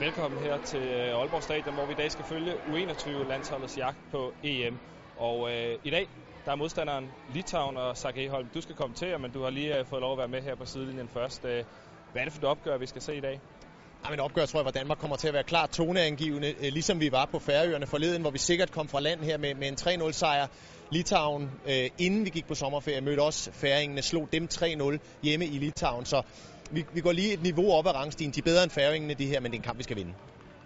[0.00, 4.32] Velkommen her til øh, Aalborg Stadion, hvor vi i dag skal følge U21-landsholdets jagt på
[4.42, 4.78] EM.
[5.16, 6.08] Og øh, i dag,
[6.44, 8.48] der er modstanderen Litauen og Sergej Holm.
[8.54, 10.56] Du skal komme til, men du har lige øh, fået lov at være med her
[10.56, 11.44] på sidelinjen først.
[11.44, 11.64] Øh,
[12.12, 13.40] hvad er det for et opgør, vi skal se i dag?
[14.04, 17.00] Ja, men opgør tror jeg, hvor Danmark kommer til at være klart toneangivende, øh, ligesom
[17.00, 20.02] vi var på Færøerne forleden, hvor vi sikkert kom fra land her med, med en
[20.02, 20.46] 3-0 sejr.
[20.90, 25.58] Litauen, øh, inden vi gik på sommerferie, mødte også færingene, slog dem 3-0 hjemme i
[25.58, 26.04] Litauen.
[26.04, 26.22] Så
[26.70, 28.32] vi, vi går lige et niveau op ad rangstigen.
[28.32, 30.14] De er bedre end færingene, de her, men det er en kamp, vi skal vinde.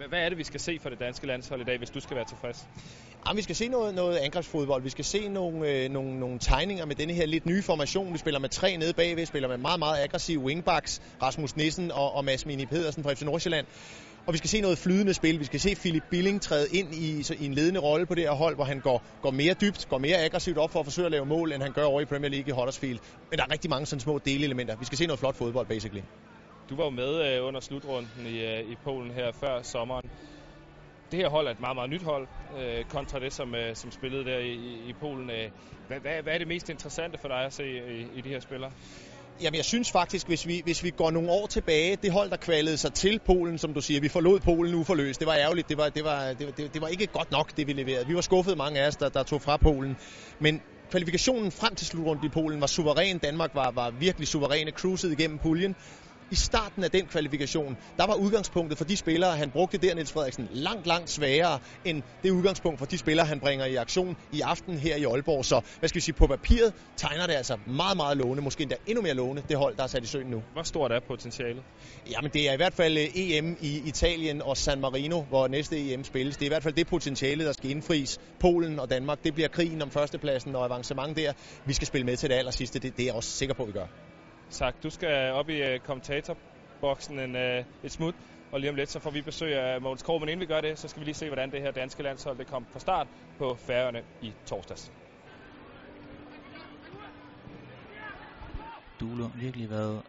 [0.08, 2.16] Hvad er det, vi skal se for det danske landshold i dag, hvis du skal
[2.16, 2.68] være tilfreds?
[3.28, 4.82] Ja, vi skal se noget, noget angrebsfodbold.
[4.82, 8.12] Vi skal se nogle, øh, nogle, nogle tegninger med denne her lidt nye formation.
[8.12, 11.00] Vi spiller med tre nede bagved, vi spiller med meget, meget aggressive wingbacks.
[11.22, 13.66] Rasmus Nissen og, og Mads Mini Pedersen fra FC Nordsjælland.
[14.26, 15.40] Og vi skal se noget flydende spil.
[15.40, 18.32] Vi skal se Philip Billing træde ind i, i en ledende rolle på det her
[18.32, 21.12] hold, hvor han går, går mere dybt, går mere aggressivt op for at forsøge at
[21.12, 22.98] lave mål, end han gør over i Premier League i Huddersfield.
[23.30, 24.76] Men der er rigtig mange sådan små delelementer.
[24.76, 26.02] Vi skal se noget flot fodbold, basically.
[26.70, 30.10] Du var jo med øh, under slutrunden i, øh, i Polen her før sommeren.
[31.10, 33.90] Det her hold er et meget, meget nyt hold, øh, kontra det, som, øh, som
[33.90, 34.54] spillede der i,
[34.88, 35.30] i Polen.
[35.30, 35.50] Øh,
[35.88, 38.40] hvad, hvad, hvad er det mest interessante for dig at se i, i de her
[38.40, 38.72] spillere?
[39.42, 42.36] Jamen, jeg synes faktisk, hvis vi, hvis vi går nogle år tilbage, det hold, der
[42.36, 45.20] kvalede sig til Polen, som du siger, vi forlod Polen uforløst.
[45.20, 45.68] Det var ærgerligt.
[45.68, 48.06] Det var, det var, det, det, det var ikke godt nok, det vi leverede.
[48.06, 49.96] Vi var skuffet mange af os, der, der tog fra Polen.
[50.40, 53.18] Men kvalifikationen frem til slutrunden i Polen var suveræn.
[53.18, 55.76] Danmark var, var virkelig suveræne, cruisede igennem puljen
[56.32, 60.12] i starten af den kvalifikation, der var udgangspunktet for de spillere, han brugte der, Niels
[60.12, 64.40] Frederiksen, langt, langt sværere end det udgangspunkt for de spillere, han bringer i aktion i
[64.40, 65.44] aften her i Aalborg.
[65.44, 68.76] Så hvad skal vi sige, på papiret tegner det altså meget, meget lovende, måske endda
[68.86, 70.42] endnu mere lovende, det hold, der er sat i søen nu.
[70.52, 71.64] Hvor stort er potentialet?
[72.10, 75.92] Jamen det er i hvert fald øh, EM i Italien og San Marino, hvor næste
[75.92, 76.36] EM spilles.
[76.36, 78.18] Det er i hvert fald det potentiale, der skal indfries.
[78.40, 81.32] Polen og Danmark, det bliver krigen om førstepladsen og avancement der.
[81.66, 83.62] Vi skal spille med til det aller sidste, det, det er jeg også sikker på,
[83.62, 84.11] at vi gør
[84.54, 88.14] sagt, du skal op i øh, kommentatorboksen en, øh, et smut,
[88.52, 90.60] og lige om lidt så får vi besøg af Mogens Krog, men inden vi gør
[90.60, 93.06] det, så skal vi lige se, hvordan det her danske landshold det kom fra start
[93.38, 94.92] på Færøerne i torsdags.
[99.00, 100.02] Du har virkelig været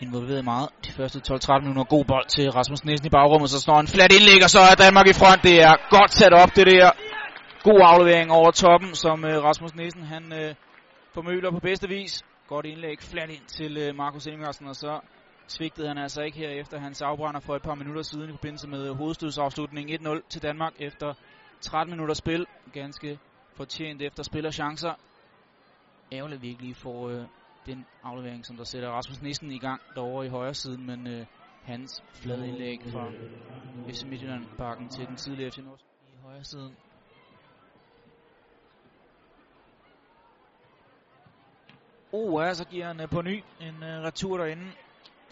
[0.00, 1.84] involveret meget de første 12-13 minutter.
[1.84, 4.74] God bold til Rasmus Nielsen i bagrummet, så står en flat indlæg, og så er
[4.74, 5.42] Danmark i front.
[5.42, 6.90] Det er godt sat op, det der.
[7.62, 10.54] God aflevering over toppen, som uh, Rasmus Nielsen han øh,
[11.14, 12.22] formøler på bedste vis.
[12.50, 15.00] Godt indlæg flat ind til øh, Markus Ingersen, og så
[15.48, 18.68] svigtede han altså ikke her efter hans afbrænder for et par minutter siden i forbindelse
[18.68, 21.14] med øh, hovedstødsafslutning 1-0 til Danmark efter
[21.60, 22.46] 13 minutter spil.
[22.72, 23.18] Ganske
[23.56, 24.94] fortjent efter spillerchancer.
[26.12, 27.24] Ærgerligt virkelig får øh,
[27.66, 31.26] den aflevering, som der sætter Rasmus Nissen i gang derovre i højre siden, men øh,
[31.62, 33.12] hans flade indlæg fra
[33.92, 36.76] FC Midtjylland bakken til den tidlige FC Nords i højre siden
[42.12, 44.72] Oh, ja, så giver han øh, på ny en øh, retur derinde.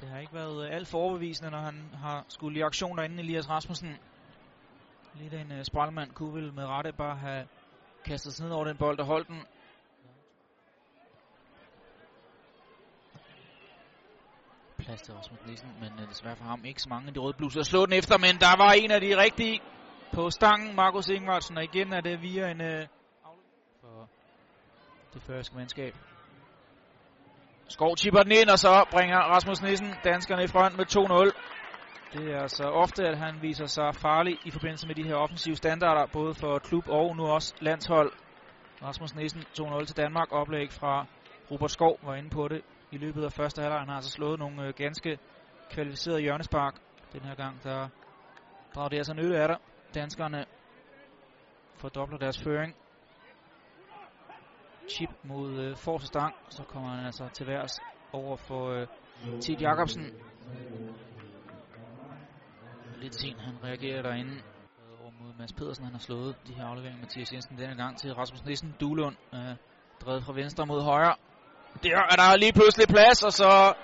[0.00, 3.22] Det har ikke været øh, alt for overbevisende, når han har skulle i aktion derinde,
[3.22, 3.96] Elias Rasmussen.
[5.14, 7.46] Lidt en uh, spralmand kunne vel med rette bare have
[8.04, 9.42] kastet sig ned over den bold og holdt den.
[14.78, 17.36] Plads til Rasmus Nielsen, men uh, desværre for ham ikke så mange af de røde
[17.38, 19.60] bluser at slå den efter, men der var en af de rigtige
[20.12, 22.86] på stangen, Markus Ingvartsen, og igen er det via en uh,
[23.80, 24.08] for
[25.14, 25.94] det første mandskab.
[27.70, 31.48] Skov chipper den ind, og så bringer Rasmus Nissen danskerne i front med 2-0.
[32.12, 35.56] Det er altså ofte, at han viser sig farlig i forbindelse med de her offensive
[35.56, 38.12] standarder, både for klub og nu også landshold.
[38.82, 40.28] Rasmus Nissen 2-0 til Danmark.
[40.32, 41.06] Oplæg fra
[41.50, 42.60] Robert Skov var inde på det
[42.90, 43.80] i løbet af første halvleg.
[43.80, 45.18] Han har altså slået nogle øh, ganske
[45.70, 46.74] kvalificerede hjørnespark.
[47.12, 47.88] Den her gang, der
[48.74, 49.56] drager det altså nytte af der.
[49.94, 50.44] Danskerne
[51.80, 52.76] fordobler deres føring
[54.90, 56.34] chip mod øh, forreste stang.
[56.48, 57.80] Så kommer han altså til værs
[58.12, 58.86] over for øh,
[59.40, 60.04] Tid Jacobsen.
[62.96, 65.84] Lidt sent han reagerer derinde øh, over mod Mads Pedersen.
[65.84, 68.74] Han har slået de her afleveringer Mathias Jensen denne gang til Rasmus Nissen.
[68.80, 69.56] Duelund øh,
[70.00, 71.14] drevet fra venstre mod højre.
[71.82, 73.74] Der er der lige pludselig plads, og så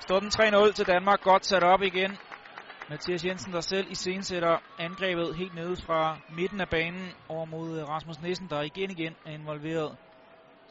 [0.00, 1.20] står den 3-0 til Danmark.
[1.20, 2.16] Godt sat op igen.
[2.90, 7.78] Mathias Jensen, der selv i sætter angrebet helt nede fra midten af banen over mod
[7.80, 9.96] øh, Rasmus Nissen, der igen igen er involveret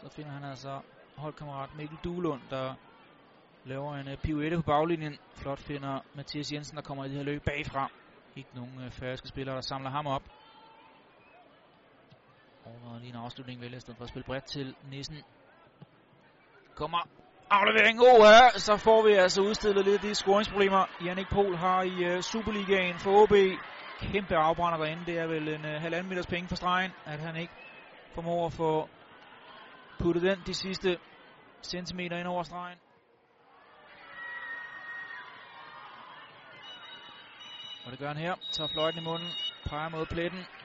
[0.01, 0.81] så finder han altså
[1.17, 2.75] holdkammerat Mikkel Duelund, der
[3.65, 5.17] laver en uh, pirouette på baglinjen.
[5.35, 7.91] Flot finder Mathias Jensen, der kommer i det her løb bagfra.
[8.35, 10.23] Ikke nogen uh, færøske spillere, der samler ham op.
[12.65, 15.17] Og lige en afslutning vælger stedet for at spille bredt til Nissen.
[16.75, 17.07] Kommer
[17.49, 17.99] aflevering.
[17.99, 18.49] Oh, ja.
[18.57, 23.11] Så får vi altså udstillet lidt de scoringsproblemer, Jannik Pol har i uh, Superligaen for
[23.21, 23.33] OB.
[23.99, 25.05] Kæmpe afbrænder derinde.
[25.05, 27.53] Det er vel en uh, halvanden meters penge for stregen, at han ikke
[28.13, 28.89] formår at få
[30.01, 30.99] puttet den de sidste
[31.63, 32.79] centimeter ind over stregen.
[37.85, 38.35] Og Og det gør han her.
[38.51, 39.29] Tager fløjten i munden.
[39.65, 40.60] Peger mod pletten.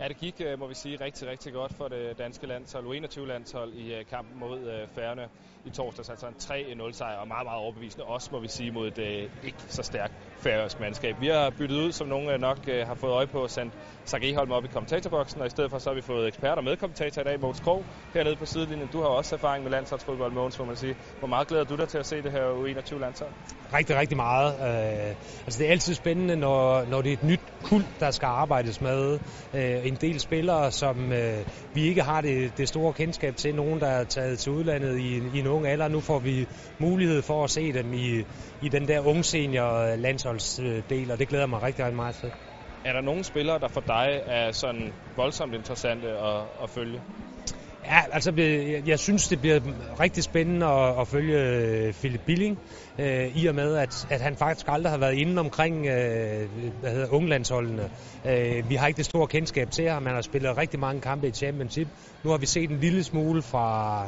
[0.00, 3.72] Ja, det gik, øh, må vi sige, rigtig, rigtig godt for det danske landshold, U21-landshold
[3.74, 5.28] i øh, kampen mod øh, Færøerne
[5.64, 6.08] i torsdags.
[6.08, 6.34] Altså en
[6.80, 8.98] 3-0 sejr og meget, meget overbevisende, også må vi sige, mod et
[9.42, 11.20] ikke så stærkt færøsk mandskab.
[11.20, 13.74] Vi har byttet ud, som nogen nok har fået øje på, sendt
[14.04, 16.76] Sark Eholm op i kommentatorboksen, og i stedet for så har vi fået eksperter med
[16.76, 18.88] kommentator i dag, Mogens Krog, hernede på sidelinjen.
[18.88, 20.96] Du har også erfaring med landsholdsfodbold, Mogens, må man sige.
[21.18, 23.32] Hvor meget glæder du dig til at se det her U21-landshold?
[23.72, 24.54] Rigtig, rigtig meget.
[24.54, 25.14] Øh,
[25.46, 28.80] altså det er altid spændende, når, når det er et nyt kul, der skal arbejdes
[28.80, 29.18] med.
[29.54, 33.54] Øh, en del spillere, som øh, vi ikke har det, det store kendskab til.
[33.54, 35.88] Nogen, der er taget til udlandet i, i en ung alder.
[35.88, 36.46] Nu får vi
[36.78, 38.22] mulighed for at se dem i,
[38.60, 42.30] i den der unge senior øh, landsholdsdel, og det glæder mig rigtig, rigtig meget til.
[42.84, 47.02] Er der nogle spillere, der for dig er sådan voldsomt interessante at, at følge?
[47.88, 48.32] Ja, altså
[48.86, 49.60] jeg synes, det bliver
[50.00, 52.58] rigtig spændende at, at følge øh, Philip Billing,
[53.00, 56.48] øh, i og med, at, at han faktisk aldrig har været inde omkring øh,
[56.80, 57.90] hvad hedder, unglandsholdene.
[58.26, 60.06] Øh, vi har ikke det store kendskab til ham.
[60.06, 61.88] Han har spillet rigtig mange kampe i Championship.
[62.24, 64.04] Nu har vi set en lille smule fra,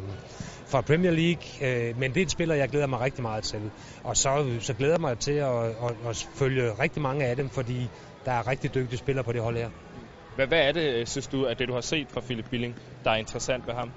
[0.67, 3.71] fra Premier League, øh, men det er en spiller, jeg glæder mig rigtig meget til.
[4.05, 7.51] Og så, så glæder jeg mig til at, at, at følge rigtig mange af dem,
[7.51, 7.89] fordi
[8.25, 9.69] der er rigtig dygtige spillere på det hold her.
[10.35, 12.79] Hvad, hvad er det, øh, synes du, at det du har set fra Philip Billing,
[13.05, 13.93] der er interessant ved ham?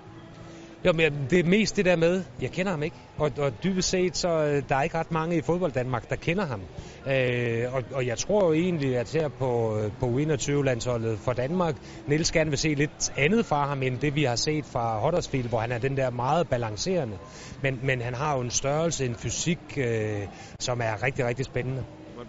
[0.85, 2.97] Jo, men det er mest det der med, jeg kender ham ikke.
[3.17, 6.15] Og, og dybest set, så øh, der er ikke ret mange i fodbold Danmark, der
[6.15, 6.61] kender ham.
[7.07, 11.75] Øh, og, og jeg tror jo egentlig, at her på, øh, på U21-landsholdet for Danmark,
[12.07, 15.49] Niels gerne vil se lidt andet fra ham, end det vi har set fra Huddersfield,
[15.49, 17.17] hvor han er den der meget balancerende.
[17.61, 20.27] Men, men han har jo en størrelse, en fysik, øh,
[20.59, 21.83] som er rigtig, rigtig spændende.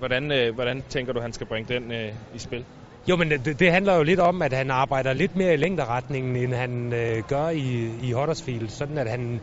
[0.05, 2.67] Hvordan, øh, hvordan tænker du, han skal bringe den øh, i spil?
[3.09, 6.37] Jo, men det, det handler jo lidt om, at han arbejder lidt mere i længderetningen,
[6.37, 8.69] end han øh, gør i, i Huddersfield.
[8.69, 9.41] Sådan at han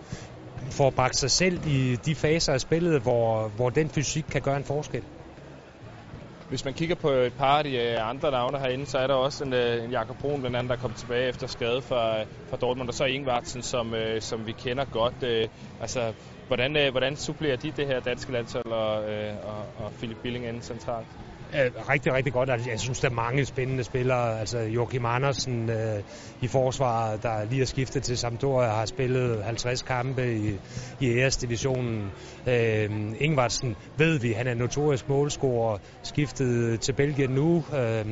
[0.71, 4.57] får bragt sig selv i de faser af spillet, hvor, hvor den fysik kan gøre
[4.57, 5.03] en forskel.
[6.49, 9.13] Hvis man kigger på et par af de øh, andre navne herinde, så er der
[9.13, 12.21] også en, øh, en Jakob Brun, blandt andet, der er kommet tilbage efter skade fra,
[12.49, 15.23] fra Dortmund, og så Ingvartsen, som, øh, som vi kender godt.
[15.79, 16.13] altså,
[16.51, 20.45] hvordan, øh, hvordan supplerer de det her danske landshold og, øh, og, og Philip Billing
[20.47, 21.07] inden centralt?
[21.51, 22.49] Er rigtig, rigtig godt.
[22.49, 24.39] Altså, jeg synes, der er mange spændende spillere.
[24.39, 26.03] Altså Joachim Andersen øh,
[26.41, 30.59] i forsvaret, der lige er skiftet til Sampdoria, har spillet 50 kampe i,
[30.99, 32.11] i ES-divisionen.
[32.47, 32.89] Øh,
[33.19, 38.05] Ingvartsen ved vi, han er notorisk målscorer, skiftet til Belgien nu, øh,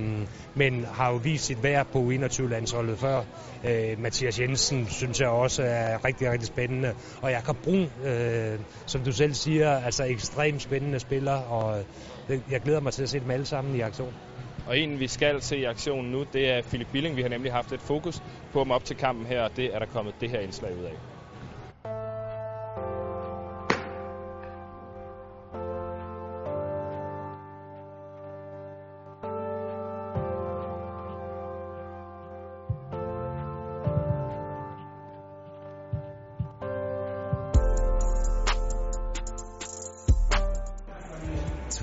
[0.55, 3.24] men har jo vist sit værd på 21-landsholdet før.
[3.63, 6.93] Øh, Mathias Jensen synes jeg også er rigtig, rigtig spændende.
[7.22, 11.86] Og Jakob Brun, øh, som du selv siger, altså ekstremt spændende spiller, og
[12.29, 14.15] jeg glæder mig til at se dem alle sammen i aktion.
[14.65, 17.15] Og en, vi skal se i aktion nu, det er Philip Billing.
[17.15, 18.21] Vi har nemlig haft et fokus
[18.51, 20.83] på ham op til kampen her, og det er der kommet det her indslag ud
[20.83, 21.18] af.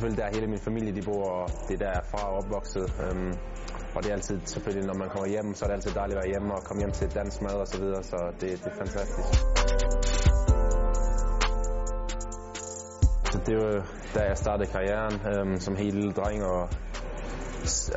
[0.07, 2.87] Selvfølgelig der hele min familie de bor, og det er der fra opvokset.
[3.05, 3.33] Øhm,
[3.95, 6.23] og det er altid selvfølgelig, når man kommer hjem, så er det altid dejligt at
[6.23, 8.77] være hjemme og komme hjem til dansk mad og så videre, så det, det er
[8.85, 9.31] fantastisk.
[13.33, 13.73] Så det var
[14.15, 16.69] da jeg startede karrieren øhm, som helt lille dreng og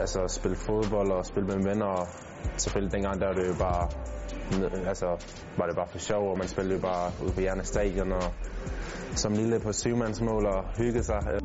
[0.04, 1.86] altså spille fodbold og spille med venner.
[1.86, 2.08] Og
[2.58, 3.84] selvfølgelig dengang der var det jo bare
[4.88, 5.06] altså,
[5.58, 8.34] var det bare for sjov, og man spillede jo bare ude på Hjerne Stadion og
[9.16, 11.20] som lille på syvmandsmål og hygge sig.
[11.34, 11.40] Øh.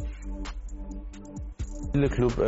[1.95, 2.47] Lille klub, øh,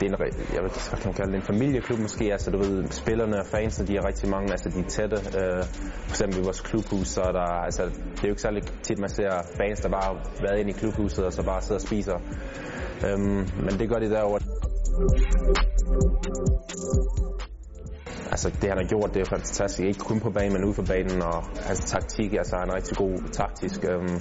[0.00, 0.16] det er en,
[0.54, 3.46] jeg ved hvad kan man kalde det, en familieklub måske, altså du ved, spillerne og
[3.46, 5.64] fansene, de er rigtig mange, altså de er tætte, øh,
[6.06, 8.98] for eksempel i vores klubhus, så er der, altså det er jo ikke særlig tit,
[8.98, 11.86] man ser fans, der bare har været inde i klubhuset, og så bare sidder og
[11.86, 12.18] spiser,
[13.06, 14.40] øhm, men det gør de derovre.
[18.32, 19.88] Altså det han har gjort, det er fantastisk.
[19.88, 21.22] Ikke kun på banen, men ude på banen.
[21.22, 21.38] Og
[21.68, 23.84] hans taktik, altså han er rigtig god taktisk.
[23.90, 24.16] Øhm,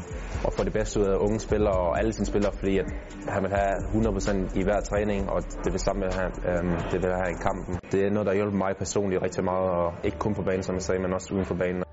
[0.46, 2.88] og få det bedste ud af unge spillere og alle sine spillere, fordi at
[3.27, 7.12] han vil have 100% i hver træning, og det vil samme have, øhm, det vil
[7.22, 7.79] have i kampen.
[7.91, 10.75] Det er noget, der hjælper mig personligt rigtig meget, og ikke kun på banen, som
[10.75, 11.84] jeg sagde, men også uden for banen.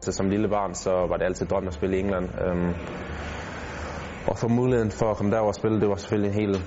[0.00, 2.26] Så som lille barn, så var det altid drømmen at spille i England.
[2.44, 2.72] Øhm,
[4.26, 6.58] og få muligheden for at komme derover og spille, det var selvfølgelig helt,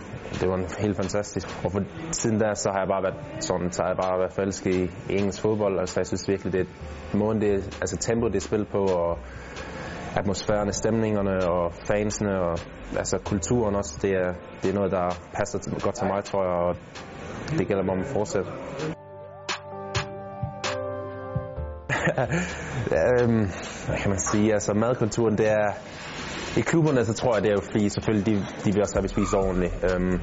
[0.41, 1.47] det var helt fantastisk.
[1.65, 4.33] Og for siden da, så har jeg bare været sådan, så har jeg bare været
[4.33, 5.79] forelsket i, i engelsk fodbold.
[5.79, 9.19] Altså jeg synes virkelig, det er måden, det, altså tempo, det er spillet på, og
[10.15, 12.57] atmosfæren, stemningerne og fansene, og
[12.97, 16.53] altså kulturen også, det er, det er noget, der passer godt til mig, tror jeg,
[16.53, 16.75] og
[17.57, 18.49] det gælder mig om at fortsætte.
[22.99, 23.45] øhm,
[23.87, 25.71] hvad kan man sige, altså madkulturen, det er,
[26.57, 28.99] i klubberne, så tror jeg, det er jo fordi, selvfølgelig, de, de vil også have,
[28.99, 29.73] at vi spiser ordentligt.
[29.83, 30.19] Øhm,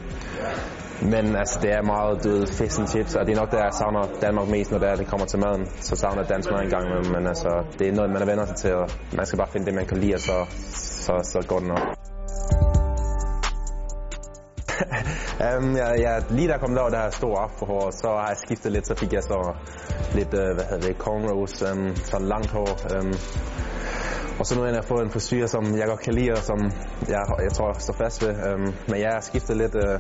[1.03, 3.73] men altså, det er meget død fish and chips, og det er nok der, jeg
[3.73, 5.67] savner Danmark mest, når det, er, det kommer til maden.
[5.81, 8.27] Så savner jeg dansk mad engang, gang imellem, men altså, det er noget, man er
[8.27, 10.37] venner sig til, og man skal bare finde det, man kan lide, og så,
[11.05, 11.85] så, så går det nok.
[15.47, 18.87] um, ja, ja, lige der kom der der store afrohår, så har jeg skiftet lidt,
[18.87, 19.55] så fik jeg så
[20.15, 22.71] lidt, uh, hvad hedder det, cornrows, um, sådan langt hår.
[22.95, 23.13] Um,
[24.39, 26.59] og så nu har jeg fået en frisyr, som jeg godt kan lide, og som
[27.09, 28.33] jeg, jeg tror, jeg står fast ved.
[28.47, 29.99] Øhm, men jeg har skiftet lidt, øh,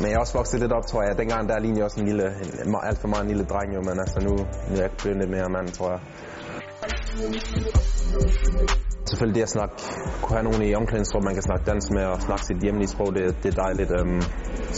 [0.00, 1.18] men jeg er også vokset lidt op, tror jeg.
[1.18, 2.26] Dengang der lignede jeg også en lille,
[2.66, 4.34] en, alt for meget en lille dreng, jo, men altså nu,
[4.68, 6.00] nu er jeg blevet lidt mere mand, tror jeg.
[9.10, 9.74] Selvfølgelig det at snakke,
[10.22, 13.08] kunne have nogen i omklædningsrummet, man kan snakke dansk med og snakke sit hjemlige sprog,
[13.14, 13.90] det, det er dejligt.
[13.98, 14.22] Øhm,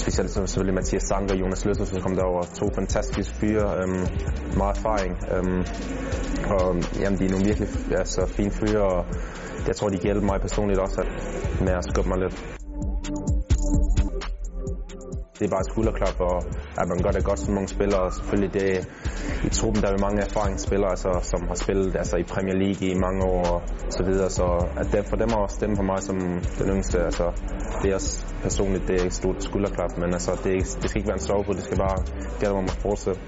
[0.02, 2.42] specielt selvfølgelig Mathias Sanker og Jonas Løtter, som kom derover.
[2.60, 4.04] To fantastiske fyre, øhm,
[4.60, 5.12] meget erfaring.
[5.34, 5.62] Øhm,
[6.56, 6.66] og
[7.02, 7.68] jamen, de er nogle virkelig
[8.02, 9.00] altså, fine fyre, og
[9.68, 11.08] jeg tror, de kan hjælpe mig personligt også at,
[11.64, 12.36] med at skubbe mig lidt.
[15.38, 16.37] Det er bare et skulderklap, og
[16.81, 18.01] at man gør det godt som mange spillere.
[18.07, 18.68] Og selvfølgelig det,
[19.49, 22.94] i truppen der er mange erfaringsspillere, altså, som har spillet altså, i Premier League i
[23.07, 23.62] mange år og
[23.96, 24.31] så videre.
[24.31, 24.46] Så
[24.81, 26.16] at det, for dem at stemme på mig som
[26.59, 27.27] den yngste, altså,
[27.83, 31.09] det er også personligt det er et stort skulderklap, men altså, det, det skal ikke
[31.09, 31.99] være en sovepud, det skal bare
[32.40, 33.20] gælde om at fortsætte.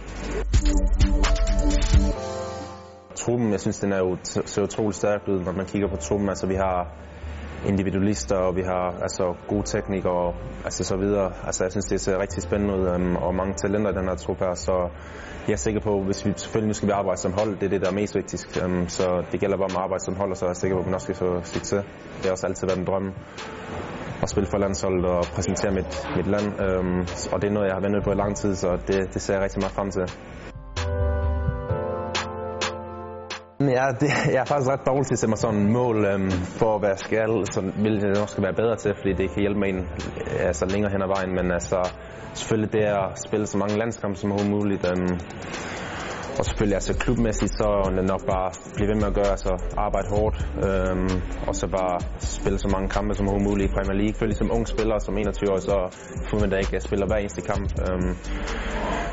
[3.15, 6.29] Truppen, jeg synes, den er jo, ser utrolig stærkt ud, når man kigger på truppen.
[6.29, 6.79] Altså, vi har
[7.67, 11.33] individualister, og vi har altså, gode teknikere og altså, så videre.
[11.47, 14.15] Altså, jeg synes, det ser rigtig spændende ud, um, og mange talenter i den her
[14.15, 14.89] trup her, så
[15.47, 17.69] jeg er sikker på, hvis vi selvfølgelig nu skal vi arbejde som hold, det er
[17.69, 18.61] det, der er mest vigtigt.
[18.65, 20.57] Um, øhm, så det gælder bare om at arbejde som hold, og så er jeg
[20.57, 21.85] sikker på, at vi nok skal få succes.
[22.17, 23.13] Det har også altid været en drøm
[24.23, 26.47] at spille for landsholdet og præsentere mit, mit land.
[26.65, 27.01] Um,
[27.33, 29.35] og det er noget, jeg har ventet på i lang tid, så det, det ser
[29.35, 30.07] jeg rigtig meget frem til.
[33.71, 36.31] Ja, det, jeg er faktisk ret dårlig til at sætte mig sådan et mål øhm,
[36.31, 39.41] for, hvad jeg skal, så vil jeg nok skal være bedre til, fordi det kan
[39.41, 39.87] hjælpe mig ind,
[40.49, 41.31] altså, længere hen ad vejen.
[41.35, 41.79] Men altså,
[42.35, 44.87] selvfølgelig det at spille så mange landskampe som muligt.
[44.91, 45.19] Øhm,
[46.39, 49.53] og selvfølgelig altså klubmæssigt, så er det nok bare blive ved med at gøre, altså
[49.87, 51.15] arbejde hårdt, øhm,
[51.49, 51.97] og så bare
[52.39, 54.15] spille så mange kampe som muligt i Premier League.
[54.15, 55.77] Selvfølgelig som ung spiller, som 21 år, så
[56.31, 57.67] forventer jeg ikke, øh, at jeg spiller hver eneste kamp.
[57.85, 58.13] Øhm,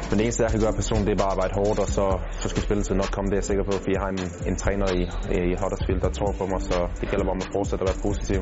[0.09, 2.05] men det eneste, jeg kan gøre personligt, det er bare at arbejde hårdt, og så,
[2.41, 4.55] så skal spilletid nok komme, det er jeg sikker på, fordi jeg har en, en
[4.63, 5.01] træner i,
[5.39, 7.99] i Huddersfield, der tror på mig, så det gælder bare om at fortsætte at være
[8.07, 8.39] positiv.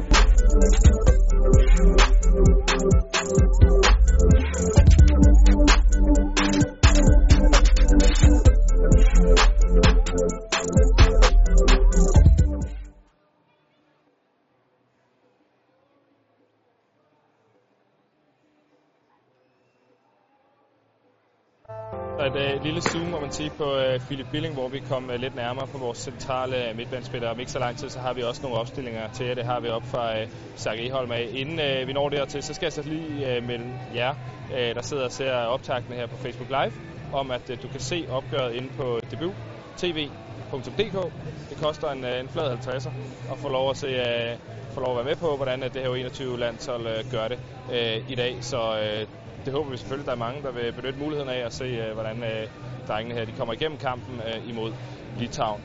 [22.25, 25.19] Et øh, lille zoom, må man sige, på øh, Philip Billing, hvor vi kom øh,
[25.19, 27.29] lidt nærmere på vores centrale øh, midtbandspiller.
[27.29, 29.35] Om ikke så lang tid, så har vi også nogle opstillinger til jer.
[29.35, 31.29] Det har vi op fra øh, Sark Eholm af.
[31.31, 34.15] Inden øh, vi når dertil, så skal jeg så lige øh, melde jer,
[34.57, 36.73] øh, der sidder og ser optagene her på Facebook Live,
[37.13, 41.11] om at øh, du kan se opgøret inde på debut.tv.dk.
[41.49, 42.89] Det koster en, øh, en flad 50'er
[43.31, 44.39] at få lov at se uh,
[44.73, 47.39] få lov at være med på, hvordan øh, det her 21 landshold gør det
[47.73, 48.37] øh, i dag.
[48.41, 49.07] Så øh,
[49.45, 51.93] det håber vi selvfølgelig, der er mange, der vil benytte muligheden af at se, øh,
[51.93, 52.47] hvordan øh,
[52.87, 54.73] drengene her de kommer igennem kampen øh, imod
[55.19, 55.61] Litauen.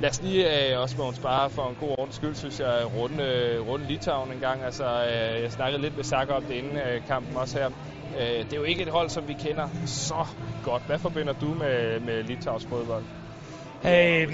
[0.00, 3.24] Lad os lige øh, også Mogens bare for en god ordens skyld, synes jeg, runde,
[3.24, 4.62] øh, runde Litauen en gang.
[4.62, 7.70] Altså, øh, jeg snakkede lidt med Sakker om det inden øh, kampen også her.
[8.20, 10.26] Øh, det er jo ikke et hold, som vi kender så
[10.64, 10.82] godt.
[10.86, 13.04] Hvad forbinder du med, med Litauens fodbold?
[13.84, 14.28] Øh,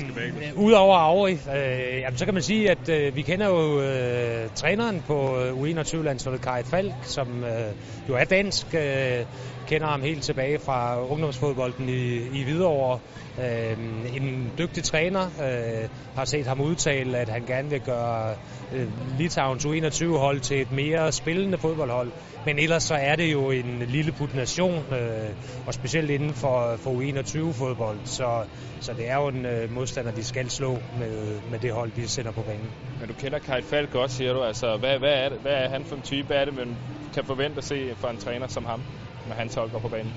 [0.57, 5.02] Udover Auri, øh, jamen, så kan man sige, at øh, vi kender jo øh, træneren
[5.07, 7.74] på øh, U21-landsholdet, Kai Falk, som øh,
[8.09, 9.24] jo er dansk, øh,
[9.66, 12.98] kender ham helt tilbage fra ungdomsfodbolden i, i Hvidovre.
[13.38, 13.79] Øh,
[14.16, 18.35] en dygtig træner øh, har set ham udtale, at han gerne vil gøre
[18.75, 18.87] øh,
[19.18, 22.12] Litauens U21-hold til et mere spillende fodboldhold.
[22.46, 25.31] Men ellers så er det jo en lille put nation, øh,
[25.66, 27.98] og specielt inden for, for U21-fodbold.
[28.05, 28.44] Så,
[28.81, 32.09] så det er jo en øh, modstander, de skal slå med, med det hold, de
[32.09, 32.70] sender på banen.
[33.01, 34.42] Men du kender Kai Falk godt, siger du.
[34.42, 36.27] Altså, hvad, hvad, er det, hvad er han for en type?
[36.27, 36.77] Hvad er det, man
[37.14, 38.81] kan forvente at se fra en træner som ham,
[39.26, 40.12] når han hold går på banen?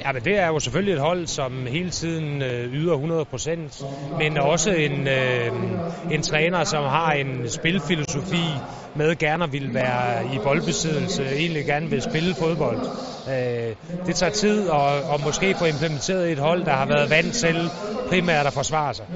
[0.00, 3.82] Ja, men det er jo selvfølgelig et hold, som hele tiden øh, yder 100 procent,
[4.18, 5.52] men også en, øh,
[6.10, 8.46] en træner, som har en spilfilosofi
[8.96, 12.78] med gerne vil være i boldbesiddelse, egentlig gerne vil spille fodbold.
[13.28, 13.74] Øh,
[14.06, 17.56] det tager tid og, og måske få implementeret et hold, der har været vant til
[18.08, 19.06] primært at forsvare sig.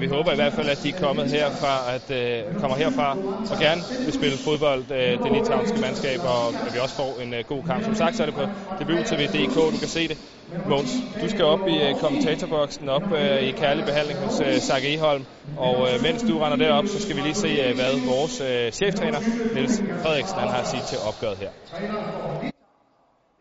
[0.00, 3.18] Vi håber i hvert fald, at de er kommet herfra, at, øh, kommer herfra
[3.52, 7.34] og gerne vil spille fodbold, øh, det litauiske mandskab, og at vi også får en
[7.34, 7.84] øh, god kamp.
[7.84, 8.44] Som sagt, så er det på
[8.78, 13.50] debut-tv.dk, du kan se det Måns, du skal op i øh, kommentatorboksen, op øh, i
[13.62, 15.24] kærlig behandling hos øh, Sark Eholm,
[15.66, 18.34] og mens du render derop, så skal vi lige se, hvad vores
[18.80, 19.20] cheftræner,
[19.54, 21.50] Niels Frederiksen, han har at sige til opgøret her.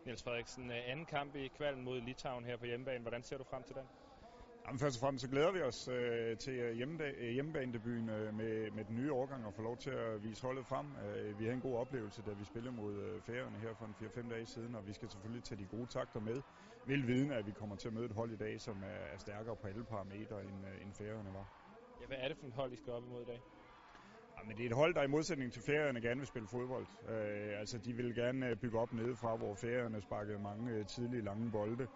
[0.06, 3.02] Niels Frederiksen, anden kamp i kvalen mod Litauen her på hjemmebane.
[3.02, 3.88] Hvordan ser du frem til den?
[4.68, 8.84] Jamen, først og fremmest så glæder vi os øh, til hjemmedag, hjemmebanedebuten øh, med, med
[8.86, 10.88] den nye årgang og få lov til at vise holdet frem.
[11.06, 13.96] Øh, vi havde en god oplevelse, da vi spillede mod øh, Færøerne her for en
[14.02, 16.42] 4-5 dage siden, og vi skal selvfølgelig tage de gode takter med.
[16.88, 19.18] Vel viden, at vi kommer til at møde et hold i dag, som er, er
[19.18, 21.48] stærkere på alle parametre, end, øh, end Færøerne var.
[22.00, 23.42] Ja, hvad er det for et hold, I skal op imod i dag?
[24.38, 26.88] Ja, men det er et hold, der i modsætning til Færøerne gerne vil spille fodbold.
[27.10, 31.52] Øh, altså, de vil gerne bygge op nedefra, hvor Færøerne sparkede mange øh, tidlige lange
[31.52, 31.88] bolde.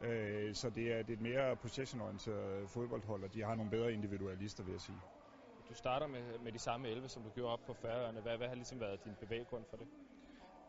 [0.00, 3.92] Øh, så det er, det er et mere possession-orienteret fodboldhold, og de har nogle bedre
[3.92, 5.02] individualister, vil jeg sige.
[5.68, 8.20] Du starter med, med de samme 11, som du gjorde op på Færøerne.
[8.20, 9.88] Hvad, hvad har ligesom været din bevæggrund for det?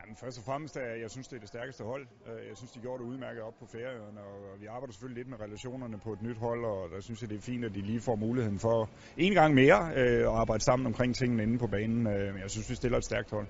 [0.01, 2.07] Jamen, først og fremmest er jeg synes, det er det stærkeste hold.
[2.27, 5.29] Øh, jeg synes, de gjorde det udmærket op på Færøerne, og vi arbejder selvfølgelig lidt
[5.33, 7.81] med relationerne på et nyt hold, og der synes jeg, det er fint, at de
[7.81, 11.67] lige får muligheden for en gang mere øh, at arbejde sammen omkring tingene inde på
[11.67, 12.07] banen.
[12.07, 13.47] Øh, men jeg synes, vi stiller et stærkt hold.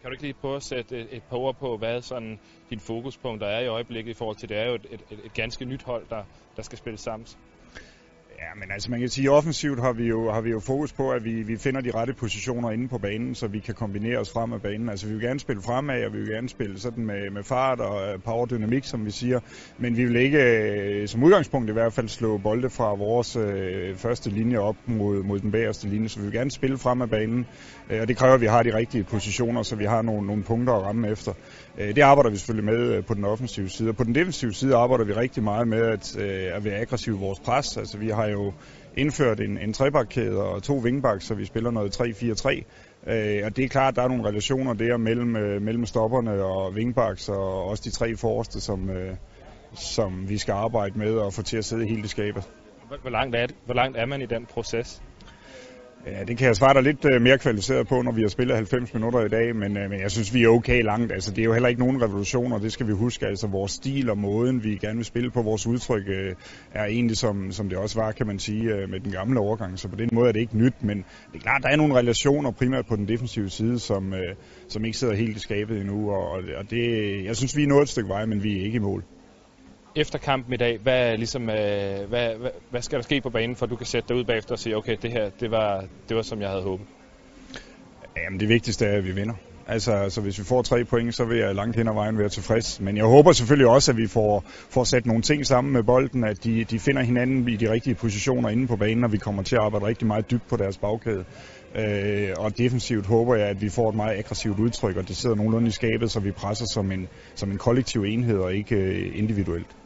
[0.00, 2.38] Kan du ikke lige prøve at sætte et, et par ord på, hvad sådan
[2.70, 5.64] din fokuspunkter er i øjeblikket i forhold til, det er jo et, et, et ganske
[5.64, 6.22] nyt hold, der,
[6.56, 7.26] der skal spille sammen?
[8.44, 10.92] Ja, men altså man kan sige, at offensivt har vi jo, har vi jo fokus
[10.92, 14.18] på, at vi, vi finder de rette positioner inde på banen, så vi kan kombinere
[14.18, 14.88] os frem af banen.
[14.88, 17.80] Altså vi vil gerne spille fremad, og vi vil gerne spille sådan med, med fart
[17.80, 19.40] og power dynamik, som vi siger.
[19.78, 23.96] Men vi vil ikke, øh, som udgangspunkt i hvert fald, slå bolde fra vores øh,
[23.96, 26.08] første linje op mod, mod den bagerste linje.
[26.08, 27.46] Så vi vil gerne spille frem af banen,
[27.90, 30.42] øh, og det kræver, at vi har de rigtige positioner, så vi har nogle, nogle
[30.42, 31.32] punkter at ramme efter.
[31.78, 33.88] Øh, det arbejder vi selvfølgelig med øh, på den offensive side.
[33.88, 37.14] Og på den defensive side arbejder vi rigtig meget med at, øh, at være aggressiv
[37.14, 37.76] i vores pres.
[37.76, 38.52] Altså vi har jo
[38.96, 42.62] indført en, en trebakkæde og to vingbaks, så vi spiller noget 3-4-3.
[43.12, 46.44] Øh, og det er klart, at der er nogle relationer der mellem, øh, mellem stopperne
[46.44, 49.16] og vingbaks og også de tre forreste, som, øh,
[49.74, 52.44] som vi skal arbejde med og få til at sidde helt i skabet.
[53.02, 53.56] Hvor langt er, det?
[53.64, 55.02] Hvor langt er man i den proces?
[56.06, 58.56] Ja, det kan jeg svare dig lidt øh, mere kvalificeret på, når vi har spillet
[58.56, 61.12] 90 minutter i dag, men, øh, men jeg synes, vi er okay langt.
[61.12, 63.26] Altså, det er jo heller ikke nogen revolutioner, det skal vi huske.
[63.26, 66.34] Altså, vores stil og måden, vi gerne vil spille på, vores udtryk, øh,
[66.72, 69.78] er egentlig som, som det også var, kan man sige, med den gamle overgang.
[69.78, 70.96] Så på den måde er det ikke nyt, men
[71.32, 74.14] det er klart, der er nogle relationer, primært på den defensive side, som,
[74.68, 77.82] som ikke sidder helt i skabet endnu, og, og det, jeg synes, vi er nået
[77.82, 79.04] et stykke vej, men vi er ikke i mål
[79.96, 83.56] efter kampen i dag, hvad, ligesom, øh, hvad, hvad, hvad skal der ske på banen,
[83.56, 85.84] for at du kan sætte dig ud bagefter og sige, okay, det her, det var,
[86.08, 86.86] det var som jeg havde håbet?
[88.16, 89.34] Jamen det vigtigste er, at vi vinder.
[89.66, 92.28] Altså, altså hvis vi får tre point, så vil jeg langt hen ad vejen være
[92.28, 92.80] tilfreds.
[92.80, 96.24] Men jeg håber selvfølgelig også, at vi får, får sat nogle ting sammen med bolden,
[96.24, 99.42] at de, de finder hinanden i de rigtige positioner inde på banen, og vi kommer
[99.42, 101.24] til at arbejde rigtig meget dybt på deres bagkæde.
[101.74, 105.36] Øh, og defensivt håber jeg, at vi får et meget aggressivt udtryk, og det sidder
[105.36, 109.18] nogenlunde i skabet, så vi presser som en, som en kollektiv enhed og ikke øh,
[109.18, 109.76] individuelt.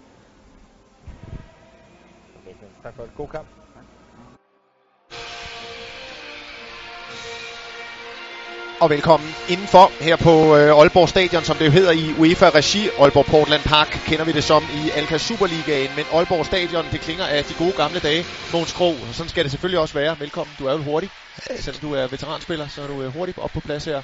[2.89, 3.13] Tak for det.
[3.17, 3.49] God kamp.
[8.81, 12.89] Og velkommen indenfor her på øh, Aalborg Stadion, som det jo hedder i UEFA-regi.
[13.01, 17.27] Aalborg Portland Park kender vi det som i Alka Superligaen, men Aalborg Stadion, det klinger
[17.27, 18.25] af de gode gamle dage.
[18.53, 20.21] Måns Kro, og sådan skal det selvfølgelig også være.
[20.21, 21.11] Velkommen, du er jo hurtig.
[21.57, 24.03] Selvom du er veteranspiller, så er du øh, hurtigt op på plads her.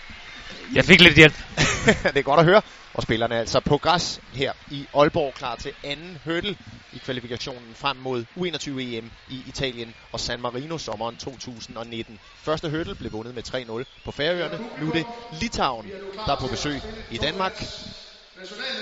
[0.74, 1.34] Jeg fik lidt hjælp.
[2.14, 2.62] det er godt at høre.
[2.94, 6.56] Og spillerne er altså på græs her i Aalborg, klar til anden hurdle
[6.92, 12.18] i kvalifikationen frem mod U21-EM i Italien og San Marino sommeren 2019.
[12.44, 14.58] Første hurdle blev vundet med 3-0 på Færøerne.
[14.80, 15.06] Nu er det
[15.40, 15.90] Litauen,
[16.26, 16.80] der er på besøg
[17.10, 17.64] i Danmark.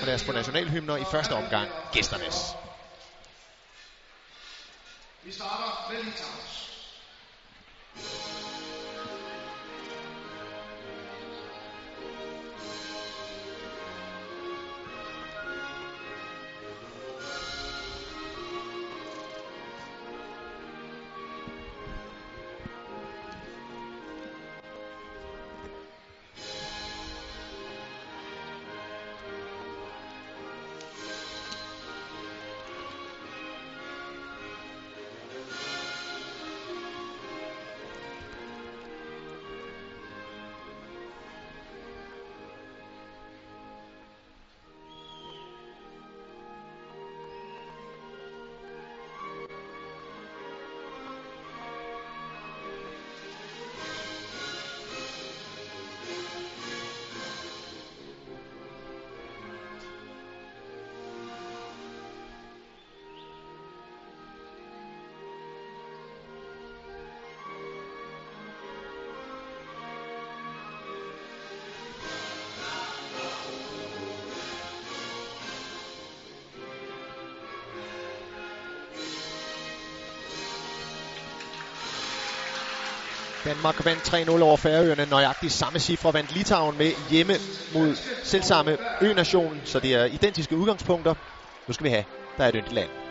[0.01, 2.35] Og lad os få nationalhymner i første omgang gæsternes.
[5.23, 6.69] Vi starter med Litauens.
[83.45, 85.05] Danmark vandt 3-0 over Færøerne.
[85.05, 87.33] Nøjagtigt samme cifre vandt Litauen med hjemme
[87.73, 89.61] mod selvsamme ø-nationen.
[89.65, 91.13] Så det er identiske udgangspunkter.
[91.67, 92.05] Nu skal vi have,
[92.37, 93.02] der er et yndigt land.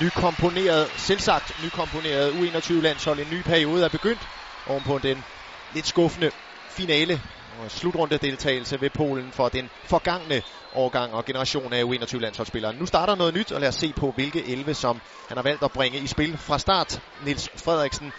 [0.00, 3.20] Nykomponeret, selvsagt nykomponeret U21-landshold.
[3.20, 4.28] En ny periode er begyndt
[4.66, 5.24] ovenpå den
[5.70, 6.30] lidt skuffende
[6.70, 7.22] finale
[7.58, 12.74] og slutrunde deltagelse ved Polen for den forgangne årgang og generation af U21-landsholdsspillere.
[12.74, 15.64] Nu starter noget nyt, og lad os se på, hvilke 11, som han har valgt
[15.64, 17.00] at bringe i spil fra start.
[17.20, 18.12] Nils Frederiksen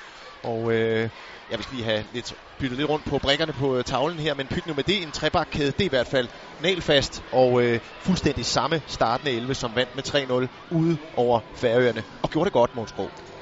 [0.44, 1.10] og øh,
[1.50, 4.48] jeg vil lige have lidt byttet lidt rundt på brækkerne på øh, tavlen her, men
[4.48, 5.04] pyt nu med det.
[5.04, 9.76] En trebakkæde, det er i hvert fald nalfast og øh, fuldstændig samme startende 11, som
[9.76, 12.04] vandt med 3-0 ude over Færøerne.
[12.24, 12.94] Og gjorde det godt, Måns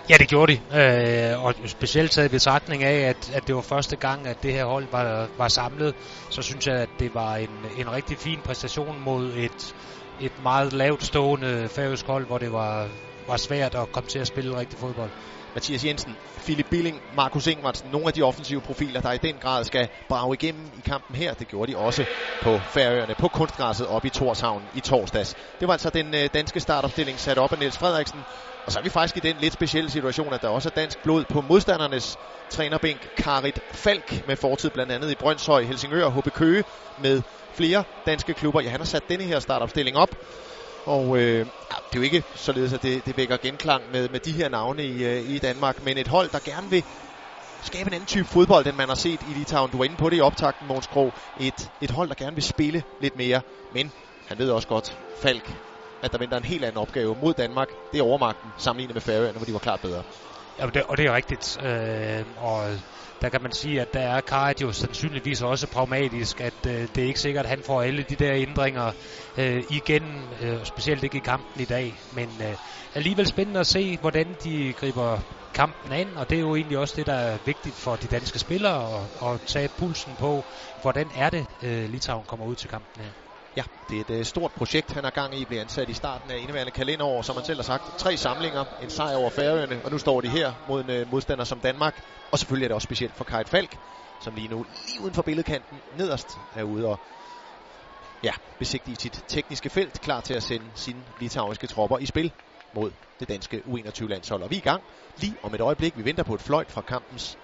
[0.09, 0.59] Ja, det gjorde de.
[1.33, 4.53] Øh, og specielt taget i betragtning af, at, at det var første gang, at det
[4.53, 5.95] her hold var, var samlet,
[6.29, 9.73] så synes jeg, at det var en, en rigtig fin præstation mod et,
[10.19, 12.87] et meget lavt stående færøsk hold, hvor det var,
[13.27, 15.11] var svært at komme til at spille rigtig fodbold.
[15.57, 19.63] Mathias Jensen, Philip Billing, Markus Ingvartsen, nogle af de offensive profiler, der i den grad
[19.63, 21.33] skal brage igennem i kampen her.
[21.33, 22.05] Det gjorde de også
[22.41, 25.35] på Færøerne, på kunstgræsset op i Torshavn i torsdags.
[25.59, 28.19] Det var altså den øh, danske startopstilling sat op af Niels Frederiksen.
[28.65, 31.03] Og så er vi faktisk i den lidt specielle situation, at der også er dansk
[31.03, 32.17] blod på modstandernes
[32.49, 33.09] trænerbænk.
[33.17, 36.63] Karit Falk med fortid blandt andet i Brøndshøj, Helsingør og HB Køge
[36.97, 38.61] med flere danske klubber.
[38.61, 40.15] Ja, han har sat denne her startopstilling op.
[40.87, 44.31] Og øh, det er jo ikke således, at det, det vækker genklang med, med de
[44.31, 46.83] her navne i, øh, i Danmark, men et hold, der gerne vil
[47.61, 49.71] skabe en anden type fodbold, end man har set i Litauen.
[49.71, 51.13] Du var inde på det i optakten, Måns Krog.
[51.37, 53.41] Et, et hold, der gerne vil spille lidt mere,
[53.73, 53.91] men
[54.27, 55.57] han ved også godt, Falk,
[56.03, 57.75] at der venter en helt anden opgave mod Danmark.
[57.91, 60.03] Det er overmagten sammenlignet med Færøerne, hvor de var klart bedre.
[60.57, 61.57] Ja, og det, og det er rigtigt.
[61.63, 62.79] Øh, og
[63.21, 66.97] der kan man sige, at der er Karat jo sandsynligvis også pragmatisk, at øh, det
[66.97, 68.91] er ikke sikkert, at han får alle de der ændringer
[69.37, 72.01] øh, igen, øh, specielt ikke i kampen i dag.
[72.11, 72.57] Men øh,
[72.93, 75.19] alligevel spændende at se, hvordan de griber
[75.53, 78.39] kampen an, og det er jo egentlig også det, der er vigtigt for de danske
[78.39, 80.45] spillere, at, at tage pulsen på,
[80.81, 83.26] hvordan er det, øh, Litauen kommer ud til kampen her.
[83.57, 85.45] Ja, det er et øh, stort projekt, han har gang i.
[85.45, 87.83] Bliver ansat i starten af indeværende kalenderår, som han selv har sagt.
[87.99, 91.43] Tre samlinger, en sejr over Færøerne, og nu står de her mod en øh, modstander
[91.43, 92.01] som Danmark.
[92.31, 93.77] Og selvfølgelig er det også specielt for Kajt Falk,
[94.19, 96.99] som lige nu, lige uden for billedkanten, nederst er ude og
[98.23, 102.31] ja, besigtige sit tekniske felt, klar til at sende sine litauiske tropper i spil
[102.73, 104.43] mod det danske U21-landshold.
[104.43, 104.83] Og vi er i gang
[105.15, 105.97] lige om et øjeblik.
[105.97, 107.37] Vi venter på et fløjt fra kampens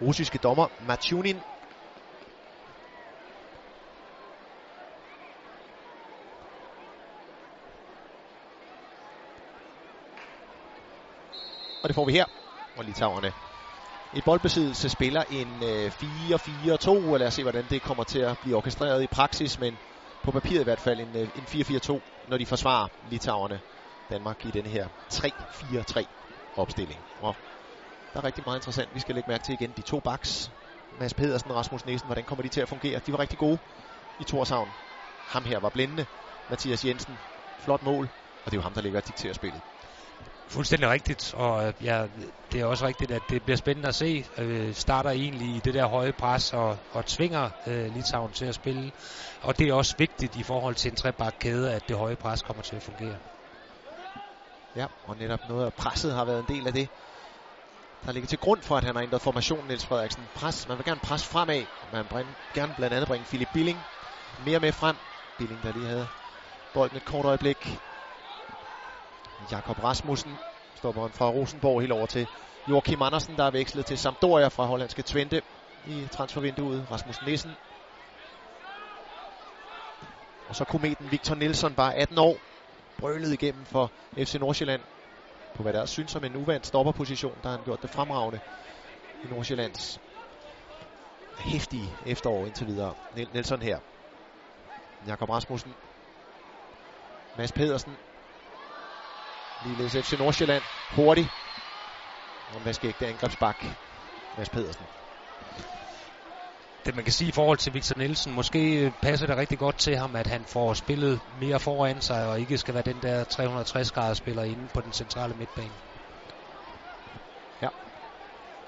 [0.00, 1.42] russiske dommer Machunin,
[11.82, 12.24] Og det får vi her.
[12.76, 13.32] Og Litauerne
[14.12, 18.38] i boldbesiddelse spiller en øh, 4-4-2, og lad os se, hvordan det kommer til at
[18.38, 19.78] blive orkestreret i praksis, men
[20.22, 23.60] på papiret i hvert fald en, øh, en 4-4-2, når de forsvarer Litauerne
[24.10, 27.04] Danmark i den her 3-4-3 opstilling.
[27.18, 27.36] Og
[28.12, 29.72] der er rigtig meget interessant, vi skal lægge mærke til igen.
[29.72, 30.50] De to backs,
[30.98, 33.00] Mads Pedersen og Rasmus Nielsen, hvordan kommer de til at fungere?
[33.06, 33.58] De var rigtig gode
[34.18, 34.68] i Torshavn.
[35.32, 36.06] Ham her var blændende.
[36.50, 37.18] Mathias Jensen,
[37.58, 38.08] flot mål,
[38.44, 39.62] og det er jo ham, der ligger og dikterer spillet.
[40.50, 42.06] Fuldstændig rigtigt, og øh, ja,
[42.52, 44.24] det er også rigtigt, at det bliver spændende at se.
[44.38, 48.54] Øh, starter egentlig i det der høje pres og, og tvinger øh, Litauen til at
[48.54, 48.92] spille.
[49.40, 52.62] Og det er også vigtigt i forhold til en trebakkæde, at det høje pres kommer
[52.62, 53.16] til at fungere.
[54.74, 56.88] Ja, og netop noget af presset har været en del af det,
[58.04, 60.28] der ligger til grund for, at han har ændret formationen, Niels Frederiksen.
[60.34, 61.66] Pres, man vil gerne presse fremad.
[61.92, 63.84] Man vil gerne blandt andet bringe Philip Billing
[64.38, 64.96] mere med frem.
[65.38, 66.08] Billing, der lige havde
[66.72, 67.80] bolden et kort øjeblik.
[69.50, 70.38] Jakob Rasmussen,
[70.74, 72.28] stopperen fra Rosenborg helt over til
[72.68, 75.42] Joachim Andersen, der er vekslet til Sampdoria fra hollandske Twente
[75.84, 76.90] i transfervinduet.
[76.90, 77.56] Rasmus Nissen.
[80.48, 82.40] Og så kometen Victor Nielsen, bare 18 år,
[82.96, 84.82] brølede igennem for FC Nordsjælland
[85.54, 88.40] på hvad der synes som en uvandt stopperposition, der har han gjort det fremragende
[89.24, 89.98] i Nordsjællands
[91.38, 92.94] hæftige efterår indtil videre.
[93.10, 93.80] Nelson her.
[95.06, 95.74] Jakob Rasmussen.
[97.34, 97.98] Mads Pedersen.
[99.60, 100.64] Ligeledes FC Nordsjælland.
[100.90, 101.30] Hurtig.
[102.48, 103.64] Og ikke det angrebsbak?
[104.36, 104.86] Mads Pedersen.
[106.86, 109.96] Det man kan sige i forhold til Victor Nielsen, måske passer det rigtig godt til
[109.96, 113.92] ham, at han får spillet mere foran sig, og ikke skal være den der 360
[113.92, 115.74] grader spiller inde på den centrale midtbane.
[117.62, 117.68] Ja.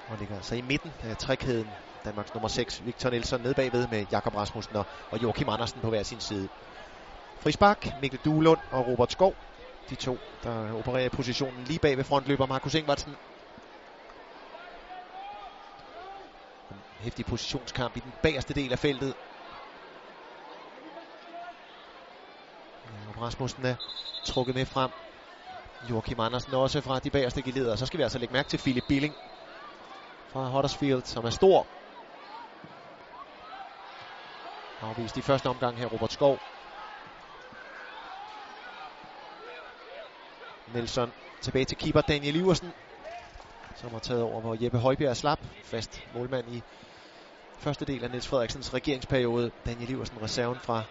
[0.06, 1.74] Og ligger altså i midten af trækæden.
[2.04, 5.88] Danmarks nummer 6, Victor Nielsen, nede bagved med Jakob Rasmussen og, og Joachim Andersen på
[5.88, 6.48] hver sin side.
[7.38, 9.51] Frisbak, Mikkel Duelund og Robert Skov.
[9.90, 13.16] De to, der opererer i positionen lige bag ved frontløber Markus Ingvartsen.
[16.70, 19.14] En hæftig positionskamp i den bagerste del af feltet.
[22.92, 23.76] Jakob Rasmussen er
[24.24, 24.92] trukket med frem.
[25.80, 27.76] Joachim Andersen også fra de bagerste geleder.
[27.76, 29.16] Så skal vi altså lægge mærke til Philip Billing
[30.26, 31.68] fra Huddersfield, som er stor.
[34.80, 36.40] Afvist i første omgang her Robert Skov.
[40.72, 42.72] Nelson tilbage til keeper Daniel Iversen,
[43.74, 45.46] som har taget over, hvor Jeppe Højbjerg slap.
[45.64, 46.62] Fast målmand i
[47.58, 49.50] første del af Niels Frederiksens regeringsperiode.
[49.66, 50.84] Daniel Iversen, reserven fra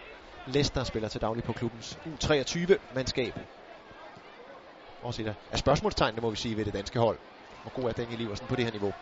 [0.44, 3.32] Leicester, spiller til daglig på klubbens U23-mandskab.
[5.00, 7.18] Også et af spørgsmålstegnene, må vi sige, ved det danske hold.
[7.62, 8.94] Hvor god er Daniel Iversen på det her niveau?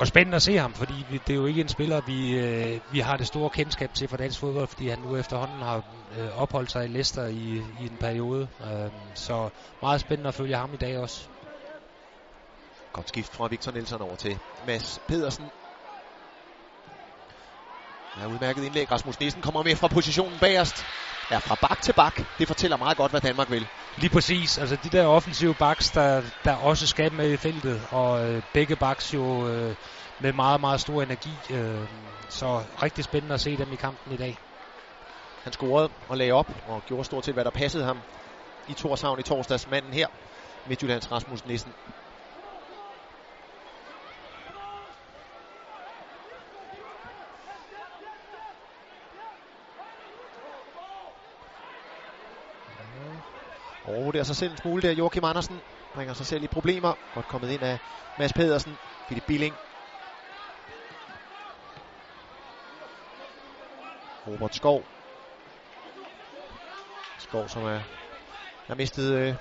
[0.00, 2.80] Og spændende at se ham, fordi vi, det er jo ikke en spiller, vi, øh,
[2.90, 5.84] vi har det store kendskab til for dansk fodbold, fordi han nu efterhånden har
[6.16, 8.48] øh, opholdt sig i Leicester i, i en periode.
[8.60, 9.50] Øh, så
[9.82, 11.28] meget spændende at følge ham i dag også.
[12.92, 15.50] Godt skift fra Victor Nielsen over til Mads Pedersen.
[18.16, 18.92] Ja, udmærket indlæg.
[18.92, 20.86] Rasmus Nielsen kommer med fra positionen bagerst.
[21.30, 22.20] Ja, fra bak til bak.
[22.38, 23.68] Det fortæller meget godt, hvad Danmark vil.
[23.96, 24.58] Lige præcis.
[24.58, 27.86] Altså de der offensive backs, der, der også skal med i feltet.
[27.90, 29.76] Og øh, begge backs jo øh,
[30.18, 31.46] med meget, meget stor energi.
[31.50, 31.88] Øh,
[32.28, 34.38] så rigtig spændende at se dem i kampen i dag.
[35.42, 38.02] Han scorede og lagde op og gjorde stort set, hvad der passede ham
[38.68, 39.66] i Torshavn i torsdags.
[39.66, 40.06] Manden her,
[40.66, 41.74] Midtjyllands Rasmus Nissen.
[53.90, 54.92] Overvurderer sig selv en smule der.
[54.92, 55.62] Joachim Andersen
[55.92, 56.94] bringer sig selv i problemer.
[57.12, 57.78] Godt kommet ind af
[58.16, 58.78] Mads Pedersen.
[59.06, 59.56] Philip Billing.
[64.26, 64.86] Robert Skov.
[67.18, 67.80] Skov, som er,
[68.66, 69.34] har mistet øh,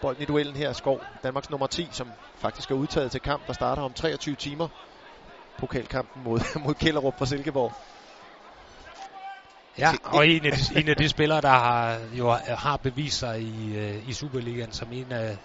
[0.00, 0.72] bolden i duellen her.
[0.72, 4.68] Skov, Danmarks nummer 10, som faktisk er udtaget til kamp, der starter om 23 timer.
[5.56, 7.74] Pokalkampen mod, mod Kellerup fra Silkeborg.
[9.78, 13.42] Ja, og en af, de, en af de spillere, der har, jo har bevist sig
[13.42, 15.38] i, uh, i Superligaen som en af,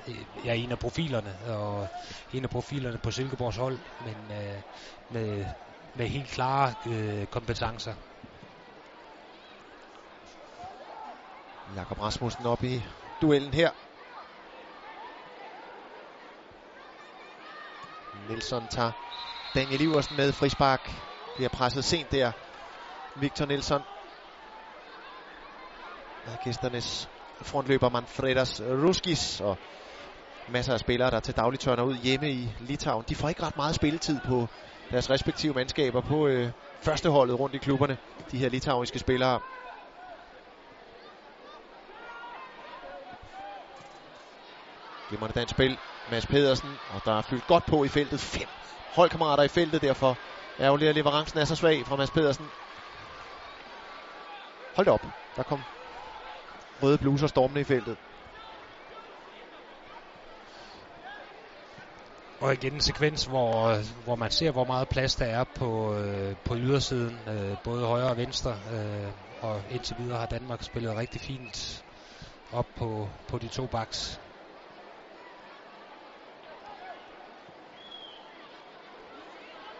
[0.44, 1.90] ja, en af profilerne, og
[2.32, 4.62] en af profilerne på Silkeborgs hold, men uh,
[5.10, 5.46] med,
[5.96, 7.94] med helt klare uh, kompetencer.
[11.76, 12.84] Jakob Rasmussen op i
[13.22, 13.72] duellen her.
[18.28, 18.92] Nielsen tager
[19.56, 20.92] Daniel Iversen med frispark.
[21.36, 22.32] Bliver presset sent der.
[23.16, 23.84] Victor Nielsen
[26.36, 27.10] Kisternes
[27.42, 29.60] frontløber Manfredas Ruskis og
[30.48, 33.06] masser af spillere, der til daglig tørner ud hjemme i Litauen.
[33.10, 34.50] De får ikke ret meget spilletid på
[34.92, 36.52] deres respektive mandskaber på øh,
[36.82, 37.98] førsteholdet rundt i klubberne,
[38.32, 39.40] de her litauiske spillere.
[45.08, 45.80] Glimrende dansk spil.
[46.10, 48.20] Mads Pedersen, og der er fyldt godt på i feltet.
[48.20, 48.50] Fem
[48.96, 50.20] holdkammerater i feltet, derfor
[50.60, 52.52] ærgerligt, at leverancen er så svag fra Mads Pedersen.
[54.76, 55.06] Hold op,
[55.36, 55.77] der kom
[56.84, 57.98] røde bluser stormende i feltet.
[62.40, 66.36] Og igen en sekvens, hvor, hvor man ser, hvor meget plads der er på, øh,
[66.46, 68.60] på ydersiden, øh, både højre og venstre.
[68.72, 71.84] Øh, og indtil videre har Danmark spillet rigtig fint
[72.52, 74.22] op på, på de to backs.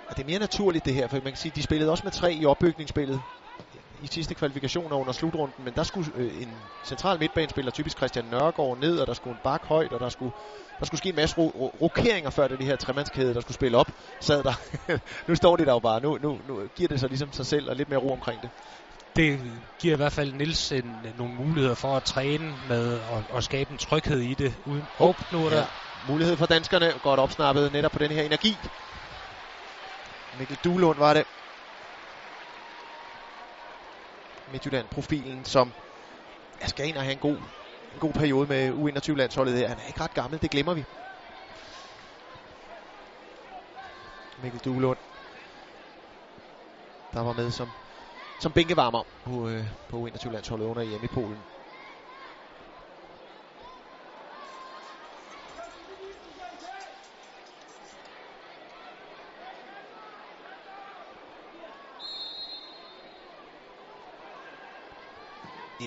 [0.10, 2.04] Og det er mere naturligt det her, for man kan sige, at de spillede også
[2.04, 3.24] med tre i opbygningsspillet
[4.00, 8.78] i sidste kvalifikationer under slutrunden, men der skulle øh, en central midtbanespiller, typisk Christian Nørgaard,
[8.78, 10.36] ned, og der skulle en bak højt, og der skulle,
[10.80, 13.56] der skulle ske en masse ro- ro- rokeringer før det de her tremandskæde, der skulle
[13.56, 14.54] spille op, sad der.
[15.28, 17.70] nu står de der jo bare, nu, nu, nu giver det sig ligesom sig selv,
[17.70, 18.52] og lidt mere ro omkring det.
[19.16, 23.44] Det giver i hvert fald Nils en, nogle muligheder for at træne med og, og
[23.44, 24.54] skabe en tryghed i det.
[24.66, 25.66] Uden, oh, nu er der ja.
[26.08, 28.58] mulighed for danskerne, godt opsnappet netop på den her energi.
[30.38, 31.24] Mikkel Duelund var det,
[34.48, 35.74] Midtjylland-profilen, som
[36.62, 37.44] jeg skal ind og have en god
[37.94, 39.68] en god periode med U21-landsholdet her.
[39.68, 40.86] Han er ikke ret gammel, det glemmer vi.
[44.38, 45.00] Mikkel Duelund,
[47.14, 47.74] der var med som,
[48.40, 51.46] som bænkevarmer på, øh, på U21-landsholdet under EM i Polen.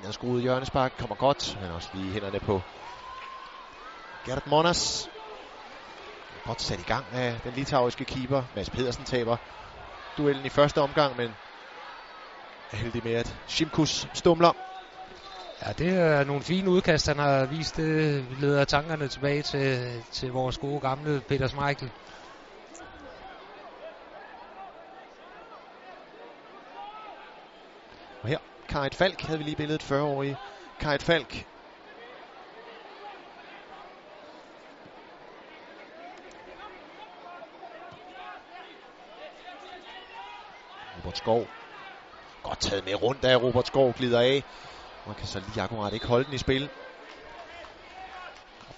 [0.01, 2.63] Indadskruet hjørnespark kommer godt, men også lige hænderne på
[4.25, 5.11] Gert Monas.
[6.45, 8.43] Godt sat i gang af den litauiske keeper.
[8.55, 9.37] Mads Pedersen taber
[10.19, 11.31] duellen i første omgang, men
[12.73, 14.53] er heldig med, at Shimkus stumler.
[15.67, 17.77] Ja, det er nogle fine udkast, han har vist.
[17.77, 21.93] Det leder tankerne tilbage til, til vores gode gamle Peter Schmeichel.
[28.23, 28.39] Og her,
[28.71, 30.37] Karit Falk havde vi lige billedet 40-årige.
[30.79, 31.47] Karit Falk.
[40.97, 41.51] Robert Skov.
[42.43, 44.45] Godt taget med rundt af Robert Skov glider af.
[45.07, 46.71] Man kan så lige akkurat ikke holde den i spil.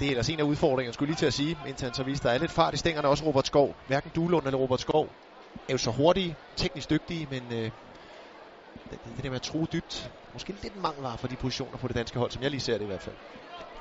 [0.01, 2.29] Det er ellers en af udfordringerne, skulle lige til at sige, indtil han så viste,
[2.29, 3.77] der er lidt fart i stængerne, også Robert Skov.
[3.87, 5.13] Hverken Duelund eller Robert Skov
[5.69, 7.71] er jo så hurtige, teknisk dygtige, men øh,
[8.93, 11.89] det, det der med at tro dybt, måske lidt en mangelvare for de positioner på
[11.89, 13.17] det danske hold, som jeg lige ser det i hvert fald.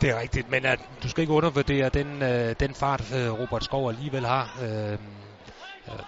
[0.01, 3.63] Det er rigtigt, men at, du skal ikke undervurdere den, øh, den fart, øh, Robert
[3.63, 4.49] Skov alligevel har.
[4.61, 5.99] Øh, øh,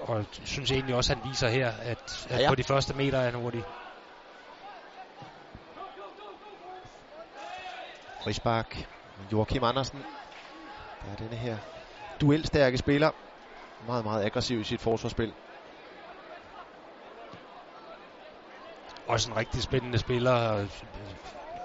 [0.00, 2.48] og jeg synes egentlig også, at han viser her, at, at ja, ja.
[2.48, 3.64] på de første meter er han hurtig.
[8.22, 8.76] Frisbak,
[9.32, 9.98] Joachim Andersen.
[11.04, 11.56] Der er denne her
[12.20, 13.10] duelstærke spiller.
[13.86, 15.32] Meget, meget aggressiv i sit forsvarsspil.
[19.06, 20.68] Også en rigtig spændende spiller.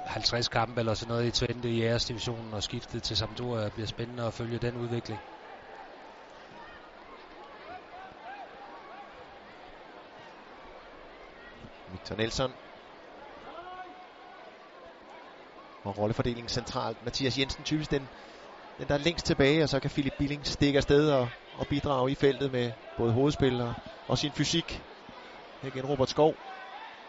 [0.05, 3.69] 50 kampe eller sådan noget i Twente i æresdivisionen og skiftet til Sampdoria.
[3.69, 5.21] bliver spændende at følge den udvikling.
[11.91, 12.53] Victor Nelson.
[15.83, 17.01] Og rollefordelingen centralt.
[17.01, 18.09] Mathias Jensen typisk den,
[18.77, 22.11] den der er længst tilbage, og så kan Philip Billing stikke afsted og, og bidrage
[22.11, 23.75] i feltet med både hovedspil og,
[24.07, 24.83] og sin fysik.
[25.61, 26.35] Her igen Robert Skov,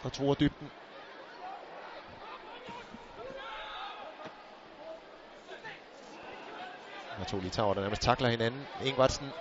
[0.02, 0.70] der tror dybden.
[7.16, 8.68] Der to litauer, der nærmest takler hinanden.
[8.80, 9.32] Ingvartsen,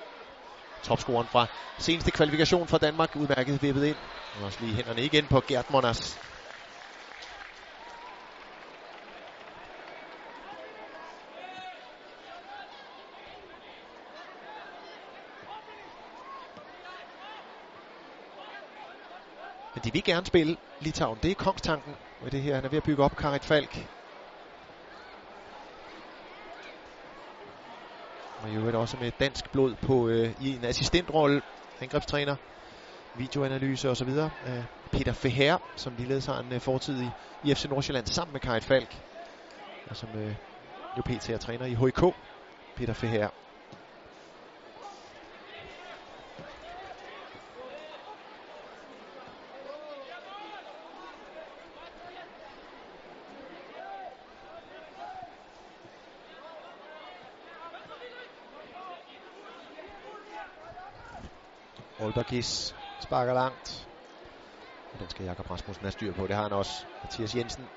[0.84, 1.47] topscoren fra
[1.78, 3.97] seneste kvalifikation for Danmark, udmærket vippet ind.
[4.34, 6.20] Og også lige hænderne igen på Gert Monas.
[19.82, 21.19] Men de vil gerne spille Litauen.
[21.23, 22.55] Det er kongstanken med det her.
[22.55, 23.88] Han er ved at bygge op Karit Falk.
[28.38, 31.41] Og i øvrigt også med dansk blod på øh, i en assistentrolle.
[31.79, 32.36] Angrebstræner,
[33.13, 34.09] videoanalyse osv.
[34.09, 38.41] Øh, Peter Feher, som ligeledes har en øh, fortid i, i FC Nordsjælland sammen med
[38.41, 39.01] Karit Falk.
[39.86, 40.36] Og som øh,
[40.97, 42.03] jo PT er træner i HK.
[42.75, 43.29] Peter Feher.
[62.12, 63.89] Olbergis sparker langt.
[64.93, 66.28] Og den skal Jakob Rasmussen have styr på.
[66.28, 66.86] Det har han også.
[67.01, 67.70] Mathias Jensen.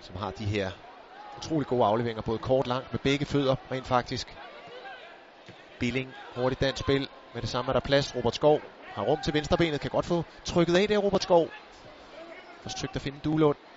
[0.00, 0.72] Som har de her
[1.36, 2.22] utrolig gode afleveringer.
[2.22, 4.38] Både kort langt med begge fødder rent faktisk.
[5.78, 6.14] Billing.
[6.34, 7.08] Hurtigt dansk spil.
[7.32, 8.14] Med det samme er der plads.
[8.14, 8.62] Robert Skov
[8.92, 9.80] har rum til venstrebenet.
[9.80, 11.50] Kan godt få trykket af der Robert Skov.
[12.60, 13.67] Forsøgt at finde Duelund.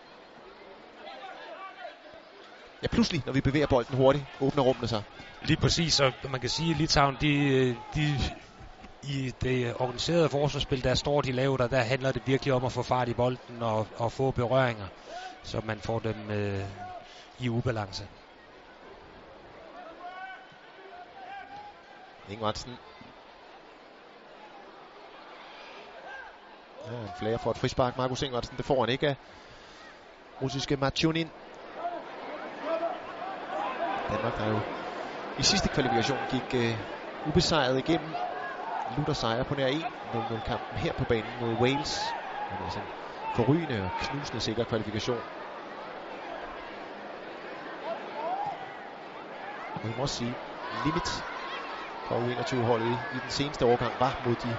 [2.81, 5.03] Ja, pludselig, når vi bevæger bolden hurtigt, åbner rummene sig.
[5.41, 8.17] Lige præcis, og man kan sige, at Litauen, de, de
[9.03, 12.71] i det organiserede forsvarsspil, der står de lavt, og der handler det virkelig om at
[12.71, 14.87] få fart i bolden og, og få berøringer,
[15.43, 16.65] så man får dem øh,
[17.39, 18.07] i ubalance.
[22.27, 22.77] Ingvartsen.
[26.87, 27.97] Ja, en flere for et frispark.
[27.97, 29.15] Markus Ingvartsen, det får han ikke af
[30.41, 31.31] russiske Machunin.
[34.11, 34.61] Danmark, der jo
[35.37, 36.77] i sidste kvalifikation gik øh,
[37.23, 38.15] ubesejret igennem.
[38.87, 39.85] Lutter sejr på nær 1
[40.29, 42.15] 0 kampen her på banen mod Wales.
[42.49, 42.89] Men altså en
[43.35, 45.23] forrygende og knusende sikker kvalifikation.
[49.73, 50.35] Og jeg må også sige,
[50.69, 51.25] limit
[52.07, 54.57] for U21-holdet i den seneste årgang var mod de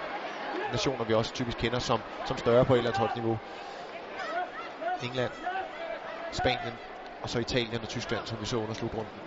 [0.69, 3.41] nationer, vi også typisk kender som, som større på et eller andet niveau.
[5.01, 5.33] England,
[6.31, 6.81] Spanien,
[7.23, 9.23] og så Italien og Tyskland, som vi så under slutrunden.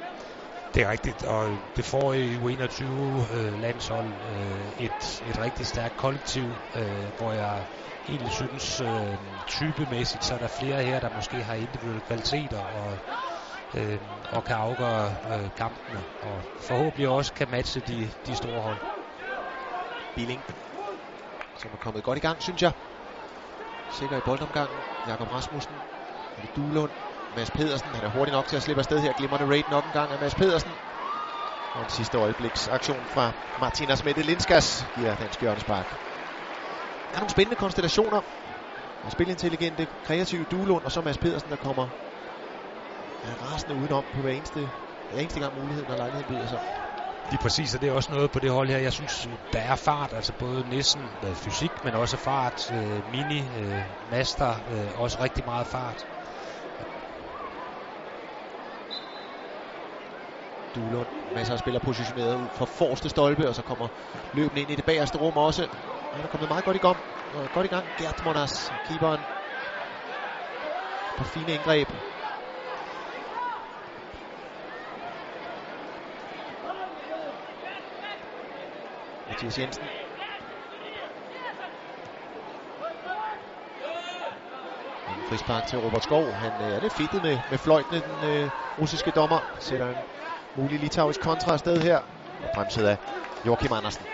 [0.73, 7.11] Det er rigtigt, og det får i U21-landshold øh, et, et rigtig stærkt kollektiv, øh,
[7.17, 7.65] hvor jeg
[8.07, 12.97] egentlig synes, øh, typemæssigt, så er der flere her, der måske har individuelle kvaliteter og,
[13.73, 13.99] øh,
[14.31, 18.79] og kan afgøre øh, kampene, og forhåbentlig også kan matche de, de store hold.
[20.15, 20.43] Billing,
[21.57, 22.73] som er kommet godt i gang, synes jeg.
[23.89, 24.79] Sikker i boldomgangen.
[25.05, 25.75] Jakob Rasmussen.
[26.41, 27.05] Det Duelund?
[27.36, 27.95] Mads Pedersen.
[27.95, 29.13] Han er hurtig nok til at slippe afsted her.
[29.13, 30.71] Glimrende raid nok en gang af Mads Pedersen.
[31.73, 35.89] Og en sidste øjebliks aktion fra Martinas Mette Linskas giver dansk hjørnespark.
[37.09, 38.21] Der er nogle spændende konstellationer.
[39.09, 41.89] Spilintelligente, kreative Duelund, og så Mads Pedersen, der kommer
[43.23, 44.71] er rasende udenom på hver eneste,
[45.09, 46.59] hver eneste gang muligheden og lejligheden byder sig.
[47.29, 48.77] Lige præcis, og det er også noget på det hold her.
[48.77, 52.71] Jeg synes, der er fart, altså både Nissen med fysik, men også fart.
[52.71, 56.05] Øh, mini, øh, Master, øh, også rigtig meget fart.
[60.76, 63.88] Duelund, masser af spillere positioneret ud for forreste stolpe, og så kommer
[64.32, 65.67] løbende ind i det bagerste rum også.
[66.13, 66.99] Han er kommet meget godt i gang.
[67.51, 67.86] Godt i gang.
[67.97, 69.21] Gert Monas, keeperen.
[71.17, 71.89] På fine indgreb.
[79.28, 79.89] Mathias Jensen.
[85.07, 86.36] En frispark til Robert Skov.
[86.36, 89.57] Han øh, er lidt fedtet med, med fløjtene, den øh, russiske dommer.
[89.59, 90.14] Sætter en
[90.56, 91.99] mulig litauisk kontra afsted her.
[92.43, 92.97] Og bremset af
[93.45, 94.06] Joachim Andersen.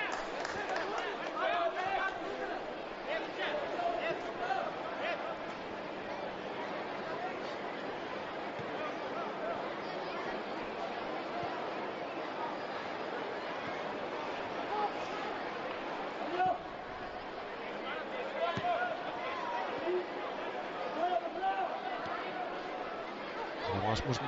[23.92, 24.28] Rasmussen.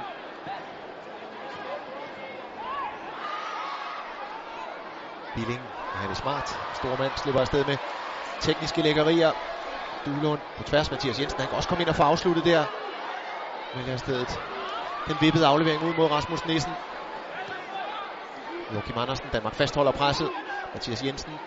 [5.35, 5.61] Billing,
[5.95, 6.15] han er
[6.97, 7.11] smart.
[7.11, 7.77] Stor slipper afsted med
[8.39, 9.31] tekniske lækkerier.
[10.05, 10.91] Duelund på tværs.
[10.91, 12.67] Mathias Jensen, han kan også komme ind og få afsluttet der.
[13.73, 14.41] Men stedet
[15.07, 16.77] den vippede aflevering ud mod Rasmus Nissen.
[18.69, 20.31] Joachim Andersen, Danmark fastholder presset.
[20.73, 21.41] Mathias Jensen.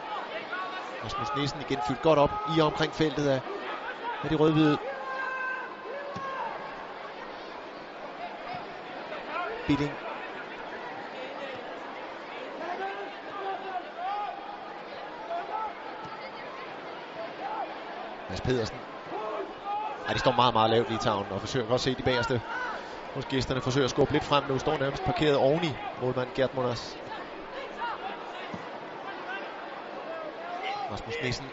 [1.05, 3.43] Rasmus Nissen igen fyldt godt op i og omkring feltet af,
[4.23, 4.79] af de rødhvide.
[9.67, 10.06] Billing.
[18.37, 18.83] Mads Pedersen.
[20.07, 22.43] Ej, de står meget, meget lavt i tavlen og forsøger godt at se de bagerste
[23.15, 23.63] hos gæsterne.
[23.63, 24.59] Forsøger at skubbe lidt frem nu.
[24.59, 26.99] Står nærmest parkeret oveni målmand Gert Munas.
[30.91, 31.53] Rasmus Nissen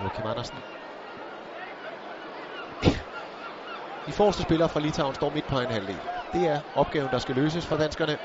[0.00, 0.69] Joachim Andersen.
[4.20, 6.00] Forreste spillere fra Litauen står midt på en halvdel.
[6.32, 8.16] Det er opgaven, der skal løses for danskerne.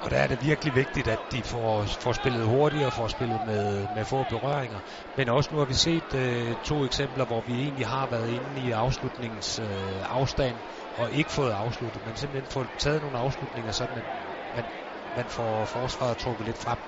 [0.00, 3.88] Og der er det virkelig vigtigt, at de får, får spillet hurtigere, får spillet med,
[3.88, 4.80] med få berøringer.
[5.16, 8.60] Men også nu har vi set øh, to eksempler, hvor vi egentlig har været inde
[8.60, 9.66] i afslutningens øh,
[10.04, 10.56] afstand
[10.96, 14.04] og ikke fået afsluttet, men simpelthen fået taget nogle afslutninger, sådan at
[14.54, 14.64] man
[15.16, 16.78] man får forsvaret trukket lidt frem.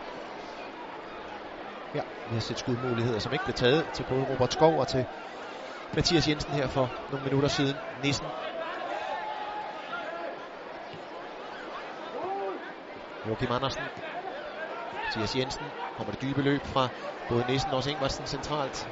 [2.31, 5.07] Vi har set skudmuligheder, som ikke blev taget til både Robert Skov og til
[5.95, 7.81] Mathias Jensen her for nogle minutter siden.
[8.03, 8.33] Nissen.
[13.27, 13.91] Joachim Andersen.
[15.05, 15.73] Mathias Jensen.
[15.95, 16.89] Kommer det dybe løb fra
[17.29, 18.89] både Nissen og også Ingvartsen centralt.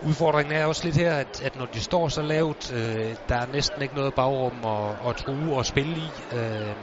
[0.00, 3.46] Udfordringen er også lidt her, at, at når de står så lavt, øh, der er
[3.46, 6.24] næsten ikke noget bagrum at, at true og spille i.
[6.32, 6.76] Øh,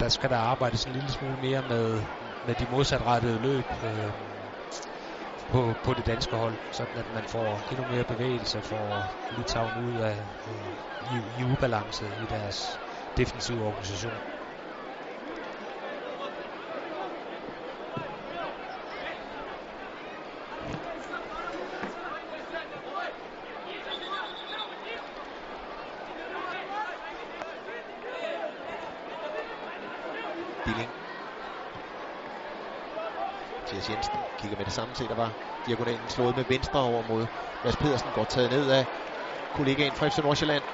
[0.00, 2.04] der skal der arbejdes en lille smule mere med,
[2.42, 4.12] med de modsatrettede løb øh,
[5.48, 9.96] på, på det danske hold, sådan at man får endnu mere bevægelse for Litauen ud
[9.96, 10.68] af øh,
[11.00, 12.80] i, i ubalance i deres
[13.16, 14.20] defensive organisation.
[34.68, 35.32] Det samme set, der var
[35.66, 37.26] diagonalen slået med venstre over mod
[37.62, 38.86] Mads Pedersen, går taget ned af
[39.52, 40.64] kollegaen fra FC Nordsjælland.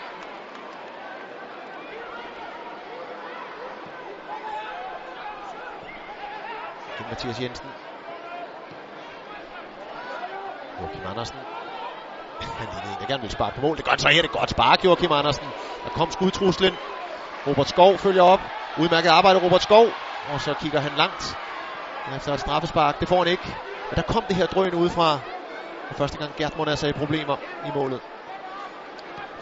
[6.98, 7.74] Det Mathias Jensen.
[10.80, 11.40] Joachim Andersen.
[12.40, 13.76] Han er en, der gerne vil sparke på mål.
[13.76, 14.22] Det gør han så her.
[14.22, 15.52] Det er godt spark, Joachim Andersen.
[15.84, 16.78] Der kom skudtruslen.
[17.46, 18.40] Robert Skov følger op.
[18.76, 19.86] Udmærket arbejde, Robert Skov.
[20.24, 21.38] Og så kigger han langt.
[22.16, 23.00] Efter et straffespark.
[23.00, 23.73] Det får han ikke.
[23.90, 25.20] Men der kom det her drøn udefra.
[25.88, 28.00] fra første gang Gert Monas er i problemer i målet.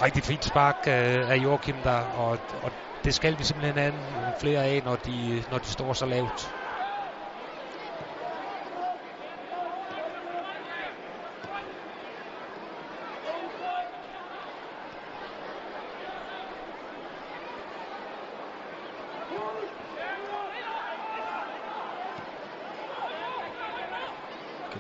[0.02, 2.72] Rigtig fint spark øh, af Joachim der, og, og
[3.04, 6.54] det skal vi simpelthen have flere af, når de, når de står så lavt.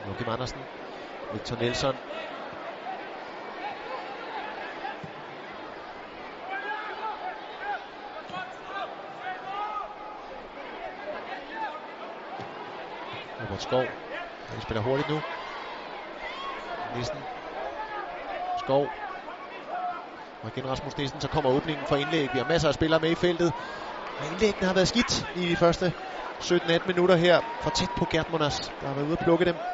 [0.00, 0.66] Joachim Andersen.
[1.30, 1.96] Victor Nielsen.
[13.40, 13.90] Robert Skov.
[14.48, 15.22] Han spiller hurtigt nu.
[16.92, 17.26] Nielsen.
[18.56, 18.92] Skov.
[20.42, 22.32] Og igen Rasmus Nielsen, så kommer åbningen for indlæg.
[22.32, 23.54] Vi har masser af spillere med i feltet.
[24.18, 25.92] Og indlæggene har været skidt i de første
[26.42, 27.40] 17-18 minutter her.
[27.60, 29.71] For tæt på Gert Monas, der har været ude at plukke dem.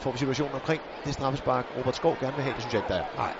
[0.00, 2.54] Får vi situationen omkring det straffespark, Robert Skov gerne vil have.
[2.54, 3.04] Det synes jeg ikke, der er.
[3.14, 3.34] Nej.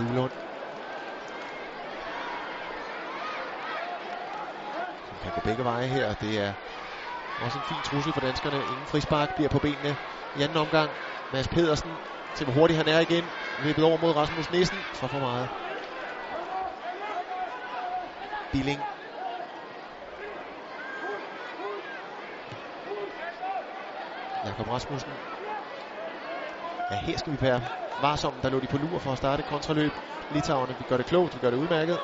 [0.00, 0.32] Duelund.
[5.04, 5.18] Som
[5.80, 6.14] veje her.
[6.14, 6.54] Det er
[7.36, 8.66] også en fin trussel for danskerne.
[8.66, 9.96] Ingen frispark bliver på benene
[10.34, 10.92] i anden omgang.
[11.32, 11.98] Mads Pedersen
[12.34, 13.30] til hvor hurtigt han er igen.
[13.58, 14.84] Vippet over mod Rasmus Nissen.
[14.92, 15.48] Så for meget.
[18.50, 18.84] Billing.
[24.42, 25.12] Jakob Rasmussen.
[26.90, 27.62] Ja, her skal vi være
[27.98, 28.40] varsomme.
[28.42, 29.92] Der lå de på lur for at starte kontraløb.
[30.28, 32.00] Litauerne, vi gør det klogt, vi gør det udmærket.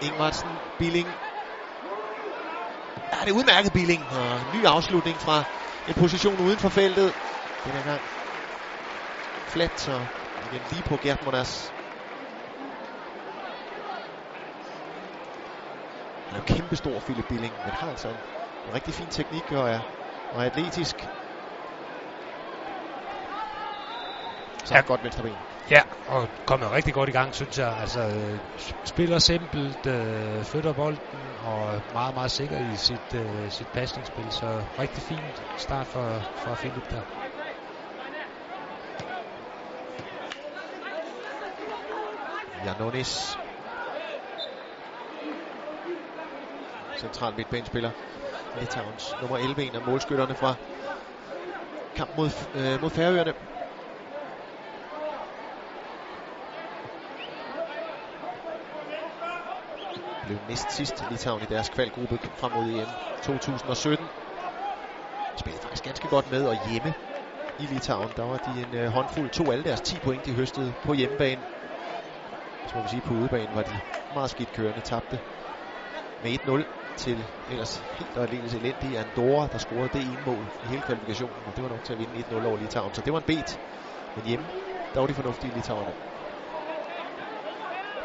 [0.00, 1.08] Ingvartsen, Billing.
[3.12, 4.12] Ja, det er udmærket Billing.
[4.12, 5.44] Og ny afslutning fra
[5.86, 7.14] en position uden for feltet.
[7.64, 8.02] Den er gang
[9.46, 10.06] flat, så
[10.44, 11.74] igen lige på Gert Monas.
[16.26, 18.20] Han er jo kæmpestor, Philip Billing, men har altså en,
[18.66, 19.82] en rigtig fin teknik og er,
[20.30, 21.08] og er atletisk.
[24.64, 24.80] Så ja.
[24.80, 25.49] godt venstre ben.
[25.70, 27.78] Ja, og kommet rigtig godt i gang, synes jeg.
[27.78, 28.40] Altså, øh,
[28.84, 34.32] spiller simpelt, øh, flytter bolden og meget, meget sikker i sit, øh, sit pasningsspil.
[34.32, 37.02] Så rigtig fint start for, for Philip der.
[42.64, 43.38] Janonis.
[46.96, 47.92] Central midtbanespiller.
[48.54, 50.54] Litauens nummer 11, en af målskytterne fra
[51.96, 53.59] kamp mod, øh, mod Færøerne.
[60.30, 64.10] Blev næst sidst Litauen i deres kvalgruppe frem mod EM 2017.
[65.36, 66.94] Spillede faktisk ganske godt med og hjemme
[67.58, 68.12] i Litauen.
[68.16, 71.42] Der var de en øh, håndfuld, to alle deres 10 point, de høstede på hjemmebane.
[72.66, 75.20] Så må vi sige, på udebane var de meget skidt kørende, tabte
[76.18, 80.68] med 1-0 til ellers helt og aldeles elendige Andorra, der scorede det ene mål i
[80.68, 82.94] hele kvalifikationen, og det var nok til at vinde 1-0 over Litauen.
[82.94, 83.60] Så det var en bet.
[84.14, 84.50] Men hjemme,
[84.94, 86.09] der var de fornuftige Litauerne.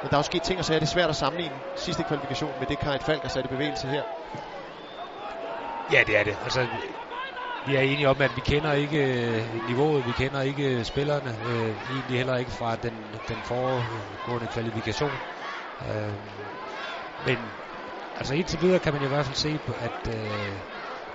[0.05, 0.79] Men der er jo sket ting og sager.
[0.79, 3.87] Det er svært at sammenligne sidste kvalifikation med det Karit Falk har sat i bevægelse
[3.87, 4.03] her.
[5.91, 6.37] Ja, det er det.
[6.43, 6.67] Altså,
[7.63, 11.37] vi er enige om, at vi kender ikke øh, niveauet, vi kender ikke øh, spillerne,
[11.45, 15.19] øh, egentlig heller ikke fra den, den foregående kvalifikation.
[15.81, 16.13] Øh,
[17.25, 17.53] men
[18.15, 20.59] altså indtil videre kan man i hvert fald se, at, øh,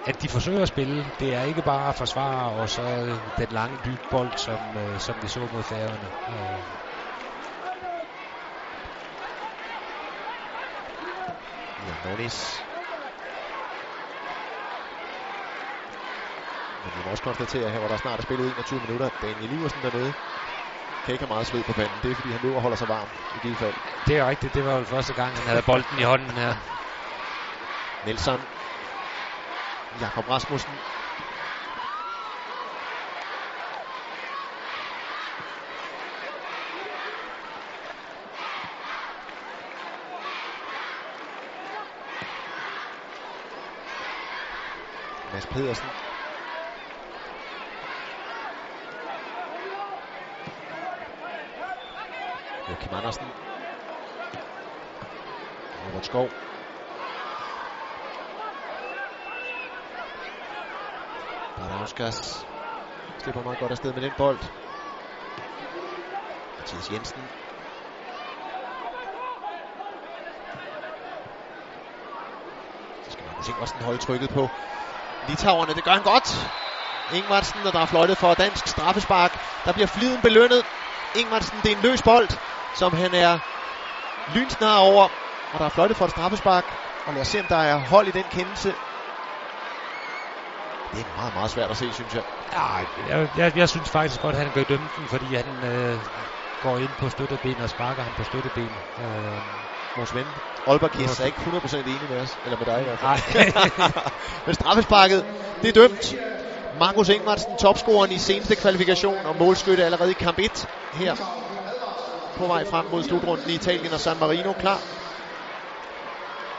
[0.04, 1.12] at de forsøger at spille.
[1.20, 5.28] Det er ikke bare at forsvare og så den lange dybbold, som, øh, som vi
[5.28, 6.10] så mod færgerne.
[6.28, 6.89] Øh.
[12.10, 12.66] Janonis.
[16.82, 19.82] Men vi må også konstatere her, hvor der snart er spillet 21 minutter, Daniel Iversen
[19.82, 20.14] dernede
[21.04, 22.02] kan ikke have meget sved på panden.
[22.02, 23.76] Det er, fordi han løber og holder sig varm i givet fald.
[24.06, 24.54] Det er rigtigt.
[24.54, 26.54] Det var jo første gang, han havde bolden i hånden her.
[28.02, 28.46] Nelson.
[30.00, 30.80] Jakob Rasmussen.
[45.50, 45.90] Pedersen.
[52.68, 53.32] Joachim Andersen.
[55.84, 56.30] Robert Skov.
[61.56, 62.46] Barauskas
[63.18, 64.40] slipper meget godt afsted med den bold.
[66.58, 67.30] Mathias Jensen.
[73.02, 74.50] Så skal Markus Ingersen holde trykket på
[75.22, 75.74] Litauerne.
[75.74, 76.50] Det gør han godt.
[77.10, 79.32] Ingvartsen, og der er fløjtet for dansk straffespark.
[79.64, 80.62] Der bliver fliden belønnet.
[81.14, 82.28] Ingvartsen, det er en løs bold,
[82.72, 83.38] som han er
[84.26, 85.08] lynsnar over.
[85.52, 86.76] Og der er fløjtet for et straffespark.
[87.06, 88.74] Og lad os se, om der er hold i den kendelse.
[90.92, 92.22] Det er meget, meget svært at se, synes jeg.
[92.52, 92.74] Ja,
[93.06, 96.00] jeg, jeg, jeg synes faktisk godt, at han kan dømme den, fordi han øh,
[96.60, 98.76] går ind på støtteben og sparker han på støtteben.
[98.98, 99.42] Øh,
[99.96, 100.26] Vores ven
[100.66, 103.12] Aalborg Kiss er ikke 100% enig med os, eller med dig i hvert fald.
[104.46, 105.24] Men straffesparket,
[105.62, 106.14] det er dømt.
[106.78, 111.14] Markus Ingvartsen, topscoren i seneste kvalifikation og målskytte allerede i kamp 1 her
[112.36, 114.82] på vej frem mod slutrunden i Italien og San Marino klar.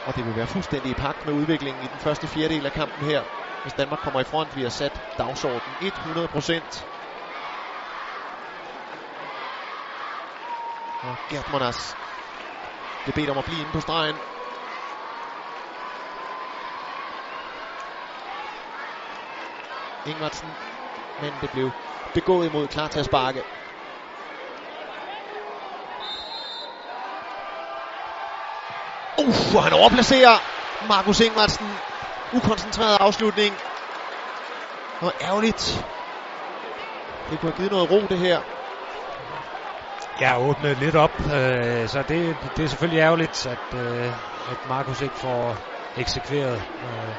[0.06, 3.02] Og det vil være fuldstændig i pagt med udviklingen i den første fjerdedel af kampen
[3.02, 3.22] her.
[3.62, 6.86] Hvis Danmark kommer i front, vi har sat dagsordenen 100 procent.
[11.02, 11.96] Og Gert Monas
[13.06, 14.16] det bedt om at blive inde på stregen.
[20.06, 20.56] Ingvartsen,
[21.20, 21.72] men det blev
[22.14, 23.42] begået imod klar til at sparke.
[29.18, 30.36] Uh, han overplacerer
[30.88, 31.78] Markus Ingvartsen.
[32.32, 33.56] Ukoncentreret afslutning.
[35.00, 35.86] Og ærgerligt.
[37.28, 38.61] Det kunne have givet noget ro, det her.
[40.22, 44.12] Ja, åbnet lidt op, øh, så det, det er selvfølgelig ærgerligt, at, øh,
[44.46, 45.58] at Markus ikke får
[45.96, 46.62] eksekveret.
[46.84, 47.14] Øh.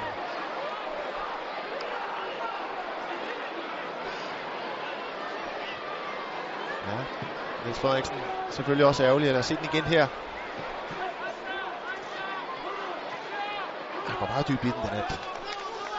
[6.88, 6.98] Ja,
[7.64, 8.18] Niels Frederiksen
[8.50, 10.08] selvfølgelig også ærgerligt, at have set den igen her.
[14.08, 15.02] Han går meget dybt i den, den er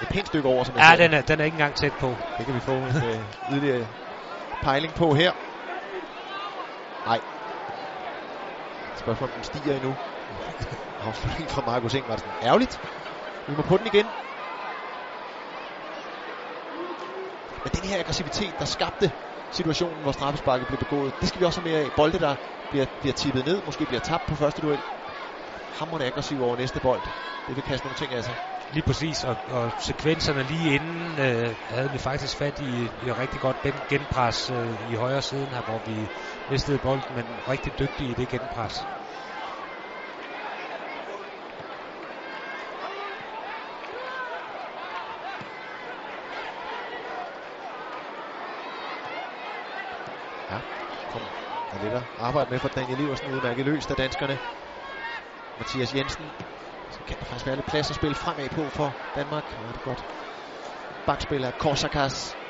[0.03, 2.19] et pænt stykke over, som jeg Ja, den er, den er ikke engang tæt på.
[2.39, 3.89] Det kan vi få en øh, yderligere
[4.63, 5.44] pejling på her.
[7.05, 7.21] Nej.
[8.97, 9.97] Spørgsmålet om den stiger endnu.
[10.99, 12.31] Afslutning fra Markus Ingvartsen.
[12.43, 12.81] Ærgerligt.
[13.47, 14.07] Vi må på den igen.
[17.65, 19.13] Men den her aggressivitet, der skabte
[19.51, 21.93] situationen, hvor straffesparket blev begået, det skal vi også have mere af.
[21.97, 22.37] Bolde, der
[22.71, 24.83] bliver, bliver tippet ned, måske bliver tabt på første duel.
[25.71, 27.03] Hammerne aggressiv over næste bold.
[27.47, 28.35] Det vil kaste nogle ting af sig.
[28.71, 33.41] Lige præcis, og, og sekvenserne lige inden øh, havde vi faktisk fat i, i rigtig
[33.41, 33.57] godt
[33.89, 36.11] genpres øh, i højre siden her, hvor vi
[36.49, 38.89] mistede bolden, men rigtig dygtige i det genpres.
[50.51, 50.61] Ja,
[51.09, 51.23] kom.
[51.71, 54.39] Der er lidt at arbejde med for Daniel Iversen udmærket løst af danskerne.
[55.59, 56.33] Mathias Jensen.
[56.91, 59.59] Så kan der faktisk være lidt plads at spille fremad på for Danmark.
[59.59, 60.05] Ja, det er godt.
[61.07, 62.44] Bakspiller Korsakas.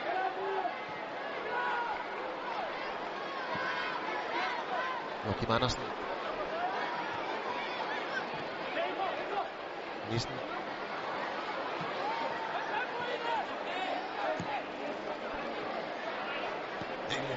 [5.25, 5.83] Joachim Andersen.
[10.11, 10.35] Nissen.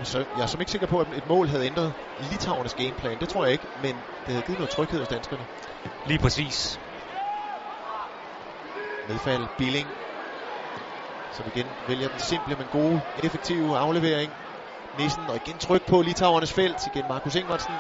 [0.04, 3.20] Så jeg er som ikke sikker på, at et mål havde ændret Litauernes gameplan.
[3.20, 5.46] Det tror jeg ikke, men det havde givet noget tryghed hos danskerne.
[6.06, 6.80] Lige præcis.
[9.08, 9.90] Nedfald, Billing,
[11.32, 14.47] som igen vælger den simple, men gode, effektive aflevering.
[14.98, 16.88] Nissen, og igen tryk på Litauernes felt.
[16.88, 17.74] Igen Markus Ingvartsen.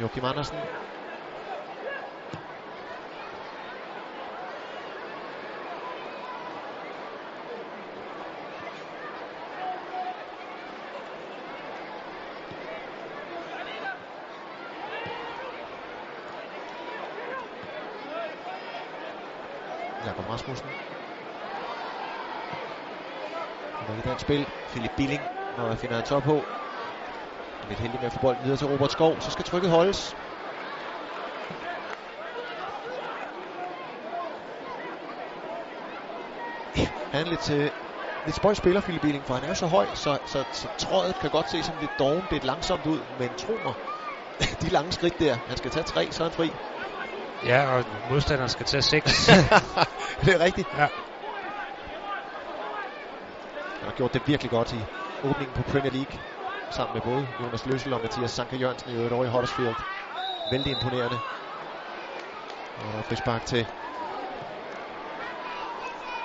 [0.00, 0.56] Joachim Andersen.
[20.04, 20.68] Jakob Rasmussen.
[23.78, 24.46] Han er i dansk spil.
[24.68, 25.22] Philip Billing,
[25.56, 26.44] når jeg finder han så på.
[27.68, 29.20] Lidt heldig med at få bolden videre til Robert Skov.
[29.20, 30.16] Så skal trykket holdes.
[37.12, 37.70] Han er lidt, øh,
[38.24, 41.18] lidt spøjt spiller, Philip Billing, for han er jo så høj, så, så, så trådet
[41.18, 43.02] kan godt se sådan lidt doven, lidt langsomt ud.
[43.18, 43.74] Men tro mig,
[44.62, 46.52] de lange skridt der, han skal tage tre, så er han fri.
[47.42, 49.26] Ja, og modstanderen skal tage seks.
[50.24, 50.68] det er rigtigt.
[50.72, 50.88] Ja.
[53.80, 54.86] Han har gjort det virkelig godt i
[55.22, 56.20] åbningen på Premier League.
[56.70, 59.76] Sammen med både Jonas Løssel og Mathias Sanka Jørgensen i øvrigt over i Huddersfield.
[60.50, 61.20] Vældig imponerende.
[62.76, 63.66] Og der er frispark til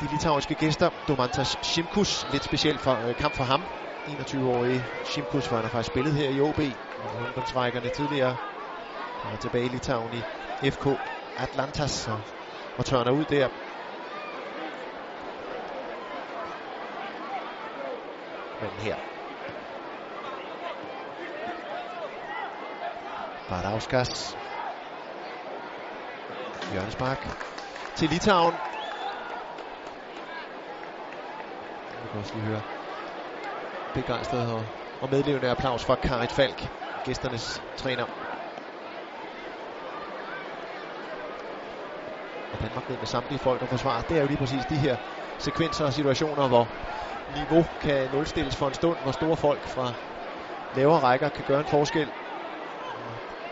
[0.02, 0.90] de litauiske gæster.
[1.08, 2.26] Domantas Simkus.
[2.32, 3.68] Lidt specielt for, øh, kamp for ham.
[4.08, 6.60] 21-årige Simkus, for han har faktisk spillet her i OB.
[6.98, 8.38] Og ungdomsrækkerne tidligere
[9.24, 10.26] Og tilbage i Litauen i
[10.72, 10.88] FK
[11.38, 12.22] Atlantas og,
[12.78, 13.65] og tørner ud der.
[18.60, 18.96] Men her.
[23.48, 24.38] Barauskas.
[26.74, 27.28] Jørgensmark
[27.96, 28.56] til Litauen.
[32.02, 32.62] Vi kan også lige høre
[33.94, 34.68] begejstret og,
[35.00, 36.72] og medlevende applaus fra Karit Falk,
[37.04, 38.06] gæsternes træner.
[42.52, 44.02] Og Danmark ned med samtlige folk og forsvar.
[44.02, 44.98] Det er jo lige præcis de her
[45.38, 46.72] sekvenser og situationer, hvor
[47.28, 49.94] niveau kan nulstilles for en stund, hvor store folk fra
[50.72, 52.12] lavere rækker kan gøre en forskel.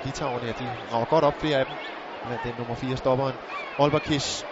[0.03, 1.75] Litauerne, ja, de rager godt op, flere af dem.
[2.23, 3.39] Men den nummer 4 stopperen,
[3.77, 4.45] Olberkis.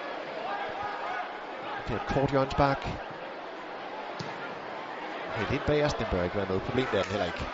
[1.87, 2.87] Det er et kort hjørnsbak.
[5.29, 7.49] Helt ind bag os, den bør ikke være noget problem, der er den heller ikke.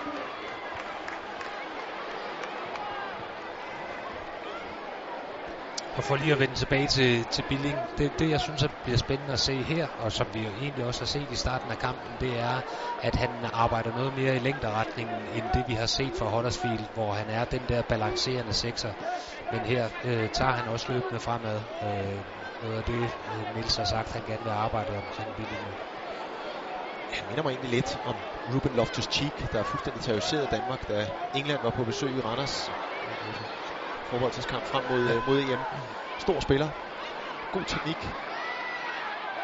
[5.98, 8.98] Og for lige at vende tilbage til, til Billing, det, det jeg synes at bliver
[8.98, 11.78] spændende at se her, og som vi jo egentlig også har set i starten af
[11.78, 12.62] kampen, det er,
[13.02, 17.14] at han arbejder noget mere i længderetningen, end det vi har set fra Huddersfield, hvor
[17.14, 18.94] han er den der balancerende sekser.
[19.52, 21.62] Men her øh, tager han også løbende fremad.
[21.84, 22.24] Øh,
[22.62, 25.62] noget af det, øh, Niels har sagt, han gerne vil arbejde omkring Billing.
[27.12, 28.16] Han minder mig egentlig lidt om
[28.54, 32.72] Ruben Loftus-Cheek, der er fuldstændig terroriseret Danmark, da England var på besøg i Randers
[34.10, 35.20] forholdskamp frem mod, ja.
[35.26, 35.60] mod EM.
[36.20, 36.70] Stor spiller.
[37.52, 37.98] God teknik.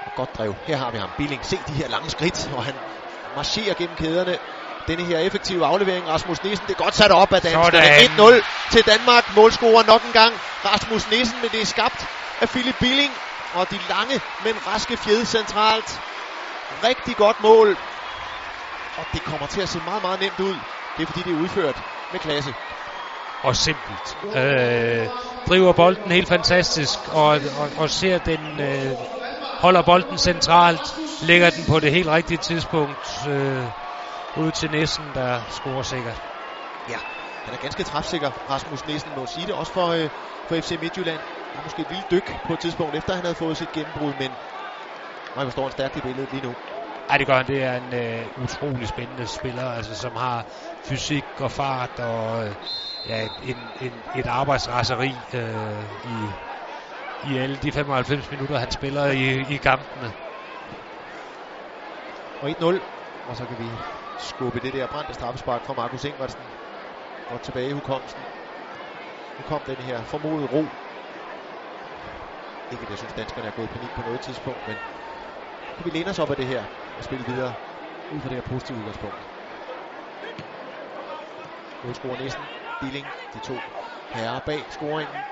[0.05, 0.55] Og godt drev.
[0.64, 1.09] Her har vi ham.
[1.18, 1.45] Billing.
[1.45, 2.76] Se de her lange skridt, og han
[3.36, 4.38] marcherer gennem kæderne.
[4.88, 8.39] Denne her effektive aflevering, Rasmus Nissen, det er godt sat op af danskerne.
[8.39, 9.36] 1-0 til Danmark.
[9.36, 10.34] Målscorer nok en gang.
[10.66, 12.07] Rasmus Nissen, men det er skabt
[12.41, 13.11] af Philip Billing.
[13.53, 15.99] Og de lange, men raske fjede centralt.
[16.84, 17.78] Rigtig godt mål.
[18.97, 20.55] Og det kommer til at se meget, meget nemt ud.
[20.97, 22.53] Det er fordi, det er udført med klasse
[23.44, 24.18] og simpelt.
[24.36, 25.10] Øh,
[25.48, 28.98] driver bolden helt fantastisk, og, og, og ser den, øh,
[29.62, 30.82] holder bolden centralt,
[31.28, 33.72] lægger den på det helt rigtige tidspunkt øh,
[34.36, 36.22] ud til Nissen, der scorer sikkert.
[36.88, 36.98] Ja,
[37.46, 40.10] han er ganske træfsikker, Rasmus Nissen, må sige det, også for, øh,
[40.48, 41.22] for FC Midtjylland.
[41.52, 44.14] Han er måske et lille dyk på et tidspunkt, efter han havde fået sit gennembrud,
[44.14, 44.32] men
[45.36, 46.56] man forstår en stærkt i billedet lige nu.
[47.14, 47.47] Ja, det gør han.
[47.47, 50.45] Det er en øh, utrolig spændende spiller, altså, som har
[50.82, 52.55] fysik og fart og øh,
[53.05, 56.34] ja, en, en, et arbejdsraseri øh, i,
[57.22, 60.14] i alle de 95 minutter, han spiller i, i kampene.
[62.41, 62.82] Og 1-0,
[63.26, 63.82] og så kan vi
[64.18, 66.43] skubbe det der brændte straffespark fra Markus Ingvartsen.
[67.30, 68.24] Og tilbage i hukommelsen.
[69.38, 70.70] Nu kom den her formodet ro.
[72.72, 74.78] Ikke at jeg synes, danskerne er gået i panik på noget tidspunkt, men
[75.76, 76.66] kunne vi læne os op af det her
[76.98, 77.54] og spille videre
[78.10, 79.30] ud fra det her positive udgangspunkt.
[81.84, 82.44] Målscorer næsten
[82.80, 83.64] Billing, de to
[84.14, 85.26] herrer bag scoringen.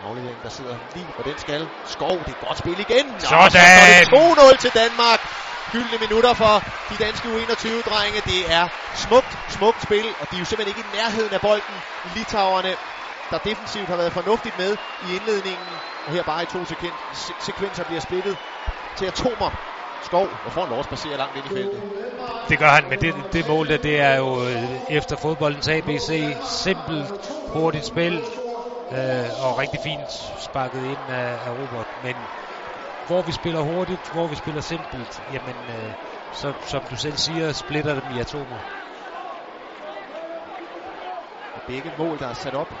[0.00, 1.70] Afleveringen, der sidder lige på den skal.
[1.84, 3.06] Skov, det er godt spil igen.
[3.06, 3.50] Nå, Sådan!
[3.50, 5.20] Så er det 2-0 til Danmark.
[5.72, 6.54] Gyldne minutter for
[6.90, 8.20] de danske U21-drenge.
[8.32, 11.76] Det er smukt, smukt spil, og de er jo simpelthen ikke i nærheden af bolden.
[12.16, 12.76] Litauerne,
[13.30, 15.68] der defensivt har været fornuftigt med i indledningen,
[16.06, 16.64] og her bare i to
[17.48, 18.36] sekvenser bliver splittet
[18.98, 19.77] til atomer.
[20.00, 21.82] Skov, og får en lov at spacere langt ind i feltet.
[22.48, 26.38] Det gør han, men det, det mål der, det er jo øh, efter fodboldens ABC.
[26.42, 27.12] Simpelt,
[27.52, 28.14] hurtigt spil,
[28.92, 31.86] øh, og rigtig fint sparket ind af, af Robert.
[32.02, 32.16] Men
[33.06, 35.94] hvor vi spiller hurtigt, hvor vi spiller simpelt, jamen, øh,
[36.30, 38.60] så, som du selv siger, splitter dem i atomer.
[41.54, 42.74] Og begge mål, der er sat op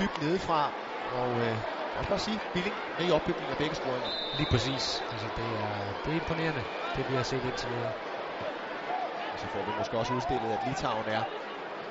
[0.00, 0.74] dybt nedefra,
[1.06, 1.58] og øh,
[1.94, 4.10] også bare sige, Billing med i opbygningen af begge scoringer.
[4.32, 5.02] Lige præcis.
[5.10, 6.64] Altså, det, er, det er imponerende,
[6.94, 7.92] det vi har set indtil videre.
[9.32, 11.24] Og så får vi måske også udstillet, at Litauen er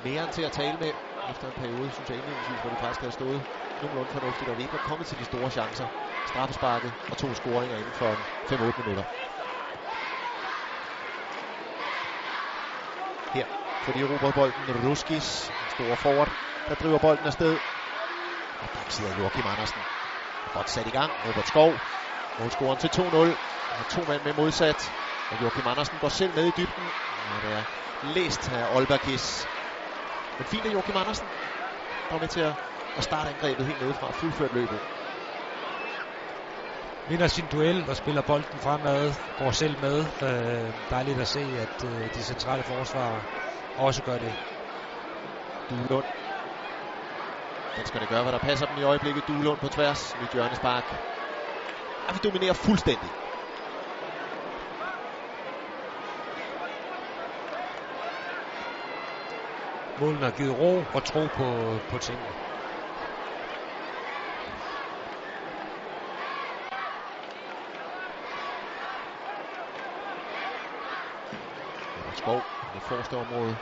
[0.04, 0.92] mere til at tale med.
[1.28, 3.44] Efter en periode, synes jeg indledningsvis, hvor de faktisk havde stået
[3.80, 5.88] nogenlunde fornuftigt, og vi ikke var kommet til de store chancer.
[6.26, 8.14] Straffesparket og to scoringer inden for
[8.52, 9.04] 5-8 minutter.
[13.34, 13.46] Her
[13.82, 14.88] får de erobret bolden.
[14.88, 16.32] Ruskis, en stor forward,
[16.68, 17.60] der driver bolden afsted.
[18.60, 19.93] Og der sidder Joachim Andersen
[20.54, 21.12] Godt sat i gang.
[21.24, 21.80] Robert Skov.
[22.38, 23.00] Målscoren til 2-0.
[23.70, 24.94] Og to mand med modsat.
[25.30, 26.90] Og Joachim Andersen går selv med i dybden.
[27.26, 27.64] Og det er
[28.00, 29.48] læst af Olbergis.
[30.38, 31.28] Men fint af Joachim Andersen.
[32.10, 32.54] Der med til at,
[32.96, 34.12] at starte angrebet helt nedefra.
[34.12, 34.80] Fuldført løbet.
[37.06, 39.14] Vinder sin duel og spiller bolden fremad.
[39.36, 39.98] Går selv med.
[40.22, 43.22] Øh, dejligt at se, at øh, de centrale forsvarer
[43.76, 44.34] også gør det.
[45.70, 46.06] Duelund
[47.76, 49.28] Danskerne gør, hvad der passer dem i øjeblikket.
[49.28, 50.16] Duelund på tværs.
[50.16, 50.84] Nyt hjørnespark.
[52.08, 53.10] Og vi dominerer fuldstændig.
[60.04, 62.34] målene har givet ro og tro på, på tingene.
[72.14, 72.44] Skov
[72.74, 73.58] det forreste område.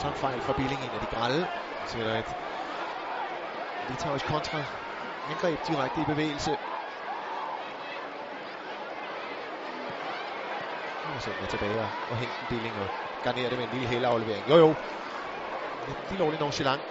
[0.00, 1.48] Uh, så en fejl fra Billing, en af de grælde.
[1.84, 2.36] Så er der et
[3.88, 4.64] litauisk kontra.
[5.24, 6.56] Angreb direkte i bevægelse.
[11.14, 12.90] Og så er tilbage og hente en Billing og
[13.22, 14.48] garnere det med en lille hælaflevering.
[14.48, 14.76] Jo jo,
[15.86, 16.89] lidt lovligt nonchalant.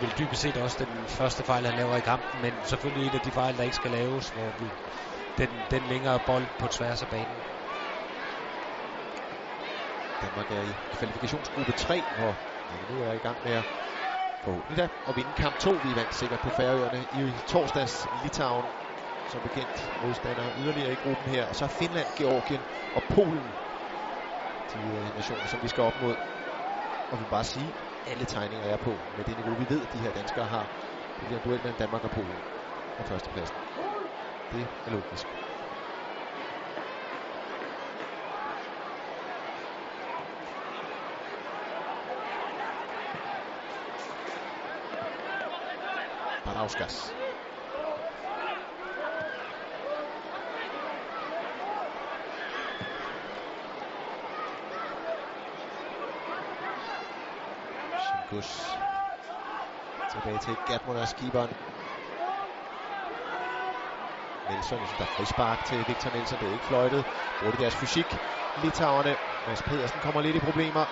[0.00, 3.22] Vel dybest set også den første fejl, han laver i kampen, men selvfølgelig en af
[3.22, 4.74] de fejl, der ikke skal laves, hvor vi,
[5.38, 7.44] den, den længere bold på tværs af banen.
[10.22, 12.38] Danmark er i kvalifikationsgruppe 3, hvor
[12.68, 13.64] vi nu er i gang med at
[14.42, 15.80] forhåbentlig da at vinde kamp 2.
[15.82, 18.66] Vi vandt sikkert på Færøerne i torsdags Litauen,
[19.26, 21.46] som bekendt modstander yderligere i gruppen her.
[21.46, 23.56] Og så Finland, Georgien og Polen,
[24.72, 26.16] de øh, nationer, som vi skal op mod.
[27.10, 27.74] Og vi vil bare sige,
[28.06, 30.70] alle tegninger er på med det niveau, vi ved, de her danskere har.
[31.20, 32.42] Det bliver en duel mellem Danmark og Polen
[32.96, 33.60] på førstepladsen.
[34.52, 35.36] Det er logisk.
[46.44, 47.16] Barauskas.
[58.28, 58.78] Gus.
[60.08, 61.50] Tilbage til Gatmunas keeperen.
[64.48, 66.40] Nielsen, jeg synes, der er frispark til Victor Nielsen.
[66.40, 67.04] Det er ikke fløjtet.
[67.38, 68.18] Bruger de deres fysik.
[68.56, 69.16] Litauerne.
[69.46, 70.84] Mads Pedersen kommer lidt i problemer.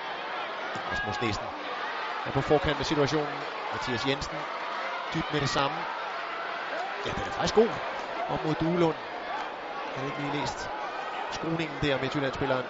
[0.90, 1.46] Rasmus Nielsen
[2.24, 3.40] er på forkant med situationen.
[3.72, 4.38] Mathias Jensen
[5.14, 5.76] dybt med det samme.
[7.06, 7.70] Ja, den er faktisk god.
[8.28, 8.98] Op mod Duelund.
[9.94, 10.70] Jeg havde ikke lige læst
[11.30, 12.66] skruningen der med Jylland-spilleren.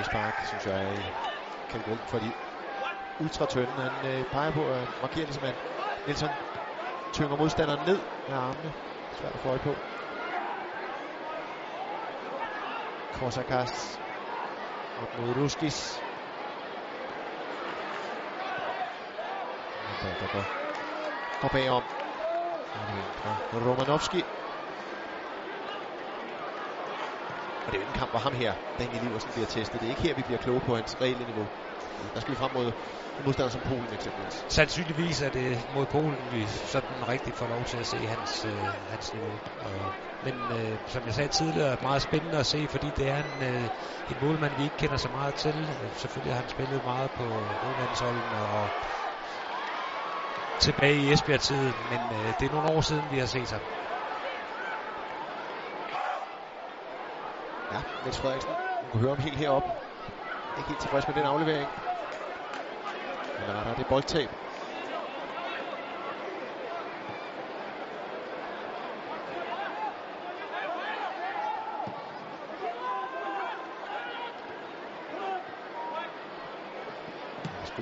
[0.00, 0.96] frispark, synes jeg er
[1.90, 2.34] kategorien fordi de
[3.18, 3.82] ultratønde.
[3.82, 5.56] Han øh, peger på at markere ligesom, at
[6.06, 6.38] Nielsen
[7.12, 8.72] tynger modstanderen ned med armene.
[9.12, 9.78] Svært at få øje på.
[13.12, 14.00] Korsakas
[14.96, 16.04] op mod Ruskis.
[20.02, 20.44] Der, der går,
[21.40, 21.84] går bagom.
[23.52, 24.22] Romanovski.
[27.66, 29.80] Og det er jo en kamp, hvor ham her, Daniel Iversen, bliver testet.
[29.80, 31.48] Det er ikke her, vi bliver kloge på hans reelle niveau.
[32.14, 32.72] Der skal vi frem mod
[33.18, 34.44] en modstander som Polen eksempelvis.
[34.48, 38.74] Sandsynligvis er det mod Polen, vi sådan rigtig får lov til at se hans, øh,
[38.88, 39.40] hans niveau.
[39.56, 39.92] Og,
[40.22, 43.70] men øh, som jeg sagde tidligere, meget spændende at se, fordi det er en, øh,
[44.08, 45.68] en målmand, vi ikke kender så meget til.
[45.96, 48.70] Selvfølgelig har han spillet meget på udlandsholden og
[50.60, 53.62] tilbage i Esbjerg-tiden, men øh, det er nogle år siden, vi har set ham.
[57.70, 58.56] Ja, Niels Frederiksen.
[58.82, 59.70] Du kan høre ham helt heroppe.
[60.56, 61.70] Ikke helt tilfreds med den aflevering.
[63.50, 64.30] Eller rettere, det er boldtab.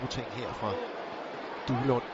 [0.00, 0.76] gode ting her fra
[1.68, 2.04] Duelund.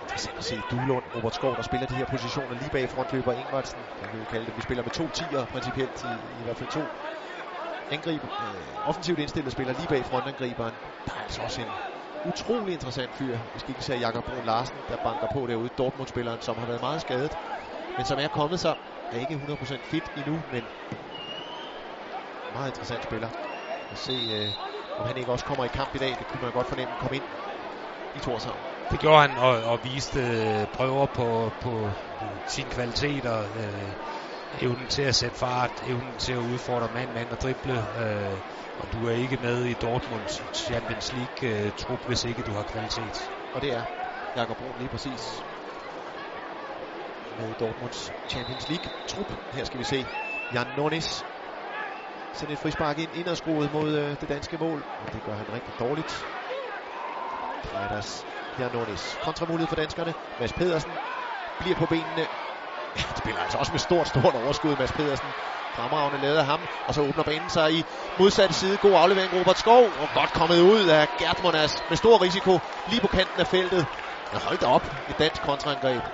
[0.00, 3.86] Interessant at se Duelund, Robert Skov, der spiller de her positioner lige bag frontløber Ingvartsen.
[4.00, 6.92] Jeg vil kalde det, vi spiller med to tiger principielt, i, i hvert fald to
[7.90, 10.74] angriber, øh, offensivt indstillet spiller lige bag frontangriberen.
[11.06, 11.76] Der er altså også en
[12.24, 15.68] utrolig interessant fyr, hvis ikke ser Jakob Brun Larsen, der banker på derude.
[15.78, 17.36] Dortmund-spilleren, som har været meget skadet,
[17.96, 18.74] men som er kommet sig.
[19.10, 20.68] Er ikke 100% fit endnu, men
[22.52, 23.30] meget interessant spiller.
[23.90, 24.52] At se, øh,
[24.98, 26.16] om han ikke også kommer i kamp i dag.
[26.18, 27.24] Det kunne man godt fornemme kom ind
[28.14, 28.62] i Torshavn.
[28.90, 31.92] Det gjorde han og, og viste øh, prøver på, på
[32.46, 33.92] sin kvalitet og øh,
[34.60, 37.72] evnen til at sætte fart, evnen til at udfordre mand, mand og drible.
[37.72, 38.40] Øh,
[38.78, 43.32] og du er ikke med i Dortmunds Champions League-trup, øh, hvis ikke du har kvalitet.
[43.52, 43.84] Og det er
[44.34, 45.44] Jakob Brun lige præcis.
[47.36, 49.32] Med Dortmunds Champions League-trup.
[49.52, 50.06] Her skal vi se
[50.52, 51.24] Jan Nornis
[52.32, 54.86] sende et frispark ind inderskruet mod øh, det danske mål.
[54.98, 56.26] Og det gør han rigtig dårligt.
[57.64, 58.26] Fredags
[58.58, 59.16] Jan Nornis.
[59.20, 60.14] Kontramulighed for danskerne.
[60.38, 60.98] Mads Pedersen
[61.58, 62.26] bliver på benene.
[62.96, 65.32] Han spiller altså også med stort, stort overskud, Mads Pedersen.
[65.74, 67.84] Fremragende lavet af ham, og så åbner banen sig i
[68.18, 68.78] modsatte side.
[68.78, 73.00] God aflevering, Robert Skov, og godt kommet ud af Gert Monas med stor risiko lige
[73.00, 73.86] på kanten af feltet.
[74.32, 76.04] Ja, hold da op, et dansk kontraangreb.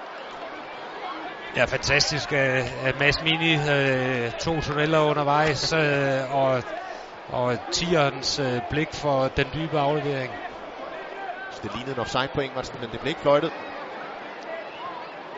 [1.57, 3.53] Ja, fantastisk af Mads Mini.
[3.71, 6.63] Øh, to tunneller undervejs, øh, og,
[7.29, 10.33] og tierens øh, blik for den dybe aflevering.
[11.51, 13.51] Så det lignede en offside på Ingvartsen, men det blev ikke fløjtet.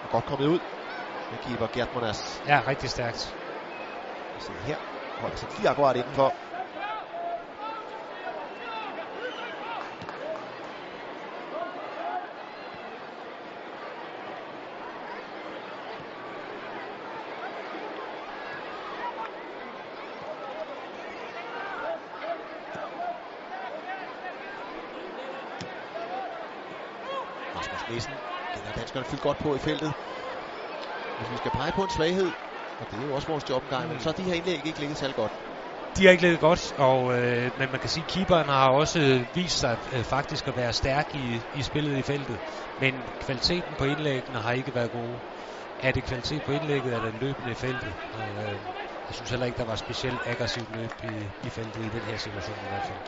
[0.03, 0.74] Og godt kommet ud
[1.35, 2.43] med keeper Gert Monas.
[2.47, 3.37] Ja, rigtig stærkt.
[4.39, 4.77] Se her,
[5.21, 6.35] holder sig lige akkurat indenfor.
[27.89, 28.15] Nissen,
[28.55, 29.95] den har danskerne fyldt godt på i feltet.
[31.25, 32.33] Hvis vi skal pege på en svaghed,
[32.79, 34.79] og det er jo også vores job engang, men så har de her indlæg ikke
[34.79, 35.33] ligget særlig godt.
[35.97, 39.25] De har ikke ligget godt, og, øh, men man kan sige, at keeperen har også
[39.35, 42.41] vist sig øh, faktisk at være stærk i, i spillet i feltet.
[42.77, 45.21] Men kvaliteten på indlæggene har ikke været gode.
[45.79, 47.95] Er det kvalitet på indlægget, eller løbende i feltet?
[48.15, 48.21] Øh,
[49.09, 52.17] jeg synes heller ikke, der var specielt aggressivt løb i, i feltet i den her
[52.17, 53.01] situation i hvert fald.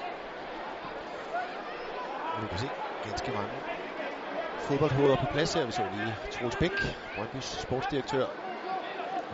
[2.34, 2.70] Nu kan se
[3.02, 3.62] ganske mange
[4.66, 5.66] fodboldhoveder på plads her.
[5.66, 6.72] Vi så lige Troels Bæk,
[7.16, 8.26] Brøndby's sportsdirektør.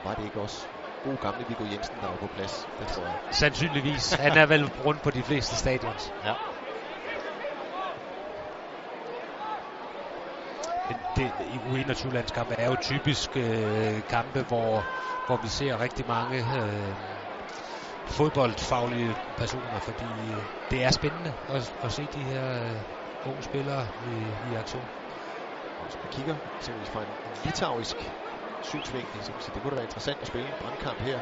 [0.02, 0.66] Var det ikke også
[1.02, 2.68] god gamle Viggo Jensen, der var på plads?
[2.78, 3.16] Det tror jeg.
[3.30, 4.12] Sandsynligvis.
[4.12, 6.14] Han er vel rundt på de fleste stadions.
[6.24, 6.34] Ja.
[10.88, 14.86] Men det, i U21-landskampe er jo typisk øh, kampe, hvor,
[15.26, 16.96] hvor vi ser rigtig mange øh,
[18.06, 22.80] fodboldfaglige personer, fordi øh, det er spændende at, at se de her øh,
[23.24, 24.88] unge spillere i, i aktion.
[25.82, 27.96] Hvis man kigger eksempelvis fra en, en litauisk
[28.60, 31.20] synsvinkel, så sige, det kunne da være interessant at spille en brandkamp her,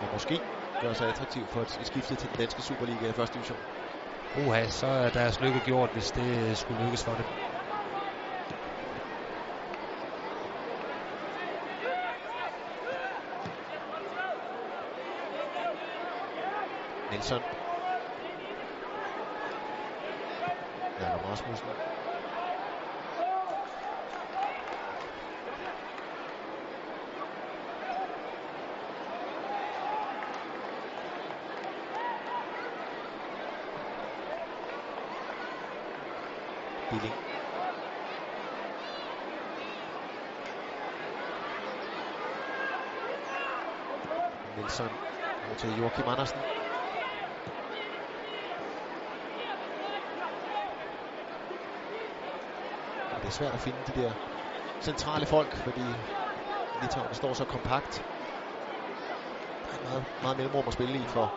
[0.00, 0.40] og måske
[0.80, 3.60] gøre sig attraktiv for et, et skifte til den danske Superliga i første division.
[4.34, 7.26] Uha, så er deres lykke gjort, hvis det skulle lykkes for dem.
[17.10, 17.42] Nielsen.
[21.00, 21.68] Jakob Rasmussen.
[36.90, 37.12] Billing.
[44.80, 44.98] Andersen
[45.40, 46.40] over til Joachim Andersen.
[53.10, 54.14] Og det er svært at finde de der
[54.80, 55.96] centrale folk, fordi
[56.80, 58.04] Litauen står så kompakt.
[59.70, 61.34] Der er meget, meget mellemrum at spille i for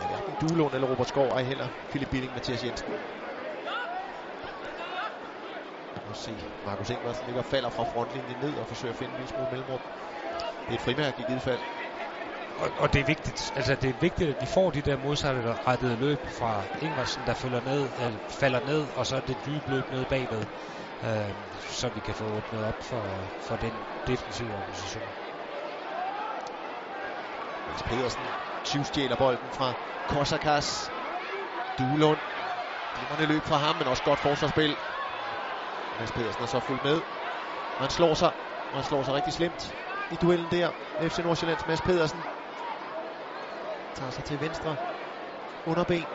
[0.00, 2.88] ja, hverken Duelund eller Robert Skov, ej heller Philip Billing, Mathias Jensen.
[6.06, 9.16] Nu se, Markus Ingvarsen ligger og falder fra frontlinjen ned og forsøger at finde en
[9.16, 9.80] lille smule mellemrum.
[10.66, 11.75] Det er et frimærke i givet fald.
[12.56, 15.96] Og, og det er vigtigt, altså det er vigtigt, at vi får de der modsatrettede
[15.96, 20.06] løb fra Ingersen, der følger ned, eller falder ned, og så det dybe løb ned
[20.06, 20.46] bagved,
[21.04, 25.14] øh, så vi kan få åbnet op for, for den defensive organisation.
[27.66, 28.26] Mads Pedersen
[28.64, 29.74] tyvstjæler bolden fra
[30.06, 30.92] Kosakas.
[31.78, 32.20] Duelund.
[32.94, 34.76] Glimrende løb fra ham, men også godt forsvarsspil.
[35.98, 37.02] Mads Pedersen er så fuldt med.
[37.80, 38.32] Han slår sig,
[38.70, 39.74] og han slår sig rigtig slemt
[40.10, 40.72] i duellen der.
[41.08, 42.24] FC Nordsjællands Mads Pedersen
[43.96, 44.76] tager sig til venstre
[45.64, 46.06] underben.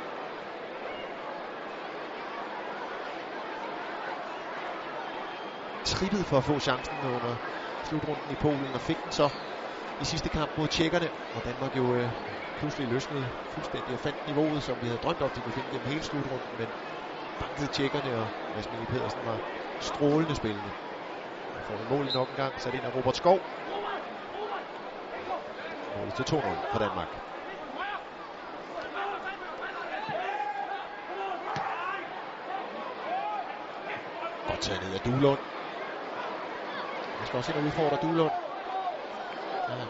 [5.85, 7.37] Trippet for at få chancen under
[7.83, 9.29] slutrunden i Polen, og fik den så
[9.99, 12.11] i sidste kamp mod tjekkerne, hvor Danmark jo øh,
[12.55, 15.87] pludselig løsnede fuldstændig og fandt niveauet, som vi havde drømt om, de kunne finde gennem
[15.87, 16.73] hele slutrunden, men
[17.39, 19.41] bankede tjekkerne, og Mads Mikkel Pedersen var
[19.79, 20.71] strålende spillende.
[21.53, 23.41] Og får en mål nok en gang, sat ind af Robert Skov.
[25.93, 26.35] Målet til 2-0
[26.71, 27.21] for Danmark.
[34.45, 35.39] Godt taget ned af Duelund.
[37.19, 38.33] Jeg skal også ind og udfordre Duelund.
[39.69, 39.85] Ja.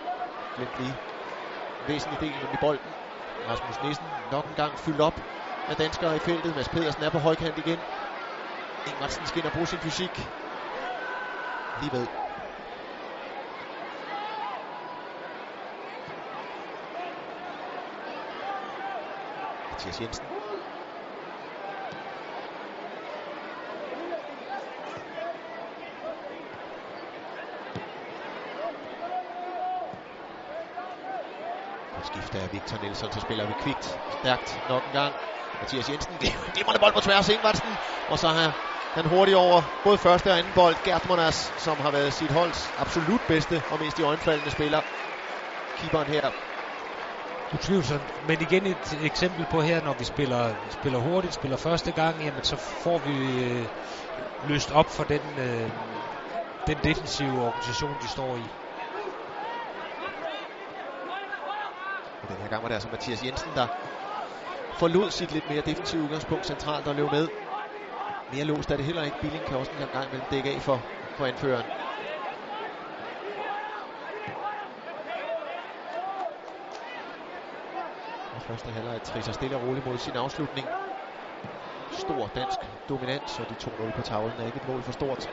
[0.55, 0.95] glemt lige
[1.87, 2.91] væsentlig del, i bolden.
[3.47, 5.17] Rasmus Nissen nok en gang fyldt op
[5.69, 6.55] af danskere i feltet.
[6.55, 7.79] Mads Pedersen er på højkant igen.
[8.87, 10.15] Ingvartsen skal ind og bruge sin fysik.
[11.81, 12.07] Lige ved.
[19.71, 20.27] Mathias Jensen.
[31.95, 33.99] På skift af Victor Nielsen, så spiller vi kvikt.
[34.09, 35.15] Stærkt nok en gang.
[35.59, 36.17] Mathias Jensen,
[36.53, 37.77] glimrende bold på tværs Ingvartsen.
[38.07, 38.53] Og så har
[38.95, 40.75] han hurtigt over både første og anden bold.
[40.83, 44.81] Gert Monas, som har været sit holds absolut bedste og mest i øjenfaldende spiller.
[45.77, 46.31] Keeperen her
[47.53, 48.27] Utvivlsomt.
[48.27, 52.43] Men igen et eksempel på her, når vi spiller, spiller hurtigt, spiller første gang, jamen
[52.43, 53.67] så får vi øh,
[54.41, 55.69] løst op for den, øh,
[56.67, 58.45] den defensive organisation, de står i.
[62.21, 63.67] Og den her gang var det altså Mathias Jensen, der
[64.71, 67.29] forlod sit lidt mere defensive udgangspunkt centralt og løb med.
[68.27, 69.19] Mere låst er det heller ikke.
[69.19, 71.65] Billing kan også en gang imellem dække af for, for anføreren.
[78.31, 80.69] Og første halvleg trisser stille og roligt mod sin afslutning.
[81.91, 85.29] Stor dansk dominans, og de 2-0 på tavlen er ikke et mål for stort.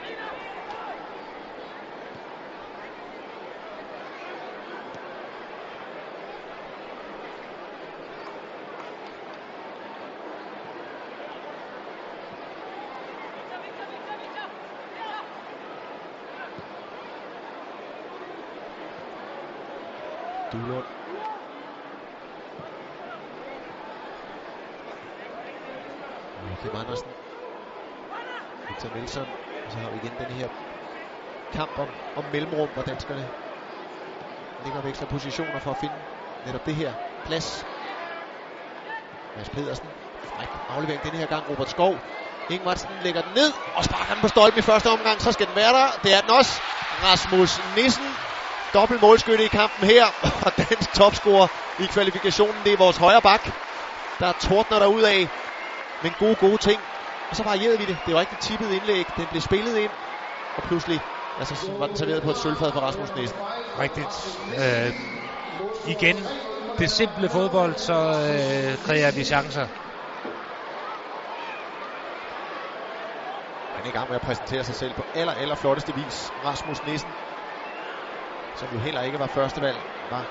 [20.53, 20.87] Duelund.
[26.63, 27.15] Kim Andersen.
[28.69, 29.27] Victor Nielsen.
[29.65, 30.49] Og så har vi igen den her
[31.53, 33.31] kamp om, om mellemrum, hvor danskerne
[34.65, 35.97] ligger og veksler positioner for at finde
[36.45, 36.95] netop det her
[37.25, 37.67] plads.
[39.37, 39.91] Mads Pedersen.
[40.25, 41.49] Fræk aflevering den her gang.
[41.49, 42.01] Robert Skov.
[42.49, 45.21] Ingvartsen lægger den ned og sparker den på stolpen i første omgang.
[45.21, 45.89] Så skal den være der.
[46.05, 46.53] Det er den også.
[47.03, 48.08] Rasmus Nissen
[48.75, 50.05] dobbelt målskytte i kampen her,
[50.47, 51.49] og dansk topscorer
[51.85, 53.45] i kvalifikationen, det er vores højre bak,
[54.21, 55.29] der tordner der ud af,
[56.03, 56.81] men gode, gode ting.
[57.31, 57.99] Og så varierede vi det.
[58.07, 59.91] Det var ikke et tippet indlæg, den blev spillet ind,
[60.57, 61.01] og pludselig
[61.39, 63.39] altså, var den serveret på et sølvfad for Rasmus Nissen.
[63.79, 64.15] Rigtigt.
[64.63, 64.93] Øh,
[65.87, 66.17] igen,
[66.79, 69.67] det simple fodbold, så øh, kræver vi chancer.
[73.75, 76.33] Han er i gang med at præsentere sig selv på aller, aller flotteste vis.
[76.45, 77.11] Rasmus Nissen
[78.59, 80.27] som jo heller ikke var førstevalg, var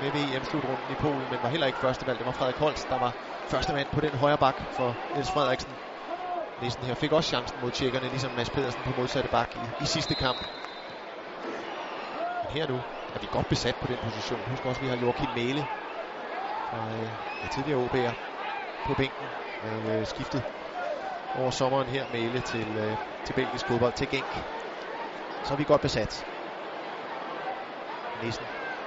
[0.00, 2.18] med ved EM-slutrunden i Polen, men var heller ikke førstevalg.
[2.18, 5.78] Det var Frederik Holst, der var første mand på den højre bak for Niels Frederiksen.
[6.56, 9.86] Nielsen her fik også chancen mod tjekkerne, ligesom Mads Pedersen på modsatte bak i, i
[9.86, 10.44] sidste kamp.
[12.40, 12.84] Men her nu
[13.14, 14.46] er vi godt besat på den position.
[14.46, 15.68] Husk også, at vi har Joachim Mæle
[16.64, 17.10] fra øh,
[17.50, 18.14] tidligere OB'er
[18.84, 19.32] på bænken.
[19.58, 20.44] Og øh, skiftet
[21.34, 24.46] over sommeren her Mæle til, øh, til belgisk fodbold, til Genk.
[25.42, 26.31] Så er vi godt besat.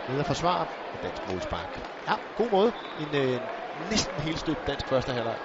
[0.07, 1.81] Nede og forsvare og dansk målspark.
[2.07, 2.73] Ja, god måde.
[2.97, 3.41] En øh,
[3.73, 5.37] næsten helt støbt dansk første halvleg.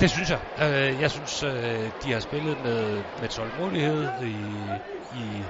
[0.00, 0.40] Det synes jeg.
[0.58, 4.80] Øh, jeg synes, øh, de har spillet med, med tålmodighed i,
[5.10, 5.46] i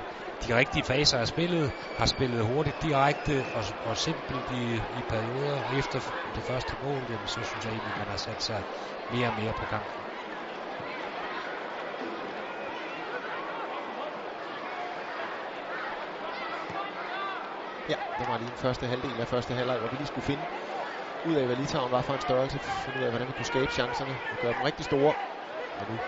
[0.47, 5.63] de rigtige faser af spillet, har spillet hurtigt, direkte og, og simpelt i, i perioder.
[5.71, 8.65] Efter det første mål, jamen, så synes jeg egentlig, man har sat sig
[9.09, 10.06] mere og mere på kampen.
[17.89, 20.47] Ja, det var lige den første halvdel af første halvleg, hvor vi lige skulle finde
[21.23, 22.61] ud af, hvad Litauen var for en størrelse.
[22.61, 25.15] Finde ud af, hvordan vi kunne skabe chancerne og gøre dem rigtig store.
[25.75, 26.01] Og nu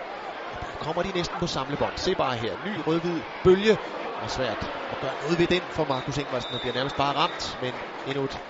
[0.79, 1.97] kommer de næsten på samlebånd.
[1.97, 2.57] Se bare her.
[2.57, 3.77] Ny rød-hvid bølge.
[4.17, 7.57] Og svært at gøre noget ved den for Markus Ingvarsen, der bliver nærmest bare ramt.
[7.61, 8.41] Men endnu et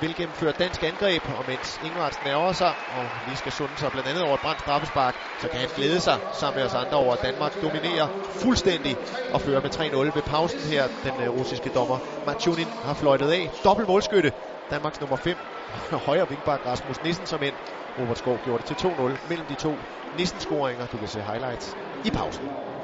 [0.00, 4.22] velgennemført dansk angreb, og mens Ingvartsen ærger sig, og lige skal sunde sig blandt andet
[4.22, 7.22] over et brændt straffespark, så kan han glæde sig sammen med os andre over, at
[7.22, 8.08] Danmark dominerer
[8.40, 8.96] fuldstændig
[9.32, 9.70] og fører med
[10.10, 10.88] 3-0 ved pausen her.
[11.04, 13.50] Den øh, russiske dommer Machunin har fløjtet af.
[13.64, 14.32] Dobbelt målskytte.
[14.70, 15.38] Danmarks nummer 5.
[16.06, 17.54] Højre vingbak Rasmus Nissen som ind.
[17.98, 19.78] Robert Skov gjorde det til 2-0 mellem de to
[20.12, 20.86] Nissen-scoringer.
[20.86, 22.75] Du kan se highlights i pausen.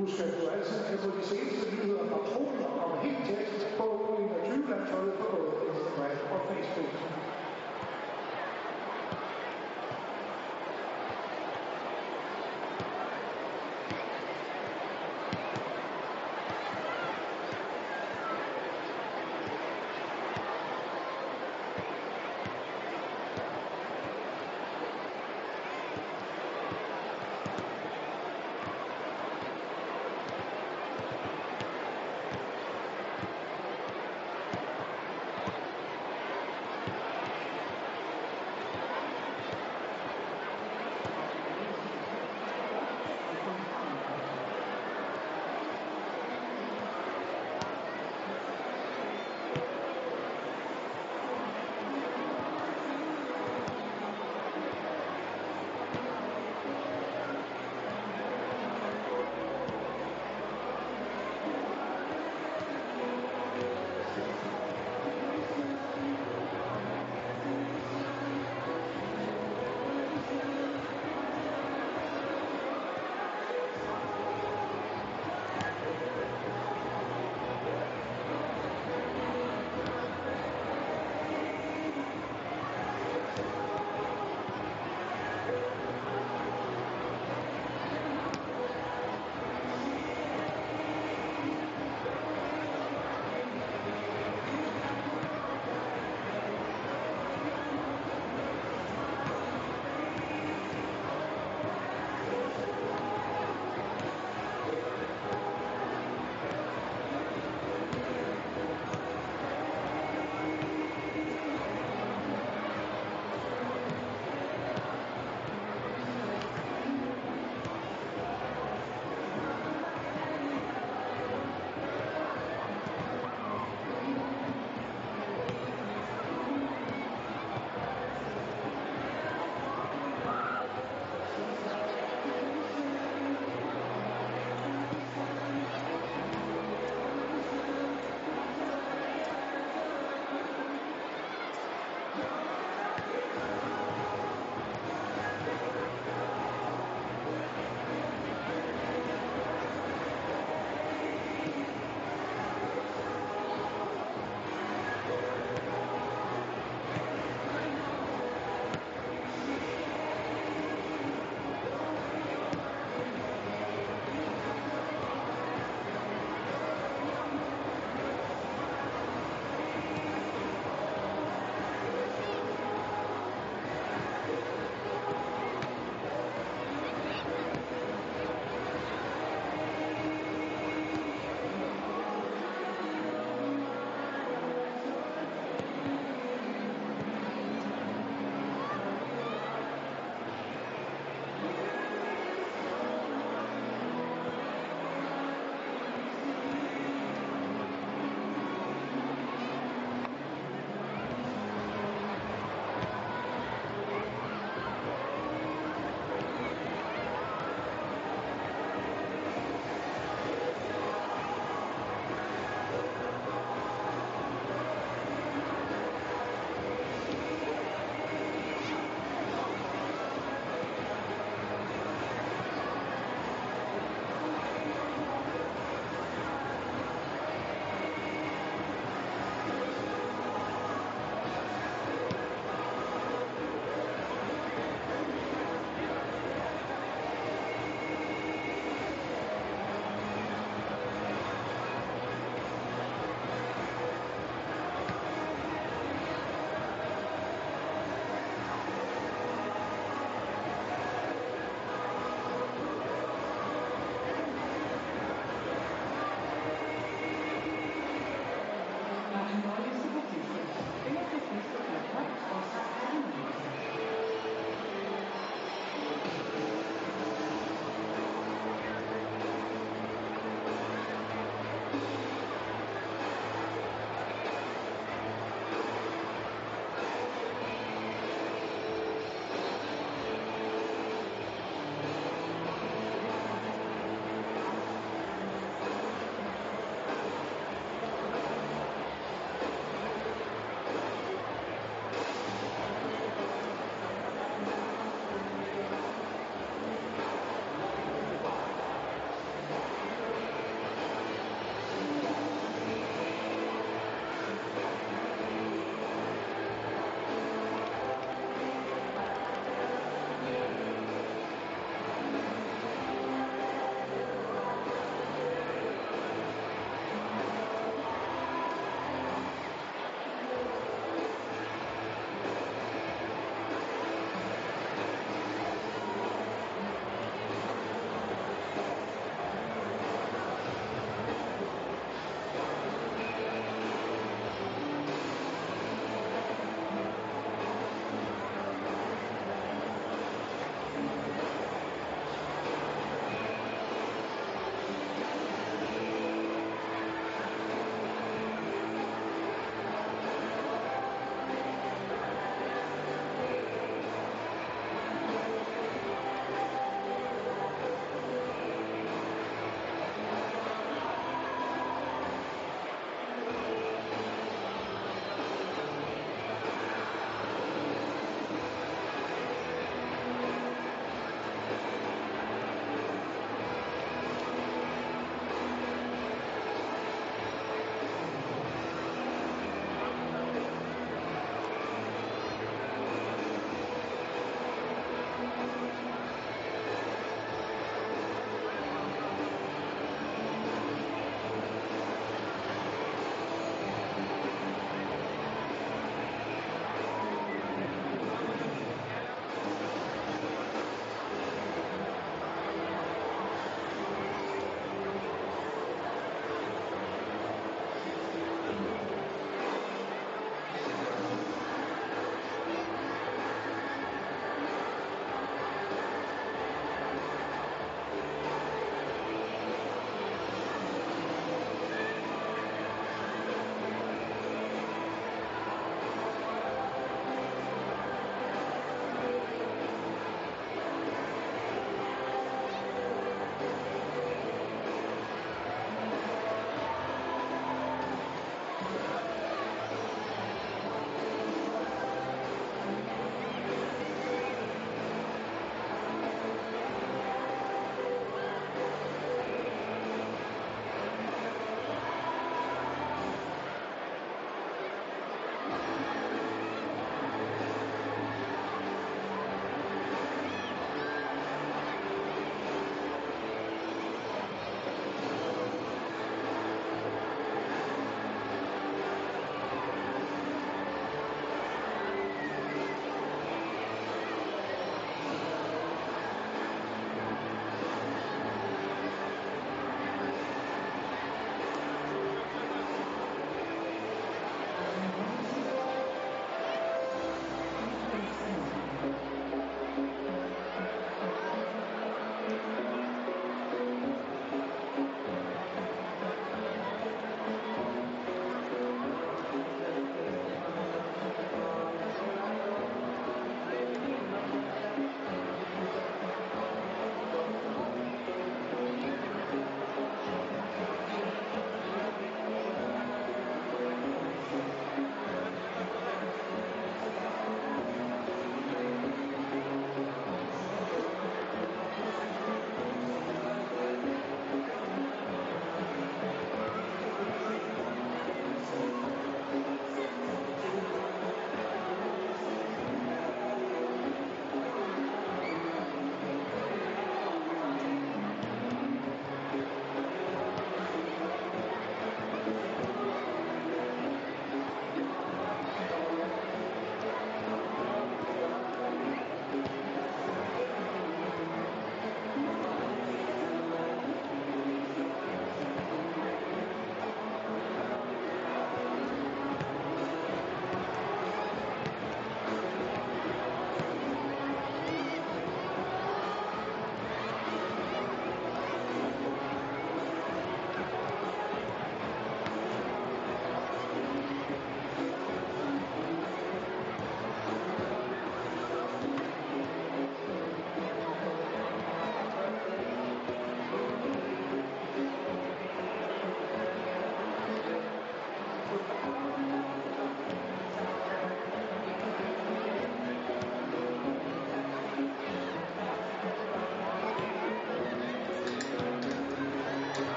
[0.00, 1.69] Husk, at du altid kan få de seneste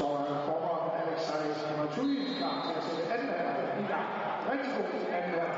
[0.00, 4.06] Så er formand Alexej Skamaturin klar til at sætte anden halvleg i gang.
[4.50, 5.50] Rigtig god anden halvleg.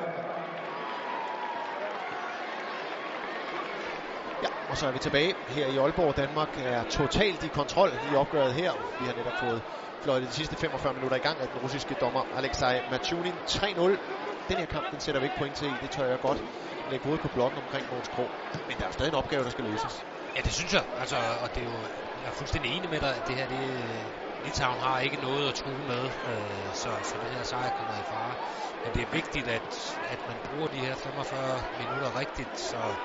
[4.43, 6.17] Ja, og så er vi tilbage her i Aalborg.
[6.17, 8.73] Danmark er totalt i kontrol i opgøret her.
[8.99, 9.63] Vi har netop fået
[10.01, 13.35] fløjtet de sidste 45 minutter i gang af den russiske dommer Alexej Machunin.
[13.51, 14.49] 3-0.
[14.49, 15.77] Den her kamp, den sætter vi ikke point til i.
[15.77, 16.45] Det tør jeg godt
[16.91, 18.31] lægge hovedet på blokken omkring Måns Krog.
[18.69, 20.07] Men der er stadig en opgave, der skal løses.
[20.37, 20.85] Ja, det synes jeg.
[20.99, 21.79] Altså, og det er jo,
[22.21, 24.13] jeg er fuldstændig enig med dig, at det her, det,
[24.43, 28.03] Litauen har ikke noget at true med, øh, så, så det her sejr kommer i
[28.03, 28.37] fare.
[28.83, 32.97] Men det er vigtigt, at, at man bruger de her 45 minutter rigtigt, så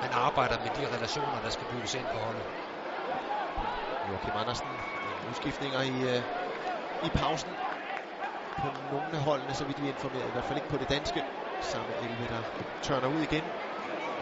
[0.00, 2.44] man arbejder med de relationer, der skal bygges ind på holdet.
[4.08, 4.80] Joachim Andersen,
[5.26, 6.22] udskiftninger i, øh,
[7.00, 7.56] i pausen
[8.56, 10.28] på nogle af holdene, så vidt vi er informeret.
[10.28, 11.22] I hvert fald ikke på det danske.
[11.60, 12.44] Samme 11, der
[12.82, 13.52] tørner ud igen.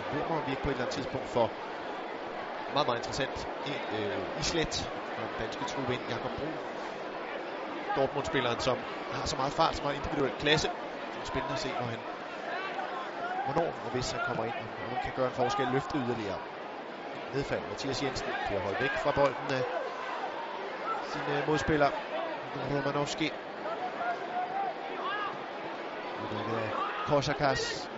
[0.09, 1.53] Hvor må vi ikke på et eller andet tidspunkt for
[2.69, 6.03] meget, meget interessant en øh, islet den danske truppe ind.
[6.09, 6.61] Jakob Brun.
[7.97, 10.69] Dortmund-spilleren, som har så meget fart, så meget individuel klasse.
[11.15, 12.05] Det er spændende at se, når han
[13.45, 16.41] hvornår og hvis han kommer ind, og han kan gøre en forskel, løfte yderligere.
[17.33, 19.65] Nedfald Mathias Jensen bliver holdt væk fra bolden af
[21.01, 21.91] sin modspiller
[22.57, 23.31] Romanovski.
[26.19, 26.71] Udviklet af
[27.05, 27.91] Korsakas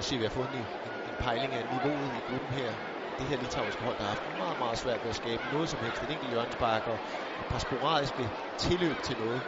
[0.00, 0.54] At vi har fået en,
[0.84, 2.74] en, en pejling af niveauet i gruppen her.
[3.18, 5.82] Det her litauiske hold, der har haft meget, meget svært ved at skabe noget som
[5.82, 6.02] helst.
[6.02, 7.00] Et enkelt hjørnespark og
[7.40, 9.42] et par sporadiske tilløb til noget,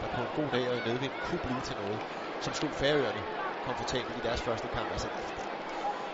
[0.00, 2.02] der på en god dag og i medvind kunne blive til noget,
[2.40, 3.24] som stod færøerne
[3.60, 4.92] komfortabelt i deres første kamp.
[4.92, 5.08] Altså,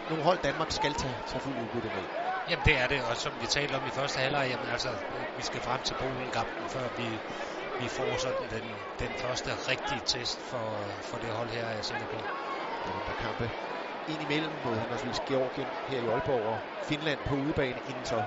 [0.09, 2.07] nogle hold Danmark skal tage, tage fuld udbytte med.
[2.47, 4.97] Jamen det er det, og som vi talte om i første halvleg, jamen altså,
[5.37, 7.23] vi skal frem til Polen-kampen, før vi,
[7.77, 11.85] vi får sådan den, den første rigtige test for, for det hold her, er jeg
[11.85, 12.27] sikker på.
[12.87, 13.51] Der er kampe
[14.07, 18.25] ind imellem både henholdsvis Georgien her i Aalborg og Finland på udebane, inden så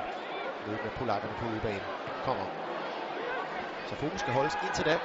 [0.65, 1.89] mødet med polakkerne på udebane
[2.21, 2.47] kommer.
[3.89, 4.99] Så fokus skal holdes indtil da,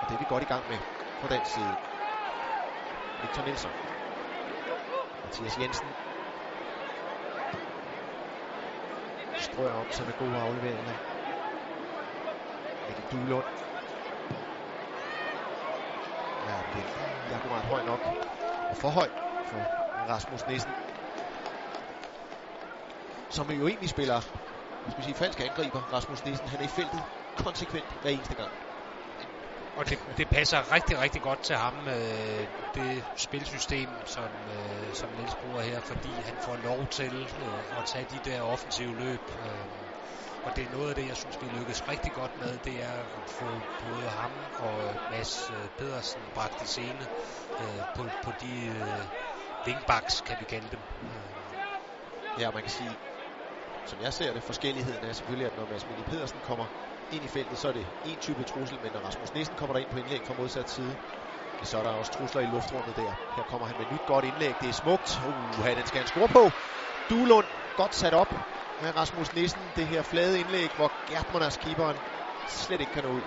[0.00, 0.78] og det er vi godt i gang med
[1.20, 1.76] på den side.
[3.20, 3.70] Victor Nielsen.
[5.22, 5.94] Mathias Jensen.
[9.34, 10.94] Strøger op til med gode afleveringer.
[12.86, 13.46] Mikkel Duelund.
[16.44, 18.08] Ja, det er akkurat høj nok.
[18.70, 19.08] Og for høj
[19.52, 19.68] for
[20.08, 20.74] Rasmus Nissen.
[23.30, 24.20] Som jo egentlig spiller,
[24.88, 26.48] skal vi sige, falsk angriber, Rasmus Nissen.
[26.48, 27.04] Han er i feltet
[27.36, 28.52] konsekvent hver eneste gang.
[29.76, 35.10] Og det, det passer rigtig, rigtig godt til ham, øh, det spilsystem, som, øh, som
[35.10, 39.30] Niels bruger her, fordi han får lov til øh, at tage de der offensive løb.
[39.30, 39.66] Øh,
[40.42, 43.22] og det er noget af det, jeg synes, vi lykkes rigtig godt med, det er
[43.22, 47.08] at få både ham og Mads øh, Pedersen bragt i scene
[47.60, 49.04] øh, på, på de øh,
[49.66, 50.84] wingbacks, kan vi kalde dem.
[52.36, 52.98] Ja, man kan sige,
[53.84, 56.66] som jeg ser det, forskelligheden er selvfølgelig, at når Mads Mille Pedersen kommer
[57.10, 59.80] ind i feltet, så er det en type trussel, men når Rasmus Nissen kommer der
[59.80, 60.96] ind på indlæg fra modsat side,
[61.62, 63.14] så er der også trusler i luftrummet der.
[63.30, 64.60] Her kommer han med nyt godt indlæg.
[64.60, 65.20] Det er smukt.
[65.24, 66.52] Uh, den skal han score på.
[67.10, 68.34] Duelund godt sat op
[68.80, 69.72] med Rasmus Nissen.
[69.76, 71.96] Det her flade indlæg, hvor Gertmanners keeperen
[72.46, 73.22] slet ikke kan nå ud.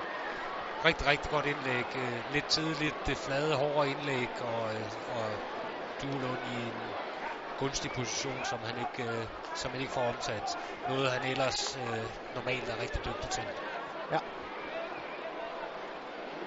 [0.86, 1.96] Rigtig, rigtig godt indlæg.
[2.32, 4.76] Lidt tidligt, det flade, hårde indlæg, og,
[5.08, 5.40] og
[6.02, 6.98] Duelund i en
[7.58, 10.58] gunstig position, som han ikke, øh, som han ikke får omsat.
[10.86, 13.48] Noget han ellers øh, normalt er rigtig dygtig til.
[14.12, 14.20] Ja.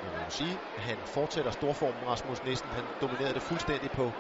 [0.02, 2.72] Man må sige, at han fortsætter storformen, Rasmus Nissen.
[2.72, 4.14] Han dominerede det fuldstændig på,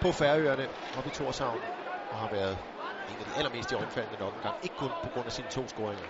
[0.00, 1.62] på Færøerne og i Torshavn,
[2.10, 2.58] og har været
[3.06, 4.56] en af de allermest i omfaldende nok engang.
[4.62, 6.06] Ikke kun på grund af sine to scoringer.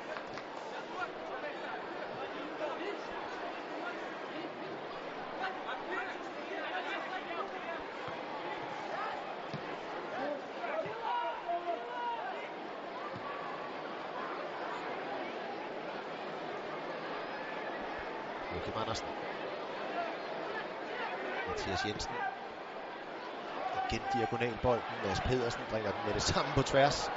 [18.55, 19.09] Joachim Andersen.
[21.85, 22.17] Mathias Jensen.
[23.75, 25.01] Igen diagonalbolden.
[25.03, 27.11] Mads Pedersen bringer den med det samme på tværs.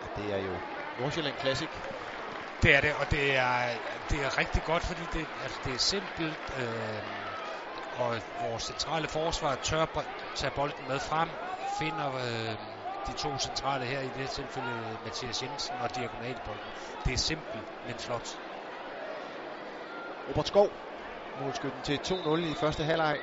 [0.00, 0.60] Og det er jo
[0.96, 1.70] Nordsjælland Classic.
[2.62, 3.78] Det er det, og det er,
[4.10, 7.02] det er rigtig godt, fordi det, altså det er simpelt, øh,
[7.92, 9.86] og vores centrale forsvar tør
[10.34, 11.30] tage bolden med frem,
[11.66, 12.58] finder øh,
[13.06, 16.72] de to centrale her, i det tilfælde Mathias Jensen og diagonalbolden.
[17.04, 18.28] Det er simpelt, men flot.
[20.28, 20.93] Robert Skov,
[21.40, 23.20] målskytten til 2-0 i første halvleg.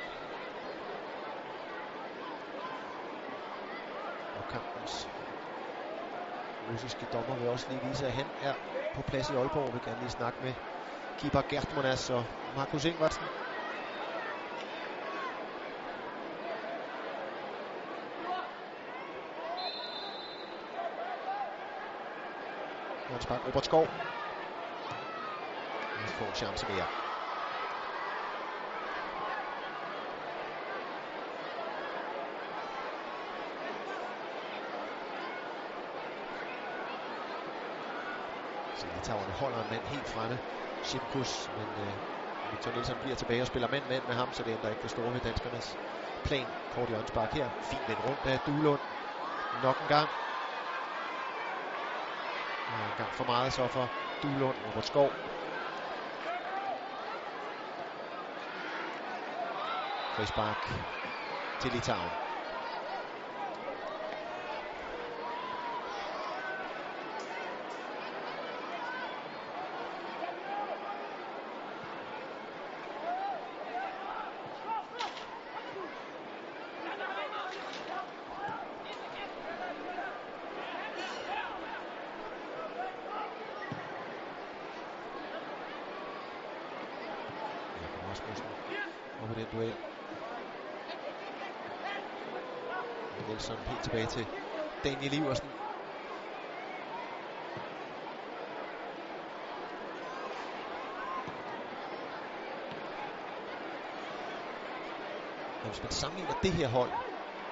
[4.34, 5.08] Og kampens
[6.68, 8.54] russiske dommer vil også lige vise, at han er
[8.94, 9.74] på plads i Aalborg.
[9.74, 10.54] Vi kan lige snakke med
[11.18, 12.24] keeper Gert Monas og
[12.54, 13.26] Markus Ingvartsen.
[23.08, 23.86] Hans Spark, Robert Skov.
[25.96, 26.86] Han får en chance mere.
[38.80, 40.38] Så Litauerne holder en mand helt fremme.
[40.84, 41.94] Shimkus, men øh,
[42.52, 45.12] Victor Nielsen bliver tilbage og spiller mand-mand med ham, så det ændrer ikke det store
[45.12, 45.76] ved danskernes
[46.24, 46.46] plan.
[46.74, 47.48] Kort hjørnsbak her.
[47.70, 48.80] Fint vendt rundt af Duelund.
[49.62, 50.08] Nok en gang.
[52.72, 53.86] Og en gang for meget så for
[54.22, 54.56] Duelund.
[54.66, 55.10] Robert Skov.
[60.16, 60.60] Frisbak
[61.60, 62.22] til Litauen.
[87.82, 88.46] Jakob Rasmussen
[89.22, 89.74] og på den duel.
[93.18, 94.28] Og Nielsen helt tilbage til
[94.84, 95.52] Daniel Iversen.
[105.62, 106.92] Men hvis man sammenligner det her hold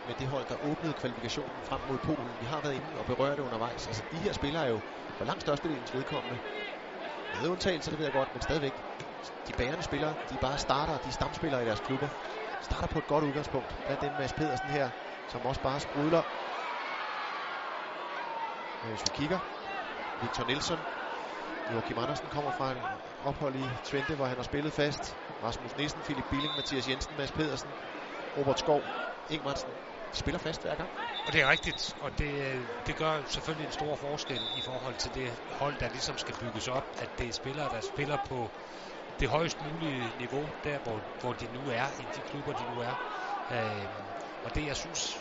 [0.07, 3.39] med det hold, der åbnede kvalifikationen frem mod Polen, vi har været inde og berørt
[3.39, 3.87] det undervejs.
[3.87, 4.81] Altså, de her spillere er jo
[5.17, 6.39] for langt størstedelens vedkommende
[7.33, 8.83] med undtagelser, det ved jeg godt, men stadigvæk.
[9.47, 12.09] De bærende spillere, de er bare starter, de er stamspillere i deres klubber.
[12.61, 13.75] Starter på et godt udgangspunkt.
[13.85, 14.91] Blandt dem Mads Pedersen her,
[15.31, 16.23] som også bare sprudler.
[18.83, 19.41] Øh, hvis vi kigger,
[20.21, 20.79] Victor Nielsen,
[21.71, 22.79] Joachim Andersen kommer fra et
[23.21, 25.19] ophold i Twente, hvor han har spillet fast.
[25.43, 27.71] Rasmus Nielsen, Philip Billing, Mathias Jensen, Mads Pedersen,
[28.37, 28.83] Robert Skov,
[29.29, 29.73] Ingvartsen
[30.13, 30.91] De spiller fast hver gang.
[31.27, 35.15] Og det er rigtigt, og det, det gør selvfølgelig en stor forskel i forhold til
[35.15, 38.53] det hold, der ligesom skal bygges op, at det er spillere, der spiller på
[39.21, 42.79] det højst mulige niveau, der hvor, hvor de nu er, i de klubber, de nu
[42.79, 42.95] er.
[43.51, 43.89] Øh,
[44.43, 45.20] og det, jeg synes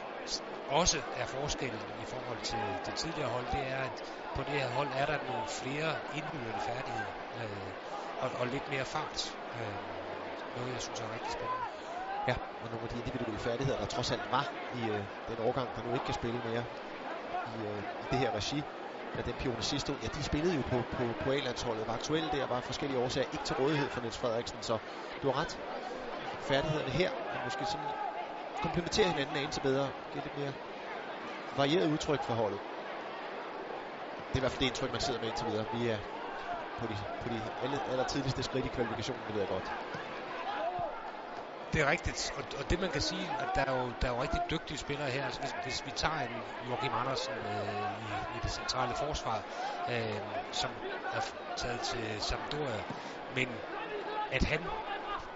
[0.68, 4.02] også er forskellen i forhold til det tidligere hold, det er, at
[4.34, 7.74] på det her hold er der nogle flere indbyggende færdigheder øh,
[8.20, 9.38] og, og lidt mere fart.
[9.54, 9.76] Øh,
[10.56, 11.66] noget, jeg synes er rigtig spændende.
[12.28, 15.76] Ja, og nogle af de individuelle færdigheder, der trods alt var i øh, den årgang,
[15.76, 16.66] der nu ikke kan spille mere
[17.46, 18.64] i, øh, i det her regi
[19.14, 22.62] af den Pionicisto, ja, de spillede jo på, på, på A-landsholdet, var aktuelle der, var
[22.62, 24.80] forskellige årsager ikke til rådighed for Niels Frederiksen, så
[25.22, 25.60] du har ret.
[26.42, 27.90] Færdighederne her er måske sådan
[28.62, 30.54] komplementere hinanden en til bedre, give lidt mere
[31.52, 32.62] varieret udtryk for holdet.
[34.18, 35.66] Det er i hvert fald det indtryk, man sidder med indtil videre.
[35.72, 36.00] Vi er
[36.78, 39.74] på de, på de aller, aller tidligste skridt i kvalifikationen, det ved jeg godt.
[41.74, 44.12] Det er rigtigt, og, og det man kan sige, at der er jo, der er
[44.12, 45.26] jo rigtig dygtige spillere her.
[45.26, 49.46] Altså, hvis, hvis vi tager en Joachim Andersen øh, i, i det centrale forsvar,
[49.90, 50.22] øh,
[50.52, 50.72] som
[51.12, 52.84] er taget til Sampdoria,
[53.28, 53.62] men
[54.32, 54.72] at han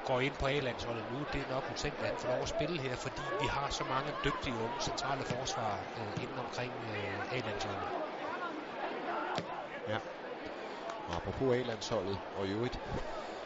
[0.03, 2.81] går ind på A-landsholdet nu, det er nok utænkeligt, at han får lov at spille
[2.81, 7.87] her, fordi vi har så mange dygtige unge centrale forsvar øh, inden omkring øh, A-landsholdet.
[9.87, 9.97] Ja.
[11.05, 12.79] Og apropos A-landsholdet, og i øvrigt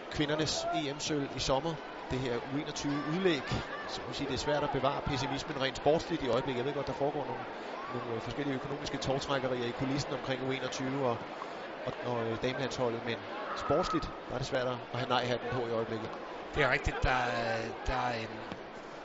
[0.10, 1.76] kvindernes EM-sølv i sommer,
[2.12, 3.52] det her U21 udlæg.
[3.88, 6.58] Så vil sige, det er svært at bevare pessimismen rent sportsligt i øjeblikket.
[6.58, 7.46] Jeg ved godt, der foregår nogle,
[7.88, 11.20] nogle øh, forskellige økonomiske tårtrækkerier i kulissen omkring U21 og,
[11.86, 13.20] og, og øh, damelandsholdet, men
[13.56, 16.10] sportsligt der er det svært at have nej-hatten på i øjeblikket.
[16.54, 18.54] Det er rigtigt, der, er, der er en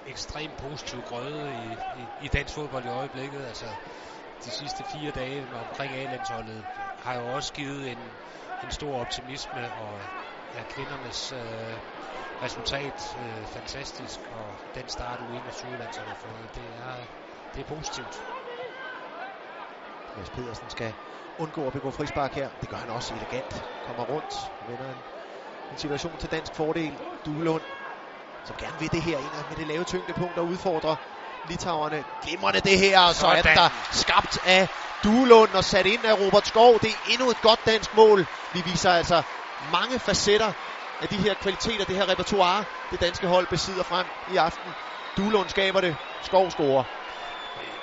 [0.04, 3.44] ekstrem positiv grøde i, i, i dansk fodbold i øjeblikket.
[3.44, 3.76] Altså,
[4.44, 6.66] de sidste fire dage omkring A-landsholdet
[6.98, 8.18] har jo også givet en,
[8.62, 10.04] en stor optimisme, og
[10.54, 11.78] ja, kvindernes øh,
[12.42, 17.06] resultat øh, fantastisk, og den start U21-landsholdet har fået, det er,
[17.54, 18.24] det er positivt.
[20.14, 20.94] Mads Pedersen skal
[21.38, 22.50] undgå at begå frispark her.
[22.60, 23.64] Det gør han også elegant.
[23.82, 25.04] Kommer rundt vinder en,
[25.70, 26.98] en situation til dansk fordel.
[27.26, 27.62] Duelund,
[28.44, 30.96] som gerne vil det her ind med det lave tyngdepunkt og udfordrer
[31.44, 32.04] Litauerne.
[32.22, 34.68] Glimrende det her, og så er der skabt af
[35.04, 36.80] Duelund og sat ind af Robert Skov.
[36.80, 38.26] Det er endnu et godt dansk mål.
[38.52, 39.22] Vi viser altså
[39.72, 40.52] mange facetter
[41.00, 44.74] af de her kvaliteter, det her repertoire, det danske hold besidder frem i aften.
[45.16, 46.84] Duelund skaber det, Skov scorer.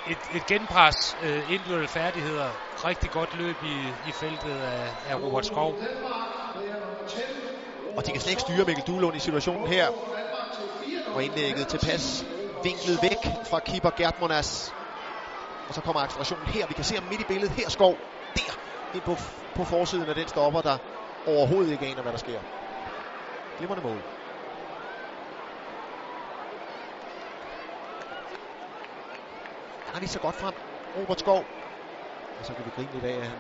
[0.05, 2.51] Et, et genpres, øh, individuelle færdigheder,
[2.85, 5.75] rigtig godt løb i, i feltet af, af Robert Skov.
[7.99, 9.87] Og de kan slet ikke styre Mikkel Duelund i situationen her.
[11.15, 12.25] Og indlægget til pas
[12.63, 14.73] vinklet væk fra keeper Gert Monas.
[15.67, 16.67] Og så kommer accelerationen her.
[16.67, 17.51] Vi kan se ham midt i billedet.
[17.55, 17.97] Her Skov.
[18.35, 18.59] Der.
[18.93, 19.17] Ind på,
[19.55, 20.77] på forsiden af den stopper, der
[21.25, 22.41] overhovedet ikke aner, hvad der sker.
[23.57, 24.01] Glimrende mål.
[29.85, 30.55] Han har lige så godt frem.
[30.95, 31.47] Robert Skov.
[32.39, 33.39] Og så kan vi grine lidt af, at han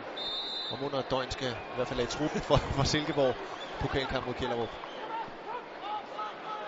[0.71, 3.35] om under et døgn skal i hvert fald lade truppen for, for Silkeborg
[3.79, 4.69] pokalkamp mod Kjellerup.
[4.71, 4.79] Det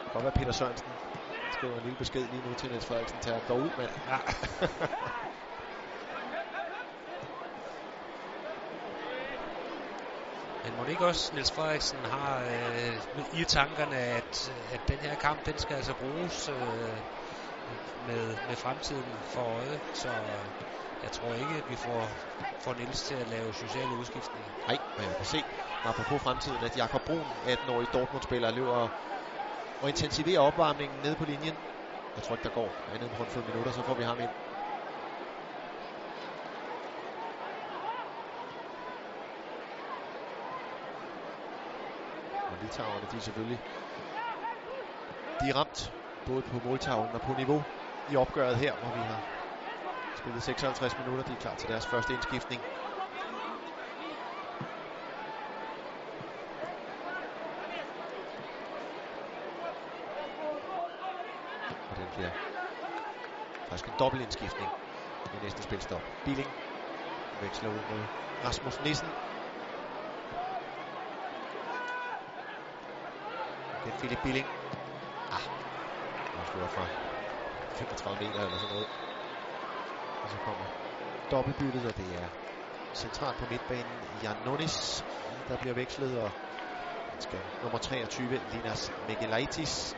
[0.04, 0.94] kan godt være Peter Sørensen
[1.54, 3.20] skriver en lille besked lige nu til Niels Frederiksen.
[3.20, 3.92] Tag dog ud, mand.
[4.08, 4.18] Ja.
[10.64, 13.02] Men må det ikke også, Niels Frederiksen har øh,
[13.32, 16.56] i tankerne, at, at den her kamp, den skal altså bruges øh,
[17.96, 19.80] med, med fremtiden for øje.
[19.94, 20.40] Så
[21.02, 22.12] jeg tror ikke, at vi får,
[22.60, 24.52] får Niels til at lave sociale udskiftninger.
[24.68, 25.46] Nej, og jeg kan se,
[25.84, 28.90] apropos fremtiden, at Jakob Brun, 18-årig Dortmund-spiller, løber
[29.80, 31.60] og intensiverer opvarmningen nede på linjen.
[32.16, 34.32] Jeg tror ikke, der går andet end rundt 5 minutter, så får vi ham ind.
[42.48, 43.62] Og litauerne, de er selvfølgelig
[45.42, 45.94] de er ramt
[46.26, 47.66] både på måltavlen og på niveau
[48.08, 49.22] i opgøret her, hvor vi har
[50.14, 51.24] spillet 56 minutter.
[51.24, 52.64] De er klar til deres første indskiftning.
[62.12, 62.36] Bliver øh,
[63.70, 64.72] faktisk en dobbelt indskiftning
[65.34, 66.04] i næste spilstop.
[66.26, 66.54] Billing
[67.40, 68.06] veksler ud mod
[68.44, 69.12] Rasmus Nissen.
[73.84, 74.48] Det er Philip Billing.
[75.32, 75.42] Ah,
[76.34, 76.88] afslutter fra
[77.70, 78.88] 35 meter eller sådan noget.
[80.24, 80.66] Og så kommer
[81.32, 82.30] dobbeltbyttet, og det er
[82.94, 85.06] centralt på midtbanen Jan Nunis,
[85.48, 86.32] der bliver vekslet, og
[87.20, 89.96] skal nummer 23, Linas Megalaitis,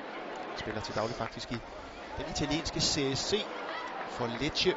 [0.56, 1.62] spiller til daglig faktisk i
[2.18, 3.46] den italienske CSC
[4.08, 4.76] for Lecce,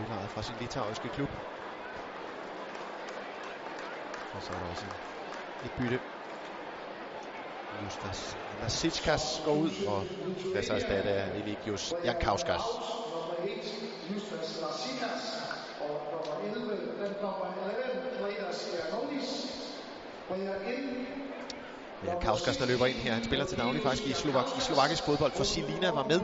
[0.00, 1.30] udlejet fra sin litauiske klub.
[4.34, 4.86] Og så er der også
[5.64, 6.00] et bytte.
[7.82, 10.04] Justas Nasitskas går ud, og
[10.52, 12.60] hvad sig erstatte af Eligius Jankauskas.
[13.10, 15.24] Nummer 1, Justas Lasikas.
[15.80, 19.30] Og nummer 11, den nummer 11, Kledas Janonis.
[20.30, 21.06] Ryger ind.
[22.20, 23.12] Kauskas, der løber ind her.
[23.12, 26.20] Han spiller til daglig faktisk i, Slovak, i slovakisk fodbold, for Silina var med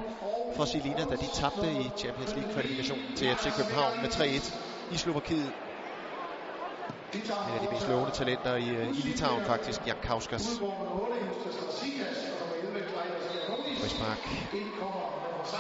[0.57, 5.53] for Silina, da de tabte i Champions League-kvalifikationen til FC København med 3-1 i Slovakiet.
[7.15, 7.21] En
[7.55, 10.61] af de mest lovende talenter i, øh, i Litauen faktisk, Jan Kauskas.
[13.81, 14.19] Frispark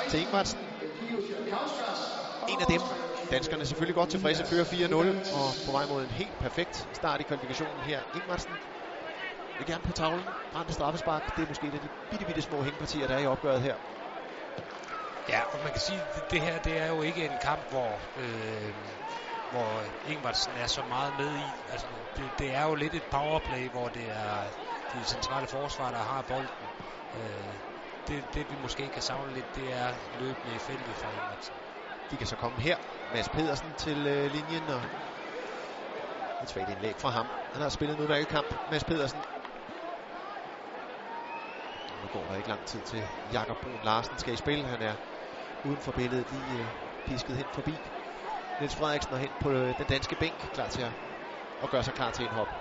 [0.08, 0.58] til Ingvartsen.
[2.48, 2.80] En af dem.
[3.30, 7.22] Danskerne selvfølgelig godt tilfredse, fører 4-0 og på vej mod en helt perfekt start i
[7.22, 8.00] kvalifikationen her.
[8.14, 8.52] Ingvartsen
[9.58, 10.36] vil gerne på tavlen.
[10.50, 11.36] Brændte straffespark.
[11.36, 13.76] Det er måske et af de bitte, bitte små hængepartier, der er i opgøret her.
[15.28, 18.02] Ja, og man kan sige, at det her det er jo ikke en kamp, hvor,
[18.16, 18.74] øh,
[19.50, 21.54] hvor Ingvartsen er så meget med i.
[21.68, 21.86] Altså,
[22.16, 24.44] det, det er jo lidt et powerplay, hvor det er
[24.92, 26.68] de centrale forsvar, der har bolden.
[27.14, 27.20] Øh,
[28.08, 31.56] det, det vi måske kan savne lidt, det er løbende i feltet fra Ingvartsen.
[32.10, 32.76] De kan så komme her.
[33.12, 34.82] Mads Pedersen til øh, linjen, og
[36.42, 37.30] et svagt indlæg fra ham.
[37.52, 39.24] Han har spillet en udmærket kamp, Mads Pedersen.
[42.00, 44.66] Nu går der ikke lang tid til Jakob Brun Larsen skal i spil.
[44.66, 44.96] Han er
[45.62, 46.70] uden for billedet lige øh,
[47.04, 47.90] pisket hen forbi
[48.58, 50.92] Niels Frederiksen er hen på øh, den danske bænk, klar til at,
[51.62, 52.54] at gøre sig klar til en hop.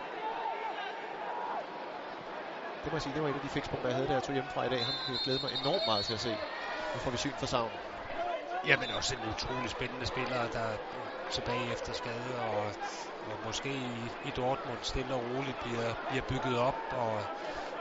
[2.84, 4.34] Det må jeg sige, det var et af de fikspunkter, jeg havde, da jeg tog
[4.34, 4.86] hjemmefra i dag.
[4.86, 6.40] Han øh, ville glæde mig enormt meget til at se.
[6.94, 7.74] Nu får vi syn for savn.
[8.64, 10.78] Jamen også en utrolig spændende spiller, der er
[11.30, 12.76] tilbage efter skade, og,
[13.22, 17.26] og måske i, i Dortmund stille og roligt bliver, bliver bygget op, og,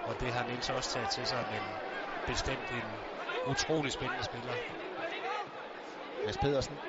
[0.07, 1.63] og det har Nils også taget til sig, men
[2.27, 3.05] bestemt en
[3.45, 4.57] utrolig spændende spiller.
[6.25, 6.81] Mads Pedersen.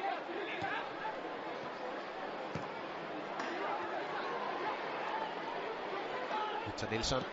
[6.66, 7.24] Victor Nielsen.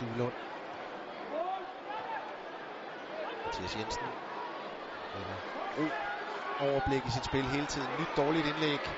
[0.00, 0.34] Duelund.
[3.44, 4.14] Mathias Jensen.
[5.76, 5.94] Ro
[6.58, 7.96] overblik i sit spil hele tiden.
[7.96, 8.96] Nyt dårligt indlæg.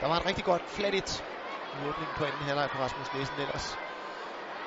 [0.00, 1.24] Der var et rigtig godt flat it
[1.72, 3.87] i åbningen på anden halvleg på Rasmus Nielsen ellers.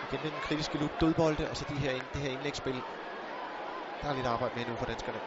[0.02, 2.84] Igen den kritiske lup dødbolde, og så de her, det her indlægsspil.
[4.02, 5.20] Der er lidt arbejde med nu for danskerne.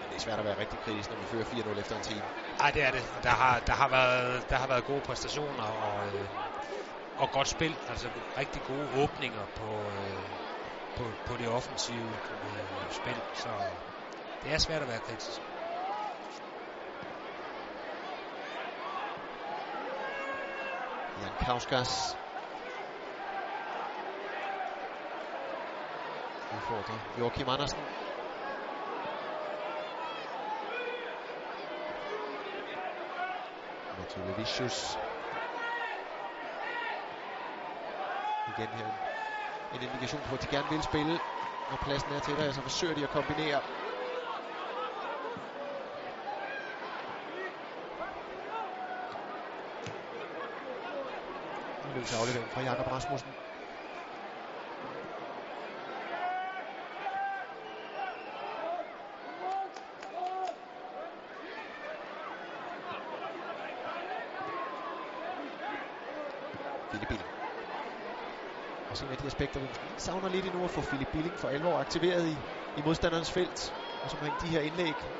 [0.00, 2.26] Men det er svært at være rigtig kritisk, når vi fører 4-0 efter en time.
[2.58, 3.04] Nej, det er det.
[3.22, 6.28] Der har, der har, været, der har været gode præstationer og, øh,
[7.16, 7.76] og godt spil.
[7.88, 10.24] Altså rigtig gode åbninger på, øh,
[10.96, 13.22] på, på det offensive øh, spil.
[13.32, 13.50] Så
[14.42, 15.40] det er svært at være kritisk.
[21.16, 22.16] Jan Kauskas.
[26.56, 27.78] Udfordrer Joachim Andersen.
[33.98, 34.98] Mathieu Levicius.
[38.46, 41.20] Igen her en, indikation på, at de gerne vil spille.
[41.70, 43.81] Når pladsen er til dig, så forsøger de at kombinere.
[52.10, 53.34] Nu aflevering fra Jakob Rasmussen.
[66.90, 67.30] Philip Billing.
[68.88, 71.48] Også en af de aspekter, vi måske savner lidt endnu at få Philip Billing for
[71.48, 72.38] alvor aktiveret i,
[72.76, 73.74] i modstanderens felt.
[74.02, 75.10] Og så de her indlæg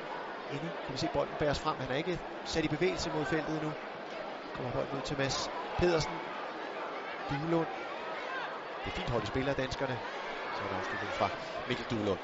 [0.51, 0.73] inde.
[0.85, 1.79] Kan vi se bolden bæres frem.
[1.81, 3.75] Han er ikke sat i bevægelse mod feltet endnu.
[4.53, 6.22] Kommer bolden ud til Mads Pedersen.
[7.33, 7.69] Duelund.
[8.85, 9.99] Det er fint hold, de spiller danskerne.
[10.55, 11.31] Så er der afslutning fra
[11.67, 12.21] Mikkel Duelund.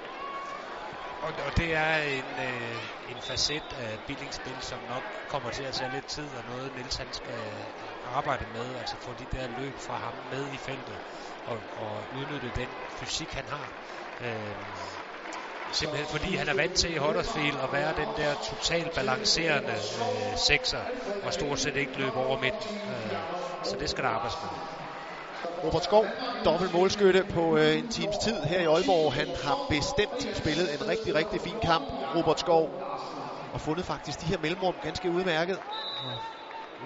[1.21, 5.75] Og, og det er en, øh, en facet af billingsspil, som nok kommer til at
[5.75, 7.43] tage lidt tid, og noget Niels han skal
[8.05, 10.99] arbejde med, altså få de der løb fra ham med i feltet,
[11.45, 13.73] og, og udnytte den fysik, han har.
[14.21, 14.55] Øh,
[15.71, 20.39] simpelthen fordi han er vant til i Huddersfield at være den der totalt balancerende øh,
[20.39, 20.85] sekser,
[21.23, 22.91] og stort set ikke løbe over midten.
[22.91, 23.13] Øh,
[23.65, 24.88] så det skal der arbejdes med.
[25.65, 26.07] Robert Skov,
[26.45, 29.13] dobbelt målskytte på øh, en times tid her i Aalborg.
[29.13, 32.83] Han har bestemt spillet en rigtig, rigtig fin kamp, Robert Skov.
[33.53, 35.59] Og fundet faktisk de her mellemrum ganske udmærket.
[36.03, 36.19] Og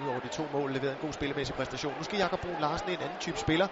[0.01, 1.97] udover de to mål leveret en god spillemæssig præstation.
[1.97, 3.67] Nu skal Jakob Brun Larsen en anden type spiller.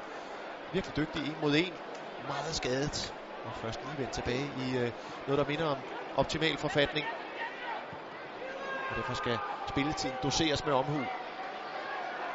[0.72, 1.74] Virkelig dygtig en mod en.
[2.28, 3.14] Meget skadet.
[3.44, 4.92] Og først lige vendt tilbage i øh,
[5.28, 5.78] noget, der minder om
[6.16, 7.08] optimal forfatning.
[8.90, 11.10] Og derfor skal spilletiden doseres med omhu.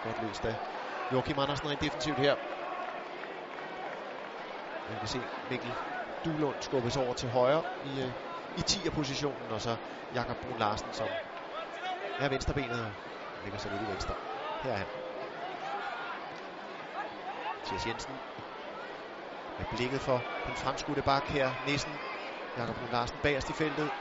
[0.01, 0.57] Godt løst af
[1.13, 2.56] Joachim Andersen rent defensivt her.
[4.87, 5.77] Man kan se Mikkel
[6.25, 8.13] Duelund skubbes over til højre i, øh,
[8.57, 9.77] i 10'er positionen, og så
[10.13, 11.19] Jakob Brun Larsen, som
[12.19, 12.93] er venstrebenet og
[13.43, 14.15] ligger så lidt i venstre.
[14.59, 14.89] Her er han.
[17.55, 18.21] Mathias Jensen
[19.57, 21.55] med blikket for den fremskudte bak her.
[21.65, 22.01] Nissen,
[22.57, 23.93] Jakob Brun Larsen bagerst i feltet.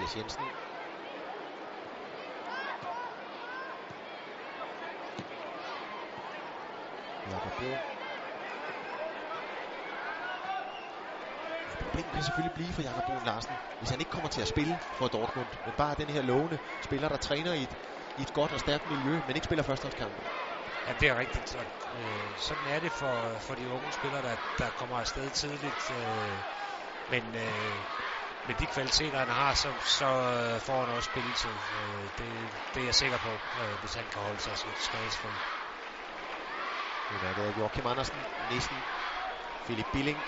[0.00, 0.50] Mathias Jensen.
[7.26, 7.80] Jakob Brun.
[11.80, 14.80] Problemet kan selvfølgelig blive for Jakob Brun Larsen, hvis han ikke kommer til at spille
[14.92, 17.74] for Dortmund, men bare den her lovende spiller, der træner i et,
[18.16, 20.22] i et godt og stærkt miljø, men ikke spiller førsteholdskampe.
[20.86, 21.48] Ja, det er rigtigt.
[21.48, 21.58] Så,
[21.94, 25.90] øh, sådan er det for, for de unge spillere, der, der kommer afsted tidligt.
[25.90, 26.38] Øh,
[27.08, 27.84] men øh,
[28.50, 31.50] med de kvaliteter, han har, så, så øh, får han også spilletid.
[31.50, 35.34] Øh, det, det er jeg sikker på, øh, hvis han kan holde sig skadesfri.
[37.10, 38.84] Udmærket af Joachim Andersen, Nissen,
[39.64, 40.24] Philip Billing.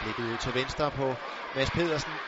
[0.00, 1.16] Blikket ud til venstre på
[1.54, 2.20] Mads Pedersen.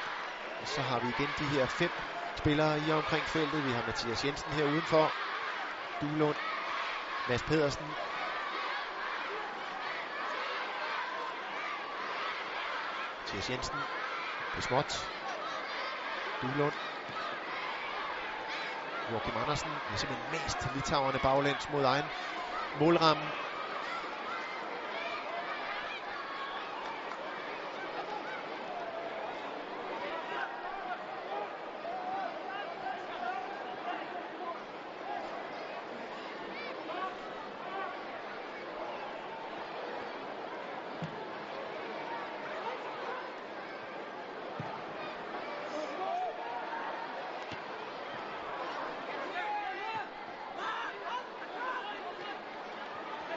[0.60, 1.92] Og så har vi igen de her fem
[2.38, 3.64] spillere i omkring feltet.
[3.64, 5.14] Vi har Mathias Jensen her udenfor.
[6.00, 6.38] Duelund,
[7.26, 7.96] Mads Pedersen,
[13.32, 13.78] Mathias Jensen.
[14.52, 15.10] Det er småt.
[16.42, 16.74] Duelund.
[19.10, 22.04] Joachim Andersen er simpelthen mest litauerne baglæns mod egen
[22.78, 23.32] målramme.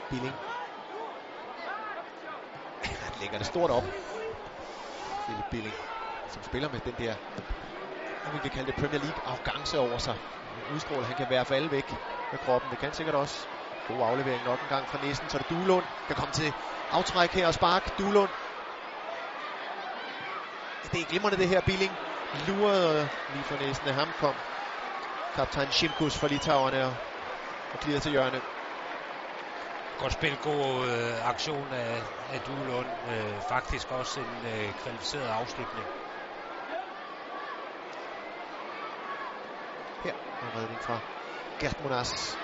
[0.09, 0.37] Billing
[3.67, 3.85] kort op.
[5.25, 5.77] Philip Billing,
[6.27, 7.15] som spiller med den der,
[8.23, 10.17] om vi kan kalde det Premier League arrogance over sig.
[10.67, 11.99] Udstråler, han kan være for alle væk
[12.31, 12.71] med kroppen.
[12.71, 13.47] Det kan sikkert også.
[13.87, 16.53] God aflevering nok en gang fra næsten, så er det Duelund, kan komme til
[16.89, 17.97] aftræk her og spark.
[17.97, 18.31] Duelund.
[20.91, 21.97] Det er glimrende det her, Billing.
[22.47, 24.35] Lurede lige for næsen af ham kom
[25.35, 26.95] kaptajn Shimkus for Litauerne og,
[27.73, 28.54] og glider til hjørne.
[29.97, 32.87] Godt spil, god øh, aktion af, af Duelund.
[33.09, 35.87] Øh, faktisk også en øh, kvalificeret afslutning.
[40.03, 40.99] Her er redning fra
[41.59, 42.39] Gert Monas.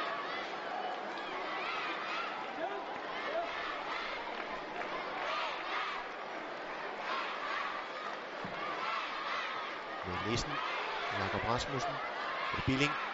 [10.05, 10.59] Med Nissen.
[11.17, 12.01] Jakob Rasmussen.
[12.65, 13.10] Billing.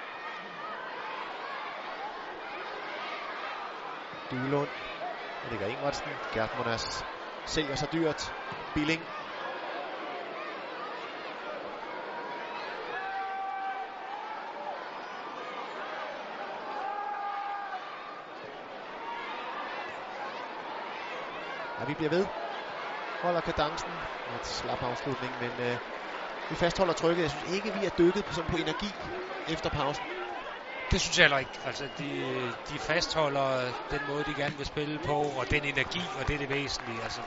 [4.31, 4.71] Dylund.
[5.41, 6.11] Der ligger Ingvartsen.
[6.31, 7.05] Gert Monas
[7.45, 8.33] sælger sig dyrt.
[8.73, 9.01] Billing.
[21.79, 22.27] Ja, vi bliver ved.
[23.21, 23.93] Holder kadencen.
[24.35, 25.77] Et slap afslutning, men øh,
[26.49, 27.21] vi fastholder trykket.
[27.23, 28.93] Jeg synes ikke, vi er dykket på, sådan på energi
[29.47, 30.05] efter pausen.
[30.91, 31.59] Det synes jeg heller ikke.
[31.63, 36.27] Altså, de, de fastholder den måde, de gerne vil spille på, og den energi, og
[36.27, 37.03] det er det væsentlige.
[37.03, 37.23] Altså,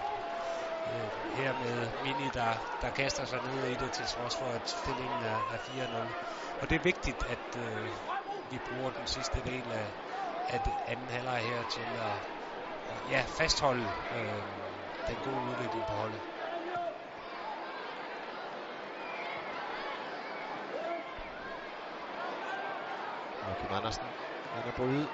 [0.87, 4.69] øh, her med Mini, der, der kaster sig ned i det, til trods for, at
[4.69, 6.15] stillingen er, er 4-0.
[6.61, 7.93] Og det er vigtigt, at øh,
[8.51, 9.93] vi bruger den sidste del af,
[10.49, 12.17] af anden halvleg her til at
[13.09, 14.43] ja, fastholde øh,
[15.07, 16.21] den gode udvikling på holdet.
[23.71, 24.07] Joachim Andersen,
[24.53, 25.09] han er på bryde.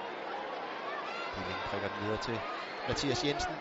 [1.35, 2.43] Billing prikker den videre til
[2.87, 3.61] Mathias Jensen.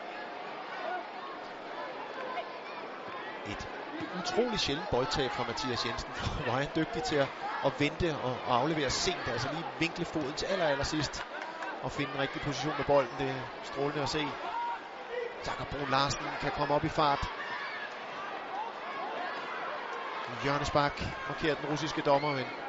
[3.45, 3.67] Et
[4.13, 6.15] utrolig sjældent boldtab fra Mathias Jensen.
[6.43, 7.29] Hvor er han dygtig til at,
[7.65, 11.23] at vente og, og aflevere sent, altså lige vinkle foden til aller, aller sidst
[11.81, 13.19] og finde en rigtig position med bolden.
[13.19, 14.35] Det er strålende at se.
[15.45, 17.29] Jakob Brun Larsen kan komme op i fart.
[20.45, 22.64] Jørgens Bak markerer den russiske dommer, men...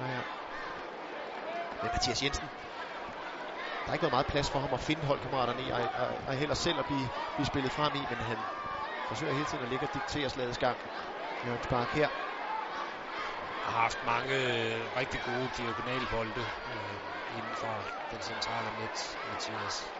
[0.00, 0.22] Ja, ja.
[1.82, 2.50] Men Mathias Jensen,
[3.84, 6.34] der er ikke været meget plads for ham at finde holdkammeraterne i, og, og, og
[6.34, 8.38] heller selv at blive, blive spillet frem i, men han
[9.08, 10.78] forsøger hele tiden at ligge og diktere slagets gang.
[11.44, 12.08] Jørgen Spark her
[13.64, 19.96] har haft mange øh, rigtig gode diagonalbolde øh, inden for den centrale midt, Mathias.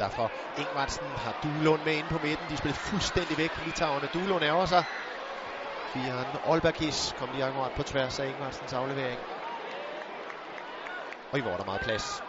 [0.00, 0.32] derfor
[0.90, 2.50] Ingvartsen har Duelund med inde på midten.
[2.50, 4.06] De spiller fuldstændig væk, Litauerne.
[4.06, 4.84] Duelund ærger sig.
[5.92, 9.20] Firen Olbergis kom lige akkurat på tværs af Ingvartsens aflevering.
[11.32, 12.22] Og i hvor der meget plads.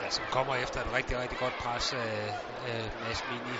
[0.00, 3.56] Ja, som kommer efter et rigtig, rigtig godt pres af, af Mads Mini.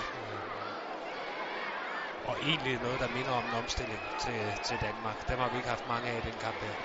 [2.23, 5.27] Og egentlig noget, der minder om en omstilling til, til Danmark.
[5.27, 6.75] Dem har vi ikke haft mange af i den kamp her.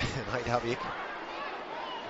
[0.30, 1.09] Nej, det har vi ikke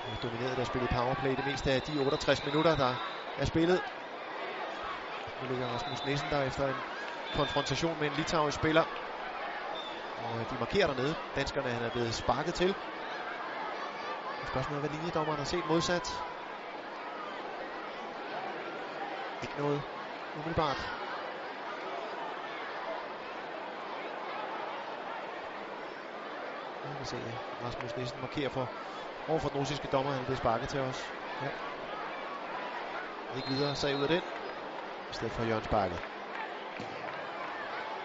[0.04, 2.96] Øh, domineret der spillet powerplay det meste af de 68 minutter, der
[3.36, 3.82] er spillet.
[5.40, 6.84] Nu ligger Rasmus Nissen der efter en
[7.32, 8.84] konfrontation med en litauisk spiller.
[10.16, 11.16] Og øh, de markerer dernede.
[11.36, 12.76] Danskerne han er blevet sparket til.
[14.44, 16.24] Spørgsmålet er, hvad linjedommeren har set modsat.
[19.42, 19.82] Ikke noget
[20.34, 20.88] umiddelbart.
[26.82, 28.70] Vi kan se, Rasmus Nissen markerer for
[29.26, 30.12] over for den russiske dommer.
[30.12, 31.14] Han blev sparket til os.
[31.40, 31.50] Ja.
[33.36, 34.22] Ikke videre sag ud af den.
[35.10, 36.00] I stedet for Jørgen sparket.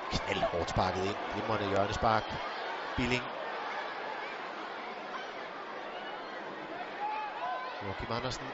[0.10, 1.20] Knald hårdt sparket ind.
[1.32, 2.24] Glimrende Jørgen spark.
[2.96, 3.26] Billing.
[7.82, 8.54] Joachim Andersen.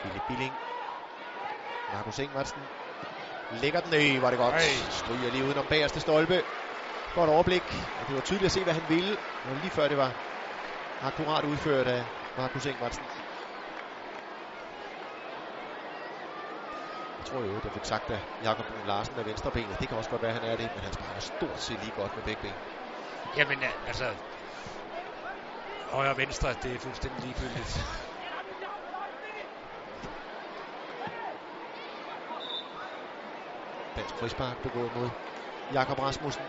[0.00, 0.56] Philip Billing.
[1.92, 2.83] Markus Ingvartsen
[3.54, 3.92] Lægger den.
[4.00, 4.54] i, var det godt.
[4.54, 4.90] Ej.
[4.90, 6.42] Stryger lige udenom bagerste stolpe.
[7.14, 7.62] Godt overblik.
[7.96, 9.10] Og det var tydeligt at se, hvad han ville.
[9.10, 10.14] Det var lige før det var
[11.00, 12.06] akkurat udført af
[12.36, 13.06] Markus Ingvartsen.
[17.18, 19.80] Jeg tror jo, det fik sagt af Jakob Larsen af venstrebenet.
[19.80, 21.92] Det kan også godt være, at han er det, men han sparker stort set lige
[21.92, 22.56] godt med begge ben.
[23.36, 24.16] Jamen, altså,
[25.84, 27.78] højre og venstre, det er fuldstændig ligegyldigt.
[33.96, 35.10] Dansk frispark begået mod
[35.70, 36.44] Jakob Rasmussen.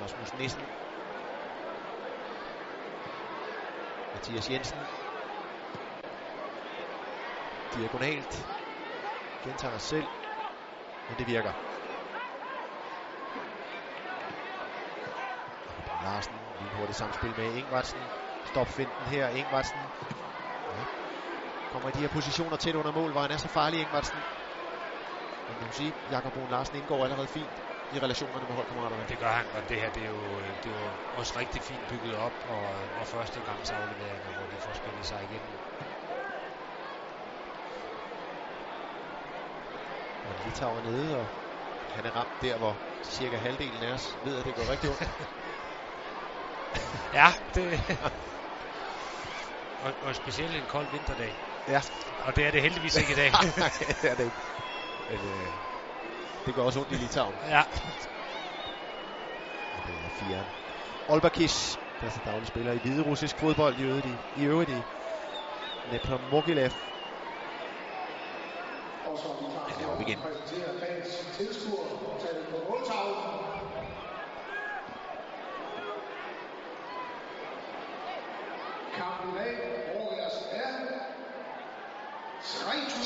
[0.00, 0.62] Rasmus Nissen.
[4.12, 4.78] Mathias Jensen
[7.74, 8.48] Diagonalt.
[9.42, 10.10] Gentager sig selv.
[11.08, 11.52] Men det virker.
[16.02, 18.00] Larsen, lige hurtigt samspil med Ingvartsen.
[18.44, 19.80] Stop finten her, Ingvartsen.
[21.82, 24.24] Kommer i de her positioner tæt under mål, hvor han er så farlig, Ingvartsen.
[25.48, 27.60] Man kan sige, Jakob Brun Larsen indgår allerede fint
[27.90, 29.04] i relationerne med holdkammeraterne.
[29.08, 31.88] Det gør han, og det her det er jo, det er jo også rigtig fint
[31.88, 35.58] bygget op, og, og første gangs afleveringer, hvor de får spillet sig igennem.
[40.22, 41.28] Og Litauer nede, og
[41.90, 45.02] han er ramt der, hvor cirka halvdelen af os ved, at det går rigtig ondt.
[47.20, 47.80] ja, det...
[49.84, 51.51] og, og specielt en kold vinterdag.
[51.68, 51.80] Ja.
[52.18, 53.32] Og det er det heldigvis ikke i dag.
[53.56, 53.70] Nej,
[54.02, 54.36] det er det ikke.
[55.08, 55.52] Men, øh,
[56.46, 57.34] det går også ondt i Litauen.
[57.48, 57.62] Ja.
[59.76, 60.44] Og det er fire.
[61.08, 64.70] Olbakis, der er så daglig spiller i hvide russisk fodbold i øvrigt i, i, øvrigt
[64.70, 64.82] i
[65.90, 66.70] Nepomogilev.
[69.68, 70.18] Han er oppe igen.
[78.96, 80.72] Kampen i dag overværes af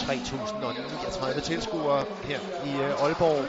[0.06, 3.48] 3.039 tilskuere her i øh, Aalborg.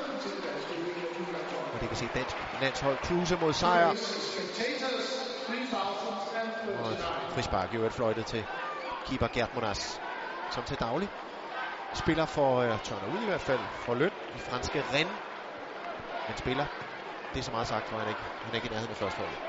[1.73, 3.87] Og det kan se dansk landshold cruise mod sejr.
[6.83, 6.97] Og et
[7.33, 8.45] frispark i øvrigt fløjtet til
[9.05, 10.01] keeper Gert Monas,
[10.49, 11.09] som til daglig
[11.93, 15.17] spiller for, øh, tørner ud i hvert fald, for løn i franske Rennes.
[16.27, 16.65] Men spiller,
[17.33, 18.97] det er så meget sagt, for han er ikke, han er ikke i nærheden af
[18.97, 19.46] første hold.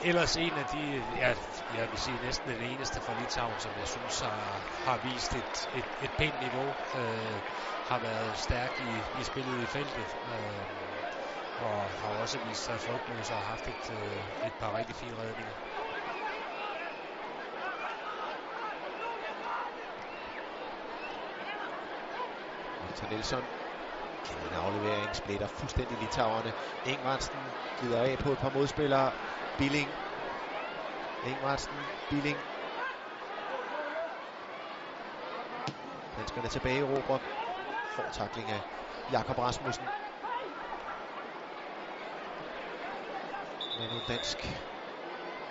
[0.00, 1.34] Ellers en af de, ja,
[1.70, 5.68] jeg vil sige næsten den eneste fra Litauen, som jeg synes har, har vist et,
[5.72, 7.40] et, et pænt niveau, øh,
[7.84, 10.66] har været stærk i, i spillet i feltet, øh,
[11.56, 15.16] og har også vist sig frygtløs og har haft et, øh, et par rigtig fine
[15.16, 15.52] redninger.
[22.80, 23.48] Victor Nielsen
[24.46, 26.52] en aflevering, splitter fuldstændig litauerne.
[26.84, 29.12] Ingvartsen glider af på et par modspillere.
[29.56, 29.90] Billing.
[31.22, 32.38] Ingvartsen, Billing.
[36.16, 37.22] Danskerne tilbage i Robert.
[37.84, 38.62] Får takling af
[39.10, 39.86] Jakob Rasmussen.
[43.78, 44.46] Men en dansk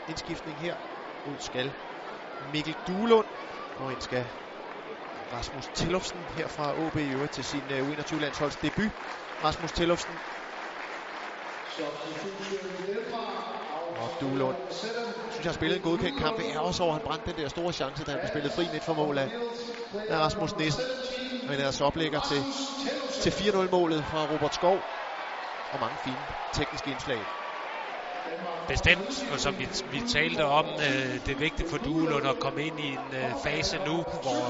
[0.07, 0.75] indskiftning her.
[1.25, 1.73] Ud skal
[2.39, 3.27] Mikkel Duelund.
[3.75, 4.29] Og ind skal
[5.31, 8.91] Rasmus Tillofsen her fra OB i øvrigt til sin øh, U21-landsholds debut.
[9.43, 10.13] Rasmus Tillufsen.
[13.97, 14.57] Og Duelund
[15.31, 16.39] synes jeg har spillet en godkendt kamp.
[16.39, 18.51] Jeg er også over, at han brændte den der store chance, da han blev spillet
[18.51, 19.29] fri midt for mål af,
[20.09, 20.83] af Rasmus Nissen.
[21.43, 22.43] Men ellers oplægger til,
[23.23, 24.83] til 4-0-målet fra Robert Skov.
[25.71, 27.25] Og mange fine tekniske indslag.
[28.67, 32.65] Bestemt, og som vi, vi talte om, øh, det er vigtigt for Duelund at komme
[32.65, 34.41] ind i en øh, fase nu, hvor,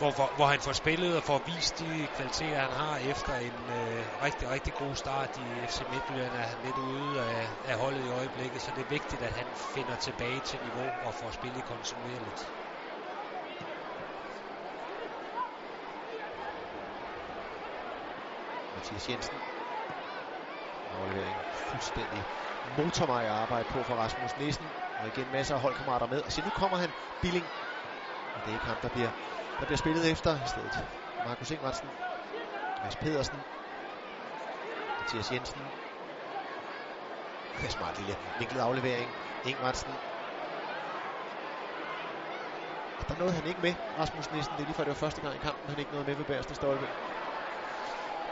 [0.00, 3.70] hvor, hvor, hvor han får spillet og får vist de kvaliteter, han har efter en
[3.70, 6.34] øh, rigtig, rigtig god start i FC Midtjylland.
[6.34, 9.46] Er han lidt ude af, af holdet i øjeblikket, så det er vigtigt, at han
[9.54, 12.54] finder tilbage til niveau og får spillet kontinuerligt.
[18.74, 19.40] Mathias Jensen
[20.90, 22.26] aflevering fuldstændig
[22.64, 24.72] motorvej at arbejde på for Rasmus Nissen.
[24.96, 26.22] Og igen masser af holdkammerater med.
[26.22, 27.50] Og se, nu kommer han Billing.
[28.34, 29.10] Og det er ikke ham, der bliver,
[29.60, 30.44] der bliver spillet efter.
[30.44, 30.88] I stedet
[31.24, 31.90] Markus Ingvartsen.
[32.82, 33.44] Mads Pedersen.
[34.98, 35.72] Mathias Jensen.
[37.56, 39.10] Det er smart lille vinklet aflevering.
[39.44, 39.92] Ingvartsen.
[42.98, 44.56] Og der nåede han ikke med, Rasmus Nissen.
[44.56, 46.24] Det er lige før det var første gang i kampen, han ikke nåede med ved
[46.24, 46.86] bagerste stolpe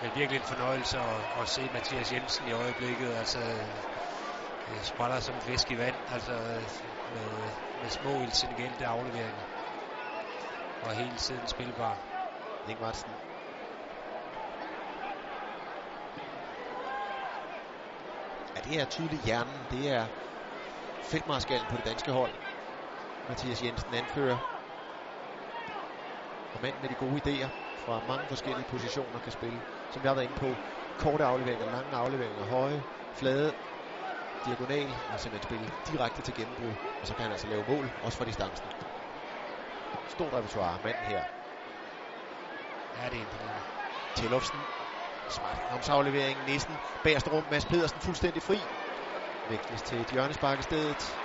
[0.00, 3.14] det er virkelig en fornøjelse at, at se Mathias Jensen i øjeblikket.
[3.14, 3.66] Altså, øh,
[4.68, 6.68] øh, spræller som fisk i vand, altså øh,
[7.12, 7.50] med,
[7.80, 9.57] med små intelligente afleveringer.
[10.80, 11.98] Og hele tiden spilbar.
[12.66, 13.18] Ingvartsen.
[18.56, 19.66] Ja, det er tydeligt hjernen.
[19.70, 20.09] Det er
[21.00, 22.34] feltmarskallen på det danske hold.
[23.26, 24.38] Mathias Jensen anfører.
[26.52, 30.14] Og mand med de gode idéer fra mange forskellige positioner kan spille som jeg har
[30.14, 30.59] været inde på.
[30.96, 33.55] Korte afleveringer, lange afleveringer, høje, flade,
[34.44, 36.74] diagonal, og simpelthen spille direkte til gennembrud.
[37.00, 38.88] Og så kan han altså lave mål, også fra distancen.
[40.09, 41.24] Stort repertoire, manden her.
[42.94, 43.62] Ja, det er imponerende.
[44.15, 44.66] Tillufsen.
[45.28, 46.44] Smart aflevering.
[46.44, 47.44] Næsten bagerste rum.
[47.44, 48.69] Mads Pedersen fuldstændig fri.
[49.48, 51.19] Vægtes til et hjørnespark i stedet.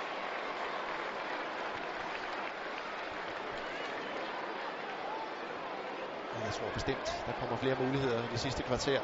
[6.44, 9.00] jeg tror bestemt, der kommer flere muligheder i det sidste kvarter.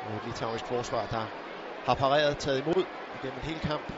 [0.00, 1.26] Og et litauisk forsvar, der
[1.82, 3.92] har pareret, taget imod igennem en hel kamp.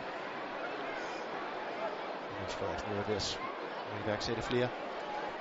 [2.39, 3.40] Niels Frederiksen er ved at
[4.01, 4.69] iværksætte flere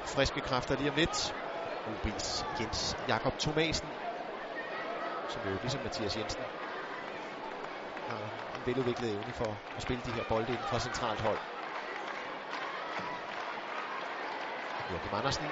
[0.05, 1.35] friske kræfter lige om lidt.
[1.87, 3.93] OB's Jens Jakob Thomasen,
[5.27, 6.45] som jo ligesom Mathias Jensen
[8.01, 11.41] har en veludviklet evne for at spille de her bolde inden for centralt hold.
[14.89, 15.51] Joachim Andersen.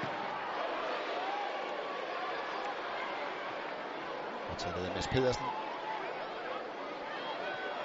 [4.48, 5.52] Og tager ned af Mads Pedersen.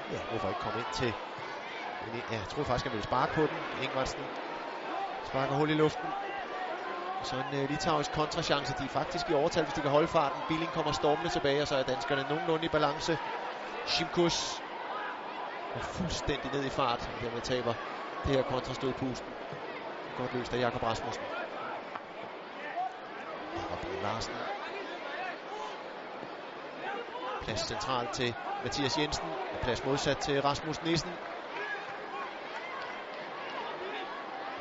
[0.09, 1.15] Ja, hvorfor ikke komme ind til...
[2.01, 3.67] Ja, jeg troede faktisk, han ville sparke på den.
[3.77, 4.29] Ingvartsen
[5.25, 6.13] sparker hul i luften.
[7.23, 8.73] Så en uh, litauisk kontrachance.
[8.73, 10.41] De er faktisk i overtal, hvis de kan holde farten.
[10.47, 13.19] Billing kommer stormende tilbage, og så er danskerne nogenlunde i balance.
[13.85, 14.63] Shimkus
[15.73, 17.73] er fuldstændig ned i fart, og dermed taber
[18.25, 19.35] det her kontrastød pusten.
[20.15, 21.25] Godt løst af Jakob Rasmussen.
[23.55, 24.35] Jakob Larsen.
[27.39, 31.19] Plads centralt til Mathias Jensen, og plads modsat til Rasmus Nissen.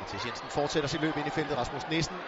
[0.05, 1.57] Mathias Jensen fortsætter sit løb ind i feltet.
[1.57, 2.21] Rasmus Nissen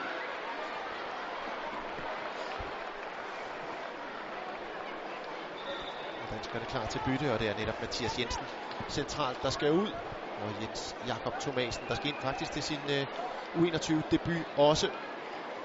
[6.30, 8.48] danskerne klar til bytte, og det er netop Mathias Jensen
[8.90, 10.00] centralt, der skal ud.
[10.38, 13.08] Og Jens Jakob Thomasen, der skal ind faktisk til sin øh,
[13.56, 14.90] U21-debut også.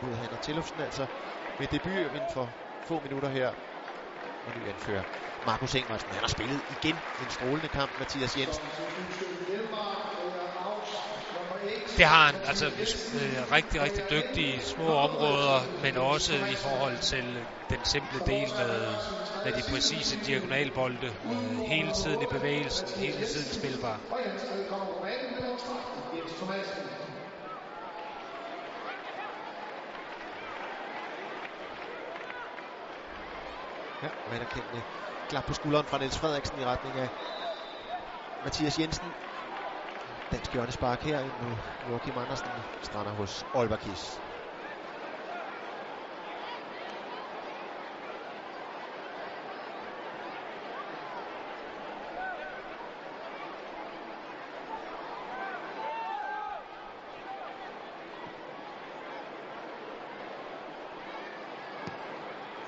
[0.00, 1.06] Ud han og Tillufsen altså
[1.58, 3.52] med debut inden for få minutter her.
[4.44, 5.04] Og ny anfører
[5.44, 8.64] Markus Engelsen, Han har spillet igen en strålende kamp, Mathias Jensen.
[12.02, 16.98] Det har han, altså øh, rigtig, rigtig dygtig i små områder, men også i forhold
[16.98, 18.96] til den simple del med,
[19.44, 21.06] med de præcise diagonalbolde.
[21.06, 24.00] Øh, hele tiden i bevægelsen, hele tiden spilbar.
[34.02, 34.86] Ja, man er kendt
[35.28, 37.10] klap på skulderen fra Niels Frederiksen i retning af
[38.44, 39.14] Mathias Jensen.
[40.32, 44.22] Dansk hjørnespark her nu Joachim Andersen strander hos Olberkis.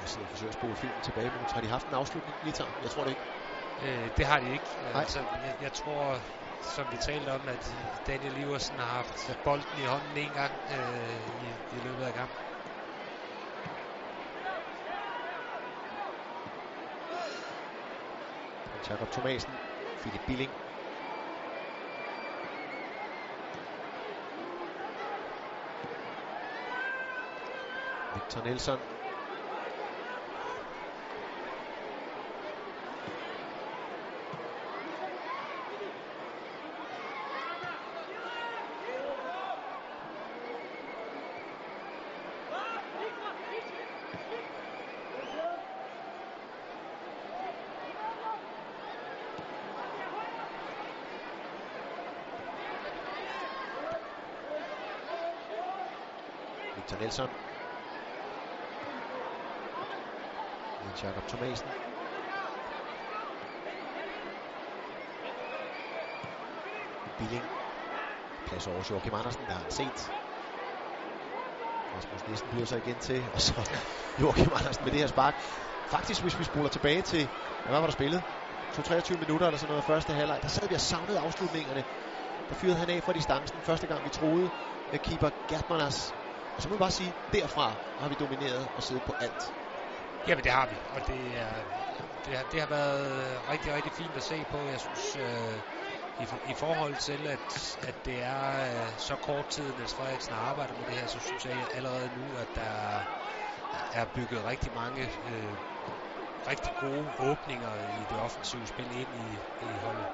[0.01, 2.70] Jeg sidder og forsøger at spole filmen tilbage, men har de haft en afslutning tager?
[2.81, 3.23] Jeg tror det ikke.
[3.78, 4.66] Øh, det har de ikke.
[4.81, 5.01] Nej.
[5.01, 6.20] Altså, jeg, jeg tror,
[6.65, 7.74] som vi talte om, at
[8.07, 12.45] Daniel Iversen har haft bolden i hånden en gang øh, i, i løbet af kampen.
[18.89, 19.61] Jakob Thomasen,
[20.01, 20.53] Philip Billing.
[28.15, 28.81] Victor Nielsen.
[56.74, 57.31] Victor Nelson.
[60.85, 61.71] Jens Jakob Thomasen.
[67.19, 67.47] Billing.
[68.47, 70.13] Plads over Joachim Andersen, der har set.
[71.95, 73.55] Rasmus Nissen bliver sig igen til, og så
[74.21, 75.35] Joachim Andersen med det her spark.
[75.87, 77.29] Faktisk, hvis vi spoler tilbage til,
[77.65, 78.23] hvad var der spillet?
[78.79, 81.85] 2-23 minutter eller sådan noget første halvleg, der sad vi og savnede afslutningerne.
[82.49, 84.51] Der fyrede han af fra distancen første gang, vi troede,
[84.93, 86.24] at keeper Gertmanners
[86.57, 89.55] og så må vi bare sige, derfra har vi domineret og siddet på alt.
[90.27, 91.65] Jamen det har vi, og det, er,
[92.25, 94.69] det, har, det har været rigtig, rigtig fint at se på.
[94.69, 95.63] Jeg synes, øh,
[96.19, 100.41] i, i forhold til, at, at det er øh, så kort tid, Niels Frederiksen har
[100.41, 103.03] arbejdet med det her, så synes jeg allerede nu, at der
[103.93, 105.59] er bygget rigtig mange øh,
[106.47, 110.07] rigtig gode åbninger i det offensive spil ind i, i holdet.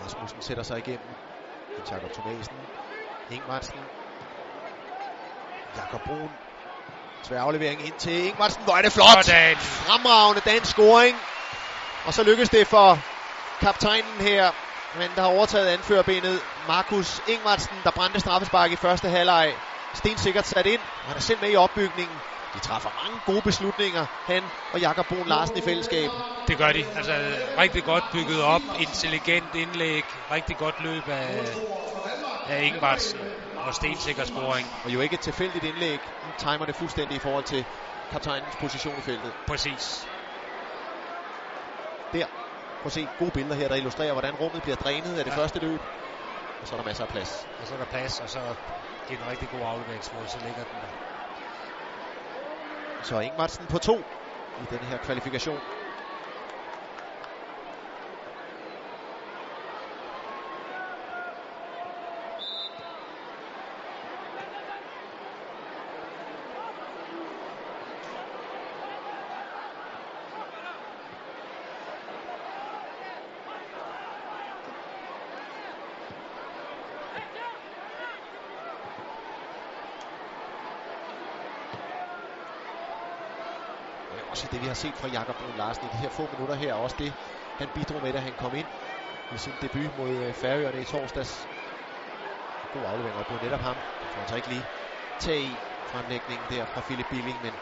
[0.00, 1.27] Rasmussen sætter sig igennem.
[1.90, 2.56] Jakob Thomasen.
[3.30, 3.80] Ingvartsen.
[5.76, 6.30] Jakob Brun.
[7.22, 8.64] Svær aflevering ind til Ingvartsen.
[8.64, 9.24] Hvor er det flot!
[9.24, 9.56] Sådan.
[9.56, 11.16] Fremragende dansk scoring.
[12.06, 12.98] Og så lykkes det for
[13.60, 14.52] kaptajnen her,
[14.98, 19.54] men der har overtaget anførerbenet Markus Ingvartsen, der brændte straffespark i første halvleg.
[19.94, 20.80] Stensikkert sat ind.
[21.06, 22.18] Han er selv med i opbygningen.
[22.58, 26.10] De træffer mange gode beslutninger, han og Jakob Brun Larsen i fællesskab.
[26.48, 26.84] Det gør de.
[26.96, 27.12] Altså
[27.58, 31.54] rigtig godt bygget op, intelligent indlæg, rigtig godt løb af,
[32.46, 33.20] af Ingvartsen
[33.56, 34.66] og stensikker scoring.
[34.84, 36.00] Og jo ikke et tilfældigt indlæg.
[36.26, 37.64] Nu timer det fuldstændig i forhold til
[38.10, 39.32] kaptajnens position i feltet.
[39.46, 40.08] Præcis.
[42.12, 42.26] Der
[42.86, 45.36] at se gode billeder her, der illustrerer, hvordan rummet bliver drænet af det Ja.
[45.38, 45.80] første løb.
[46.60, 47.46] Og så er der masser af plads.
[47.60, 48.54] Og så er der plads, og så
[49.08, 51.07] en rigtig god afleveringsmål, så ligger den der.
[53.02, 54.06] Så Ingmarsen på to
[54.56, 55.62] i den her kvalifikation.
[84.68, 86.74] Har set fra Jakob Brun Larsen i de her få minutter her.
[86.74, 87.14] Også det,
[87.56, 88.68] han bidrog med, da han kom ind
[89.30, 91.48] i sin debut mod øh, Færøerne i torsdags.
[92.70, 93.78] God aflevering op på netop ham.
[94.02, 94.68] Det får han så ikke lige
[95.18, 97.54] tage i fremlægningen der fra Philip Billing, men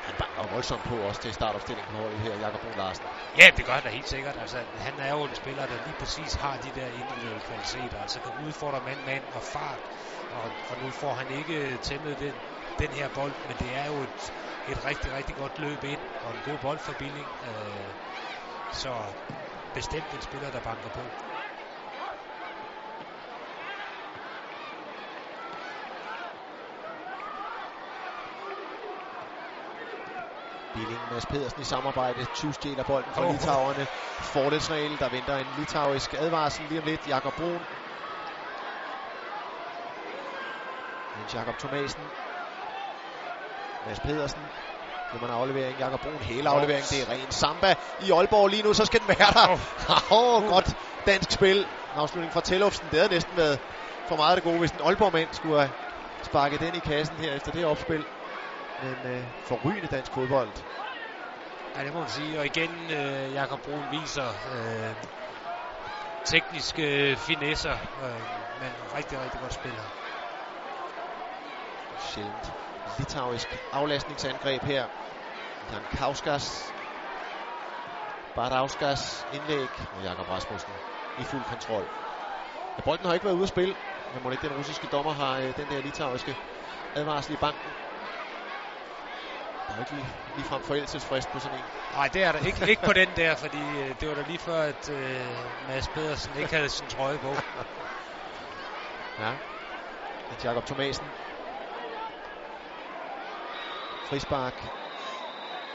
[0.00, 3.06] han banker voldsomt på også til startopstillingen på holdet her, Jakob Brun Larsen.
[3.36, 4.36] Ja, det gør han da helt sikkert.
[4.36, 7.98] Altså, han er jo en spiller, der lige præcis har de der individuelle kvaliteter.
[7.98, 9.80] Altså kan udfordre mand, mand og fart.
[10.28, 12.34] Og, og nu får han ikke tæmmet den,
[12.78, 14.30] den her bold, men det er jo et,
[14.66, 17.28] et rigtig, rigtig godt løb ind, og en god bold for Billing.
[17.42, 17.94] Øh,
[18.70, 19.12] så
[19.74, 21.12] bestemt en spiller, der banker på.
[30.74, 32.26] Billing Mads Pedersen i samarbejde.
[32.26, 33.32] 20 stjæler bolden fra oh.
[33.32, 33.86] litauerne.
[34.20, 37.06] Fordelsregel, der venter en litauisk advarsel lige om lidt.
[37.06, 37.66] Jakob Brun.
[41.16, 42.12] Jens Jakob Thomasen.
[43.84, 44.50] Mads Pedersen.
[45.12, 45.78] Nu man aflevering.
[45.78, 46.88] Jakob Brun hele aflevering.
[46.88, 48.74] Det er ren samba i Aalborg lige nu.
[48.74, 49.48] Så skal den være der.
[50.12, 51.68] Åh, oh, godt dansk spil.
[51.94, 52.90] Afslutning fra Tellufsen.
[52.90, 53.60] Det havde næsten været
[54.08, 55.72] for meget af det gode, hvis en Aalborg-mand skulle have
[56.22, 58.06] sparket den i kassen her efter det opspil.
[58.80, 60.52] Men øh, forrygende dansk fodbold.
[61.76, 62.38] Ja, det må man sige.
[62.38, 64.94] Og igen, øh, Jakob Brun viser øh,
[66.24, 69.88] tekniske finesser, øh, men rigtig, rigtig godt spil her.
[71.96, 72.52] Sjældent.
[72.84, 74.86] Litauisk aflastningsangreb her.
[75.70, 76.74] Jan Kauskas.
[78.34, 79.88] Barauskas indlæg.
[79.92, 80.72] Og Jakob Rasmussen
[81.16, 81.88] i fuld kontrol.
[82.76, 83.74] Ja, bolden har ikke været ude at spille.
[84.12, 86.36] Men må ikke den russiske dommer har øh, den der litauiske
[86.94, 87.74] advarsel i banken.
[89.68, 91.64] Der er ikke lige, lige frem forældelsesfrist på sådan en.
[91.90, 94.38] Nej, det er der ikke, ikke på den der, fordi øh, det var da lige
[94.38, 97.36] før, at øh, Mads Pedersen ikke havde sin trøje på.
[99.18, 99.36] Ja.
[100.30, 101.12] Jens Jakob Thomasen.
[104.14, 104.68] Frispark.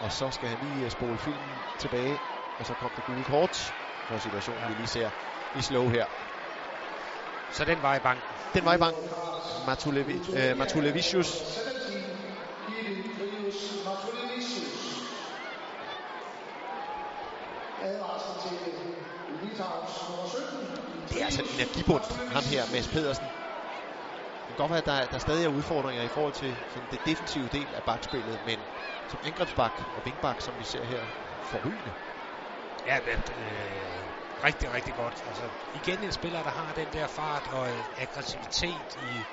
[0.01, 2.19] Og så skal han lige øh, spole filmen tilbage.
[2.59, 3.73] Og så kom det gule kort
[4.07, 5.09] for situationen, vi lige ser
[5.53, 6.05] i slow her.
[7.51, 8.35] Så den var i banken.
[8.53, 9.03] Den var i banken.
[9.65, 11.27] Matulevi, øh, Matulevicius.
[17.81, 18.57] Advarsel til
[19.41, 21.09] Litauens nummer 17.
[21.09, 23.25] Det er altså en energibund, ham her, Mads Pedersen.
[24.59, 27.49] Det godt være, at der, der stadig er udfordringer i forhold til sådan det defensive
[27.49, 28.59] del af bakspillet, men
[29.07, 31.07] som angrebsbak og vingbak, som vi ser her,
[31.43, 31.93] forrygende.
[32.85, 34.03] Ja, men, øh,
[34.43, 35.23] rigtig, rigtig godt.
[35.27, 39.25] Altså, igen en spiller, der har den der fart og øh, aggressivitet i,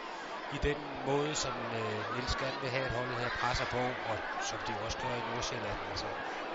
[0.51, 4.19] i den måde, som øh, Niels gerne vil have, at holdet her presser på, og
[4.41, 5.79] som de også gør i Nordsjælland.
[5.91, 6.07] Altså,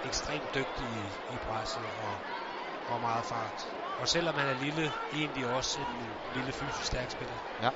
[0.04, 2.18] ekstremt dygtig i, i presset og,
[2.88, 3.68] og meget fart.
[3.98, 6.02] Og selvom han er lille, egentlig også en
[6.34, 7.38] lille fysisk stærk spiller.
[7.62, 7.70] Ja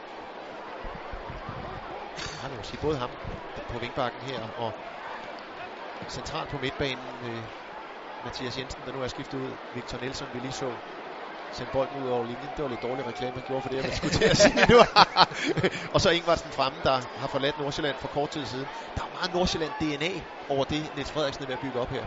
[2.45, 3.11] har det vil sige både ham
[3.67, 4.75] på vingbakken her og
[6.09, 7.45] centralt på midtbanen øh,
[8.23, 9.55] Mathias Jensen, der nu er skiftet ud.
[9.73, 10.77] Victor Nielsen, vi lige så
[11.51, 12.51] sendte bolden ud over linjen.
[12.51, 14.77] Det var lidt dårlig reklame, han gjorde for det, jeg skulle til at sige nu.
[15.93, 18.69] og så Ingvartsen fremme, der har forladt Nordsjælland for kort tid siden.
[18.97, 22.05] Der er meget Nordsjælland-DNA over det, Niels Frederiksen er ved at bygge op her.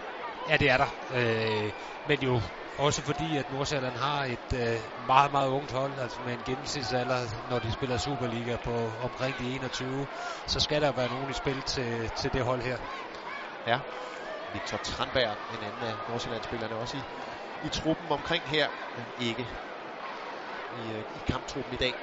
[0.48, 0.88] Ja, det er der.
[1.10, 1.72] Øh,
[2.04, 2.42] men jo
[2.76, 7.28] også fordi, at Nordsjælland har et øh, meget, meget ungt hold, altså med en gennemsnitsalder,
[7.48, 10.08] når de spiller Superliga på omkring de 21,
[10.46, 12.78] så skal der være nogen i spil til, til det hold her.
[13.66, 13.80] Ja,
[14.52, 17.06] Victor Tranberg, en anden af Nordsjællandsspillerne, også i,
[17.60, 19.50] i truppen omkring her, men ikke
[20.70, 21.96] i, øh, i kamptruppen i dag.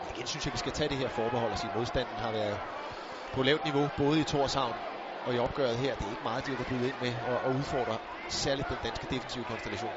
[0.00, 2.60] Igen synes jeg, vi skal tage det her forbehold og sige, at modstanden har været
[3.32, 4.76] på lavt niveau, både i Torshavn
[5.24, 5.94] og i opgøret her.
[5.94, 7.98] Det er ikke meget, de har byde ind med og, og udfordre
[8.28, 9.94] særligt den danske defensive konstellation.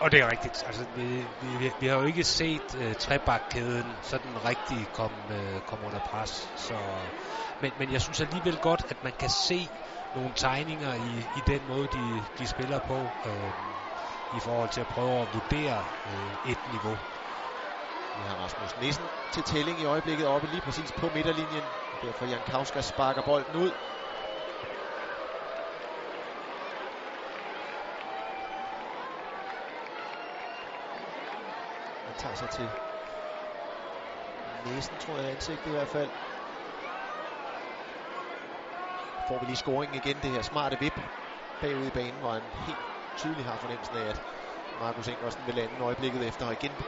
[0.00, 0.62] Og det er rigtigt.
[0.66, 5.84] Altså, vi, vi, vi har jo ikke set øh, trebakkæden sådan rigtig komme øh, kom
[5.84, 6.52] under pres.
[6.56, 7.08] Så,
[7.60, 9.70] men, men jeg synes alligevel godt, at man kan se
[10.14, 13.12] nogle tegninger i, i den måde, de, de spiller på.
[13.26, 13.52] øh,
[14.30, 16.98] i forhold til at prøve at vurdere øh, et niveau.
[18.16, 21.64] Vi har Rasmus Nissen til tælling i øjeblikket oppe lige præcis på midterlinjen.
[22.02, 23.72] Derfor Jan Kauska sparker bolden ud.
[32.02, 32.72] Han tager sig til
[34.44, 36.12] næsen, tror jeg, ansigtet i hvert fald.
[39.20, 41.00] Får vi lige scoringen igen, det her smarte vip
[41.60, 42.86] bagud i banen, hvor han helt
[43.16, 44.22] tydeligt har fornemmelsen af, at
[44.78, 46.78] Markus Ingersen vil lande øjeblikket efter, og igen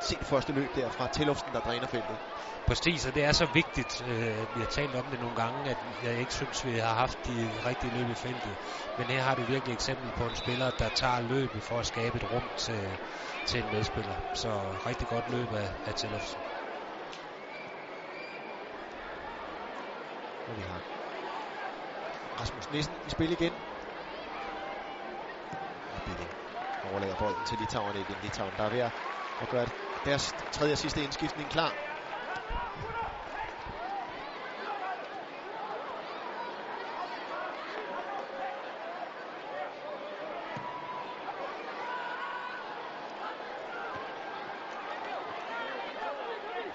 [0.00, 2.18] se det første løb der fra Tellufsen, der dræner feltet.
[2.66, 4.02] Præcis, og det er så vigtigt.
[4.02, 7.26] Øh, vi har talt om det nogle gange, at jeg ikke synes, vi har haft
[7.26, 8.56] de rigtige løb i feltet.
[8.96, 11.86] Men her har du virkelig et eksempel på en spiller, der tager løbet for at
[11.86, 12.98] skabe et rum til,
[13.44, 14.16] til en medspiller.
[14.34, 16.42] Så rigtig godt løb af, af Tellufsen.
[20.46, 20.82] Og vi har
[22.40, 23.52] Rasmus Nissen i spil igen.
[25.94, 26.30] Og Billing
[26.82, 28.18] overlader bolden til Litauen igen.
[28.20, 28.92] Litauen, der er ved at
[29.40, 29.64] og gør
[30.04, 31.76] deres tredje og sidste indskiftning klar.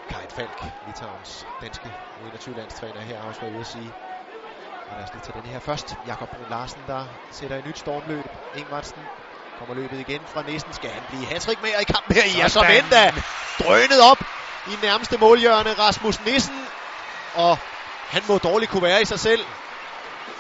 [0.10, 3.94] Kajt Falk, Litauens danske 21-landstræner her, har også været ude at sige,
[4.88, 5.96] og lad os lige tage den her først.
[6.06, 8.26] Jakob Brun Larsen, der sætter et nyt stormløb.
[8.54, 9.10] Ingvartsen
[9.60, 10.74] kommer løbet igen fra næsten.
[10.74, 12.24] Skal han blive hattrick med i kampen her?
[12.38, 12.92] Ja, så vent
[13.60, 14.18] Drønet op
[14.68, 15.74] i nærmeste målhjørne.
[15.74, 16.66] Rasmus Nissen.
[17.34, 17.58] Og
[18.10, 19.46] han må dårligt kunne være i sig selv.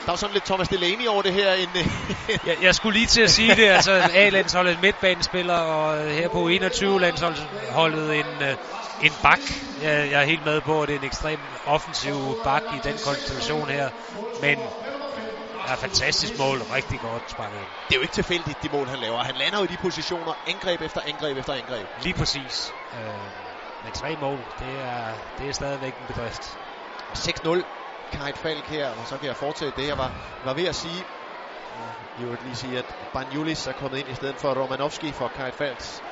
[0.06, 1.54] Der er sådan lidt Thomas Delaney over det her.
[1.54, 1.70] En,
[2.48, 3.70] jeg, jeg skulle lige til at sige det.
[3.70, 8.56] Altså A-landsholdet midtbanespiller, og her på 21-landsholdet en, øh,
[9.02, 9.40] en bak.
[9.82, 12.96] Jeg, jeg er helt med på, at det er en ekstrem offensiv bak i den
[13.06, 13.90] konstellation her.
[14.42, 14.58] Men
[15.72, 16.62] er fantastisk mål.
[16.62, 17.60] Rigtig godt sparket
[17.90, 19.24] Det er jo ikke tilfældigt, de mål, han laver.
[19.24, 21.90] Han lander jo i de positioner, angreb efter angreb efter angreb.
[21.98, 22.76] Lige præcis.
[22.94, 23.00] Øh,
[23.84, 26.58] men tre mål, det er, det er stadigvæk en bedrift.
[27.18, 27.64] 6-0.
[28.12, 30.14] Kajt Falk her, og så kan jeg fortsætte det, jeg var,
[30.44, 31.06] var ved at sige.
[32.18, 35.56] Jeg vil lige sige, at Banjulis er kommet ind i stedet for Romanovski for Kajt
[35.56, 36.04] Falks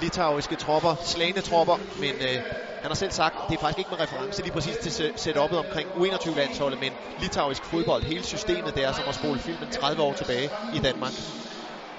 [0.00, 2.42] litauiske tropper, slagende tropper, men øh,
[2.82, 5.88] han har selv sagt, det er faktisk ikke med reference lige præcis til setupet omkring
[5.90, 10.78] U21-landsholdet, men litauisk fodbold, hele systemet der, som at spole filmen 30 år tilbage i
[10.78, 11.12] Danmark.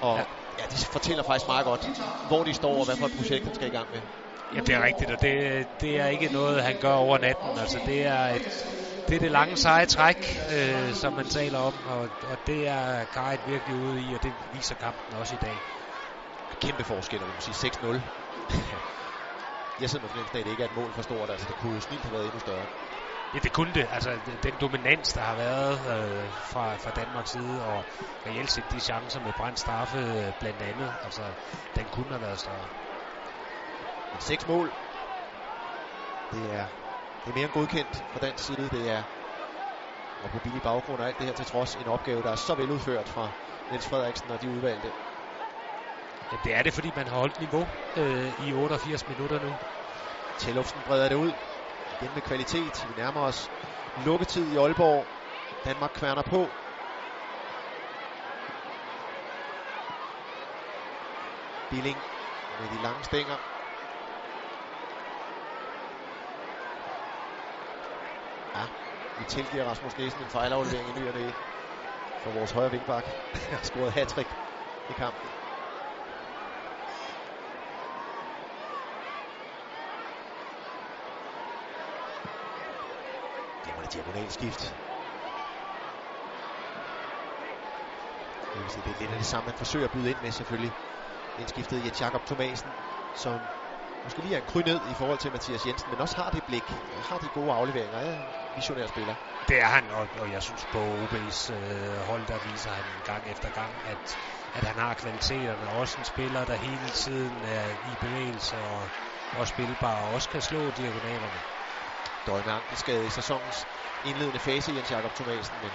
[0.00, 0.24] Og ja.
[0.58, 1.86] ja, det fortæller faktisk meget godt,
[2.28, 4.00] hvor de står og hvad for et projekt han skal i gang med.
[4.54, 7.58] Ja, det er rigtigt, og det, det er ikke noget, han gør over natten.
[7.58, 8.42] Altså, det er et,
[9.08, 13.04] det er det lange seje træk, øh, som man taler om, og, og det er
[13.04, 15.62] Karit virkelig ude i, og det viser kampen også i dag
[16.66, 17.86] kæmpe forskel, og man sige 6-0.
[19.80, 21.30] jeg sidder med fornemmelsen af, at det ikke er et mål for stort.
[21.30, 22.66] Altså, det kunne snilt have været endnu større.
[23.34, 23.86] Ja, det kunne det.
[23.90, 24.10] Altså,
[24.42, 27.84] den dominans, der har været øh, fra, fra Danmarks side, og
[28.26, 31.34] reelt set de chancer med brændt straffe øh, blandt andet, altså,
[31.76, 32.66] den kunne have været større.
[34.12, 34.74] Men seks mål,
[36.32, 36.66] det er,
[37.24, 38.70] det er mere end godkendt fra dansk side.
[38.70, 39.02] Det er,
[40.22, 42.54] og på billig baggrund og alt det her til trods, en opgave, der er så
[42.54, 43.32] veludført fra
[43.70, 44.92] Niels Frederiksen og de udvalgte.
[46.34, 49.58] Ja, det er det, fordi man har holdt niveau øh, i 88 minutter nu.
[50.36, 51.34] Tellufsen breder det ud.
[51.90, 52.88] Igen med kvalitet.
[52.88, 53.50] Vi nærmer os
[53.96, 55.08] lukketid i Aalborg.
[55.64, 56.54] Danmark kværner på.
[61.68, 62.04] Billing
[62.58, 63.38] med de lange stænger.
[68.54, 68.66] Ja,
[69.16, 71.36] vi tilgiver Rasmus Nielsen en fejlaflevering i ny og det
[72.22, 73.06] for vores højre vingbak.
[73.50, 74.18] har scoret hat
[74.88, 75.43] i kampen.
[83.94, 84.74] Diagonalskift.
[88.52, 90.32] Det, vil sige, det er lidt af det samme, man forsøger at byde ind med
[90.32, 90.74] selvfølgelig.
[91.36, 92.74] Indskiftet Jens Jakob Thomasen,
[93.12, 93.42] som
[94.04, 96.44] måske lige er en kry ned i forhold til Mathias Jensen, men også har det
[96.44, 96.72] blik,
[97.08, 98.00] har de gode afleveringer.
[98.00, 98.18] Ja,
[98.54, 99.14] visionær spiller.
[99.48, 103.28] Det er han, og, og jeg synes på OB's øh, hold, der viser han gang
[103.28, 104.18] efter gang, at,
[104.54, 105.68] at han har kvaliteterne.
[105.68, 108.90] Også en spiller, der hele tiden er i bevægelse og,
[109.32, 111.42] og spilbar, og også kan slå diagonalerne.
[112.26, 113.66] Døje ankelskade i sæsonens
[114.04, 115.72] indledende fase, Jens Jakob Thomasen, men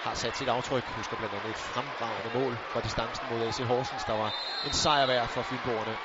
[0.00, 0.90] har sat sit aftryk.
[0.90, 4.34] Husker blandt andet et fremragende mål fra distancen mod AC Horsens, der var
[4.64, 5.98] en sejr værd for Fynborgerne.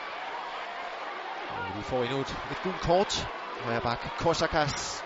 [1.49, 3.27] Og vi får endnu et, et gult kort.
[3.59, 5.05] Højre bak, Kosakas.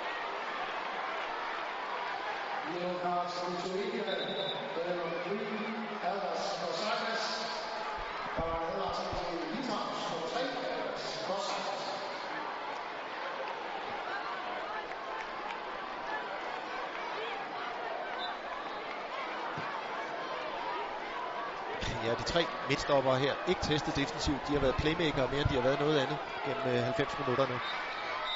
[22.16, 24.48] De tre midtstoppere her, ikke testet defensivt.
[24.48, 27.45] De har været playmaker mere, end de har været noget andet gennem 90 øh, minutter
[27.45, 27.60] nu.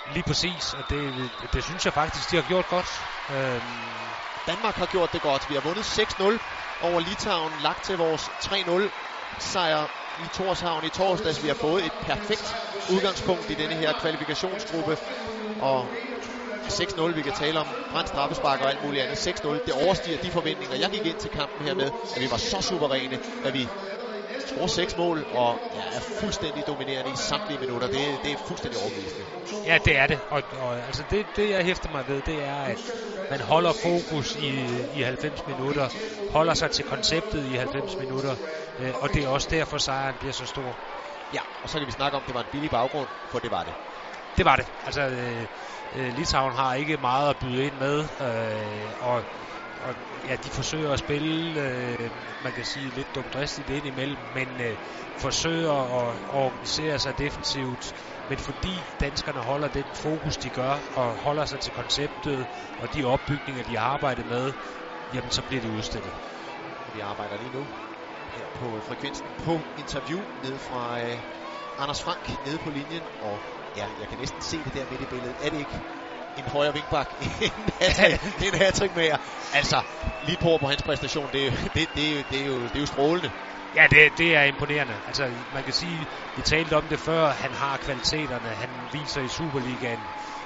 [0.06, 3.06] Lige præcis, og det, det synes jeg faktisk, de har gjort godt.
[3.30, 3.64] Øhm...
[4.48, 5.50] Danmark har gjort det godt.
[5.50, 6.38] Vi har vundet 6-0
[6.82, 8.90] over Litauen, lagt til vores 3-0
[9.40, 9.88] sejr
[10.26, 11.44] i Torshavn i torsdags.
[11.44, 12.56] Vi har fået et perfekt
[12.94, 14.98] udgangspunkt i denne her kvalifikationsgruppe.
[15.60, 15.88] Og
[16.70, 19.28] 6-0, vi kan tale om brændt straffespark og alt muligt andet.
[19.28, 22.38] 6-0, det overstiger de forventninger, jeg gik ind til kampen her med, at vi var
[22.38, 23.68] så suveræne, at vi
[24.48, 27.88] scorer seks mål og ja, er fuldstændig dominerende i samtlige minutter.
[27.88, 29.26] Det, det er fuldstændig overbevisende.
[29.66, 30.20] Ja, det er det.
[30.30, 32.80] Og, og altså det, det, jeg hæfter mig ved, det er, at
[33.30, 34.50] man holder fokus i,
[34.96, 35.90] i 90 minutter,
[36.32, 38.36] holder sig til konceptet i 90 minutter,
[38.80, 40.76] øh, og det er også derfor, sejren bliver så stor.
[41.34, 43.52] Ja, og så kan vi snakke om, at det var en billig baggrund, for det
[43.52, 43.74] var det.
[44.38, 44.66] Det var det.
[44.86, 45.48] Altså, øh,
[45.96, 49.26] øh, Litauen har ikke meget at byde ind med, øh, og
[49.80, 49.96] og
[50.28, 52.12] ja, de forsøger at spille, øh,
[52.42, 54.78] man kan sige lidt dumdristigt ind imellem, men øh,
[55.18, 57.94] forsøger at organisere sig defensivt.
[58.28, 63.04] Men fordi danskerne holder den fokus, de gør, og holder sig til konceptet og de
[63.04, 64.54] opbygninger, de har arbejdet med,
[65.14, 66.14] jamen så bliver de udstillet.
[66.94, 67.68] Vi arbejder lige nu
[68.28, 71.22] her på frekvensen på interview ned fra øh,
[71.78, 73.42] Anders Frank nede på linjen, og
[73.80, 75.38] ja, jeg kan næsten se det der midt i billedet.
[75.40, 75.82] Er det ikke
[76.36, 77.70] en højre vinkbak, en
[78.48, 79.18] en hat med jer.
[79.54, 79.82] Altså,
[80.22, 83.32] lige på på hans præstation, det, det, det, det, er, jo, det er jo strålende.
[83.76, 85.00] Ja, det, det er imponerende.
[85.08, 88.50] Altså, man kan sige, vi talte om det før, han har kvaliteterne.
[88.50, 90.00] Han viser i Superligaen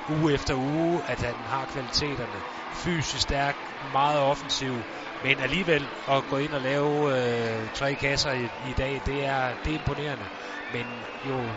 [0.07, 2.41] uge efter uge, at han har kvaliteterne.
[2.73, 3.55] Fysisk stærk,
[3.91, 4.85] meget offensiv,
[5.23, 9.55] men alligevel at gå ind og lave øh, tre kasser i, i dag, det er,
[9.65, 10.27] det er imponerende.
[10.69, 11.55] Men jo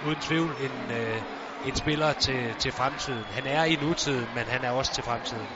[0.00, 1.22] uden tvivl en, øh,
[1.62, 3.24] en spiller til, til fremtiden.
[3.30, 5.48] Han er i nutiden, men han er også til fremtiden.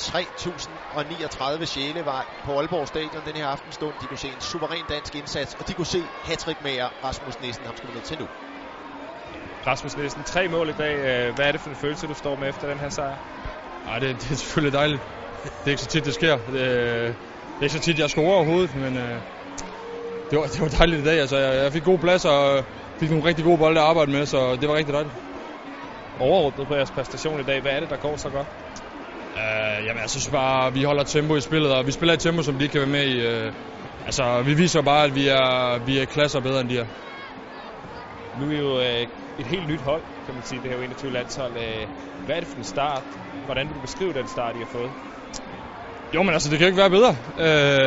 [0.00, 3.94] 3.039 sjæle var på Aalborg Stadion den her aftenstund.
[4.00, 7.66] De kunne se en suveræn dansk indsats, og de kunne se hattrick med Rasmus Nissen.
[7.66, 8.28] Ham skal vi ned til nu.
[9.66, 10.94] Rasmus Nissen, tre mål i dag.
[10.96, 13.16] Øh, hvad er det for en følelse, du står med efter den her sejr?
[13.86, 15.02] Ja, det, det er selvfølgelig dejligt.
[15.42, 16.36] Det er ikke så tit, det sker.
[16.36, 19.20] Det, det er ikke så tit, jeg scorer overhovedet, men øh,
[20.30, 21.20] det, var, det var dejligt i dag.
[21.20, 22.64] Altså, jeg, jeg fik god plads, og
[23.00, 25.14] fik nogle rigtig gode bolde at arbejde med, så det var rigtig dejligt.
[26.18, 28.46] Overordnet på jeres præstation i dag, hvad er det, der går så godt?
[29.36, 32.42] Uh, jamen, jeg synes bare, vi holder tempo i spillet, og vi spiller et tempo,
[32.42, 33.46] som de kan være med i.
[33.46, 33.52] Uh,
[34.06, 36.86] altså, vi viser bare, at vi er, vi er klasser bedre, end de er.
[38.38, 38.84] Nu er I jo uh,
[39.38, 41.52] et helt nyt hold, kan man sige, det her 21 landshold.
[41.52, 41.88] Uh,
[42.24, 43.02] hvad er det for en start?
[43.44, 44.92] Hvordan vil du beskrive den start, I har fået?
[46.14, 47.16] Jo, men altså, det kan ikke være bedre.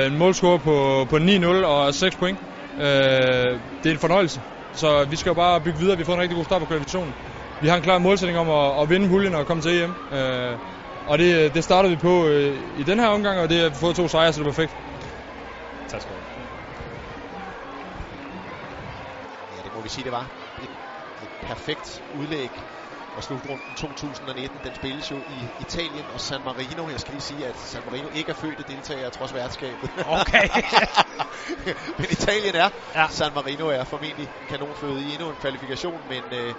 [0.02, 2.40] Uh, en målscore på, på 9-0 og 6 point.
[2.77, 4.42] Uh, det er en fornøjelse.
[4.74, 5.98] Så vi skal jo bare bygge videre.
[5.98, 7.16] Vi har fået en rigtig god start på kvalifikationen.
[7.60, 9.96] Vi har en klar målsætning om at, at vinde puljen og komme til EM.
[10.12, 10.58] Øh,
[11.06, 13.96] og det, det starter vi på øh, i den her omgang, og det har fået
[13.96, 14.76] to sejre, så det er perfekt.
[15.88, 16.48] Tak skal du have.
[19.52, 20.30] Ja, det må vi sige, det var.
[20.58, 20.70] Et,
[21.18, 22.66] et perfekt udlæg
[23.18, 26.90] og slutrunden 2019, den spilles jo i Italien og San Marino.
[26.90, 29.90] Jeg skal lige sige, at San Marino ikke er fødte deltagere trods værtskabet.
[30.06, 30.50] Okay.
[31.98, 32.70] men Italien er.
[32.96, 33.08] Ja.
[33.12, 36.56] San Marino er formentlig kanonføde i endnu en kvalifikation, men øh,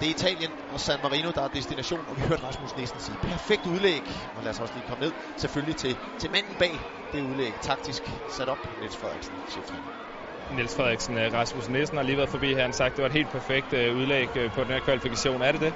[0.00, 3.18] det er Italien og San Marino, der er destination, og vi hørte Rasmus Nielsen sige,
[3.22, 7.22] perfekt udlæg, og lad os også lige komme ned, selvfølgelig til, til manden bag det
[7.22, 10.03] udlæg, taktisk sat op, Niels Frederiksen, cheftræner.
[10.50, 13.12] Niels Frederiksen, øh, Rasmus Nielsen har lige været forbi her, han sagt, det var et
[13.12, 15.42] helt perfekt øh, udlæg øh, på den her kvalifikation.
[15.42, 15.74] Er det det?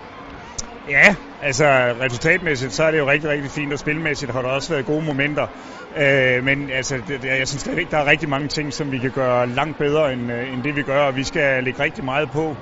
[0.89, 1.65] Ja, altså
[2.01, 5.05] resultatmæssigt, så er det jo rigtig, rigtig fint, og spilmæssigt har der også været gode
[5.05, 5.47] momenter.
[5.97, 9.11] Øh, men altså, det, jeg synes stadigvæk, der er rigtig mange ting, som vi kan
[9.11, 12.57] gøre langt bedre, end, end det vi gør, og vi skal lægge rigtig meget på.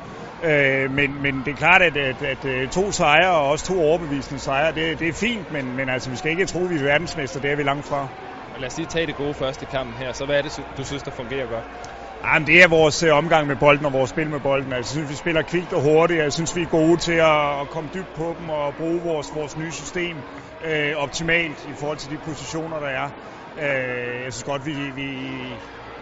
[0.44, 4.40] Øh, men, men det er klart, at, at, at to sejre og også to overbevisende
[4.40, 6.82] sejre, det, det er fint, men, men altså, vi skal ikke tro, at vi er
[6.82, 8.08] verdensmester, det er vi langt fra.
[8.58, 11.02] Lad os lige tage det gode første kamp her, så hvad er det, du synes,
[11.02, 11.64] der fungerer godt?
[12.24, 14.72] Jamen, det er vores øh, omgang med bolden og vores spil med bolden.
[14.72, 16.20] Altså, jeg synes, vi spiller kvikt og hurtigt.
[16.20, 19.34] Jeg synes, vi er gode til at, at komme dybt på dem og bruge vores,
[19.34, 20.16] vores nye system
[20.64, 23.10] øh, optimalt i forhold til de positioner, der er.
[23.58, 25.08] Øh, jeg synes godt, vi, vi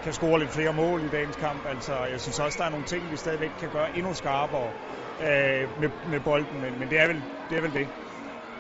[0.02, 1.67] kan score lidt flere mål i dagens kamp.
[1.67, 4.73] Altså, jeg synes også, der er nogle ting, vi stadigvæk kan gøre endnu skarpere
[5.20, 7.89] øh, med, med bolden, men, men det, er vel, det er vel det.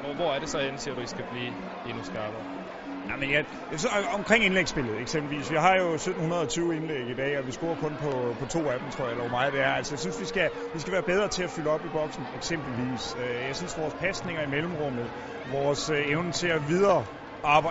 [0.02, 1.52] Og hvor er det så, end siger du, I skal blive
[1.86, 2.53] endnu skarpere?
[3.10, 3.44] Ja, men jeg,
[3.76, 5.50] så, øh, omkring indlægsspillet eksempelvis.
[5.50, 8.80] Vi har jo 1720 indlæg i dag, og vi scorer kun på, på to af
[8.80, 9.72] dem, tror jeg, eller hvor meget det er.
[9.78, 12.28] Altså, jeg synes, vi skal, vi skal være bedre til at fylde op i boksen,
[12.34, 13.16] eksempelvis.
[13.18, 15.10] Øh, jeg synes, vores pasninger i mellemrummet,
[15.50, 17.06] vores øh, evne til at videre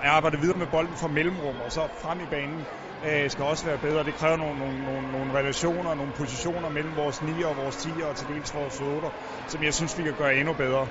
[0.03, 2.67] arbejde, videre med bolden fra mellemrum og så frem i banen,
[3.05, 4.03] øh, skal også være bedre.
[4.03, 8.01] Det kræver nogle, nogle, nogle, nogle relationer, nogle positioner mellem vores 9 og vores 10
[8.03, 9.07] og til dels vores 8,
[9.47, 10.87] som jeg synes, vi kan gøre endnu bedre.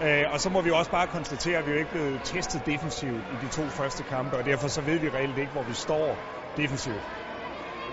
[0.00, 3.24] Øh, og så må vi også bare konstatere, at vi jo ikke blevet testet defensivt
[3.30, 6.28] i de to første kampe, og derfor så ved vi reelt ikke, hvor vi står
[6.56, 7.04] defensivt.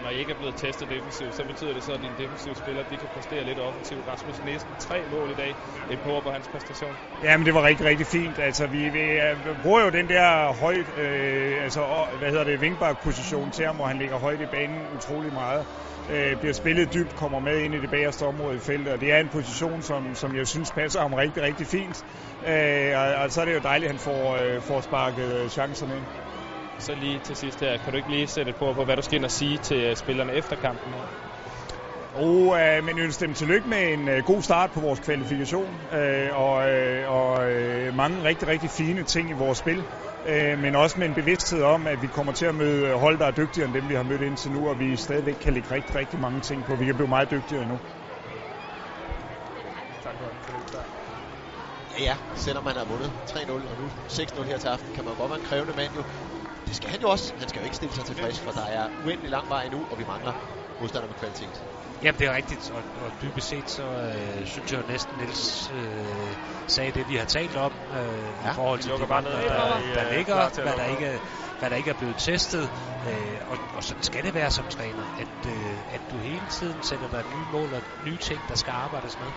[0.03, 2.85] Når I ikke er blevet testet defensivt, så betyder det så, at dine defensive spillere
[2.89, 4.07] de kan præstere lidt offensivt.
[4.07, 5.55] Rasmus Nielsen, tre mål i dag.
[5.89, 6.97] Et på på hans præstation.
[7.21, 8.39] Ja, men det var rigtig, rigtig fint.
[8.39, 13.51] Altså, vi, vi øh, bruger jo den der høj, øh, altså, hvad hedder det, vingbak-position
[13.51, 15.65] til ham, hvor han ligger højt i banen utrolig meget.
[16.09, 19.11] Øh, bliver spillet dybt, kommer med ind i det bagerste område i feltet, og det
[19.11, 22.03] er en position, som, som jeg synes passer ham rigtig, rigtig fint.
[22.47, 25.49] Øh, og, og så er det jo dejligt, at han får, øh, får sparket øh,
[25.49, 26.05] chancerne ind.
[26.79, 29.15] Så lige til sidst her, kan du ikke lige sætte på, på hvad du skal
[29.15, 31.07] ind og sige til spillerne efter kampen her?
[32.13, 36.37] Og, øh, men ønsker dem tillykke med en øh, god start på vores kvalifikation, øh,
[36.37, 39.85] og, øh, og øh, mange rigtig, rigtig fine ting i vores spil,
[40.25, 43.25] øh, men også med en bevidsthed om, at vi kommer til at møde hold, der
[43.25, 45.95] er dygtigere end dem, vi har mødt indtil nu, og vi stadigvæk kan lægge rigtig,
[45.95, 46.75] rigtig mange ting på.
[46.75, 47.79] Vi kan blive meget dygtigere nu.
[50.03, 50.73] Tak for det.
[51.97, 55.15] Ja, ja, selvom man har vundet 3-0 og nu 6-0 her til aften, kan man
[55.15, 56.03] godt være en krævende mand jo.
[56.73, 57.33] Det skal han jo også.
[57.37, 59.97] Han skal jo ikke stille sig tilfreds, for der er uendelig lang vej endnu, og
[59.99, 60.33] vi mangler
[60.79, 61.63] modstander med kvalitet.
[62.01, 65.71] Jamen, det er rigtigt, og, og dybest set, så øh, synes jeg jo næsten, Niels
[65.71, 66.35] øh,
[66.67, 70.17] sagde det, vi har talt om, øh, ja, i forhold til de mangler, der, der
[70.17, 71.19] ligger, hvad der, ikke,
[71.59, 72.71] hvad der ikke er blevet testet.
[73.07, 76.83] Øh, og, og sådan skal det være som træner, at, øh, at du hele tiden
[76.83, 79.31] sætter dig nye mål og nye ting, der skal arbejdes med.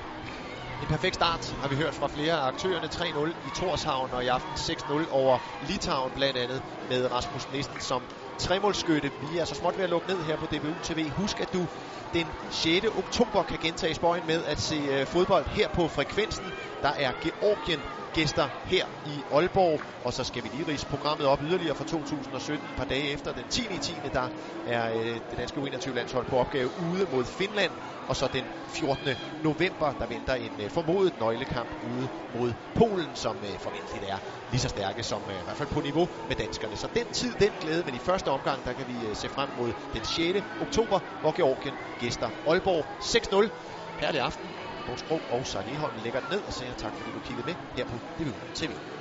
[0.81, 2.89] En perfekt start har vi hørt fra flere af aktørerne.
[2.95, 8.09] 3-0 i Torshavn og i aften 6-0 over Litauen blandt andet med Rasmus Nielsen som
[8.39, 9.13] tremålskytte.
[9.21, 11.11] Vi er så småt ved at lukke ned her på DBU TV.
[11.11, 11.69] Husk, at du
[12.15, 12.87] den 6.
[12.93, 16.53] oktober kan gentage spøjen med at se øh, fodbold her på Frekvensen.
[16.83, 17.85] Der er Georgien
[18.17, 22.69] gæster her i Aalborg, og så skal vi lige rise programmet op yderligere fra 2017,
[22.69, 23.67] et par dage efter den 10.
[23.75, 24.01] i 10.
[24.15, 24.29] der
[24.67, 27.73] er øh, det danske U21-landshold på opgave ude mod Finland,
[28.07, 29.17] og så den 14.
[29.41, 34.61] november, der venter en øh, formodet nøglekamp ude mod Polen, som øh, forventeligt er lige
[34.61, 36.77] så stærke som øh, i hvert fald på niveau med danskerne.
[36.77, 39.51] Så den tid, den glæde, men i første omgang, der kan vi øh, se frem
[39.57, 40.47] mod den 6.
[40.61, 43.51] oktober, hvor Georgien gæster Aalborg 6-0.
[44.01, 44.66] Herlig aften.
[44.87, 47.57] Bo Skro og Søren Eholm lægger den ned og siger tak, fordi du kiggede med
[47.77, 48.96] her på DBU TV.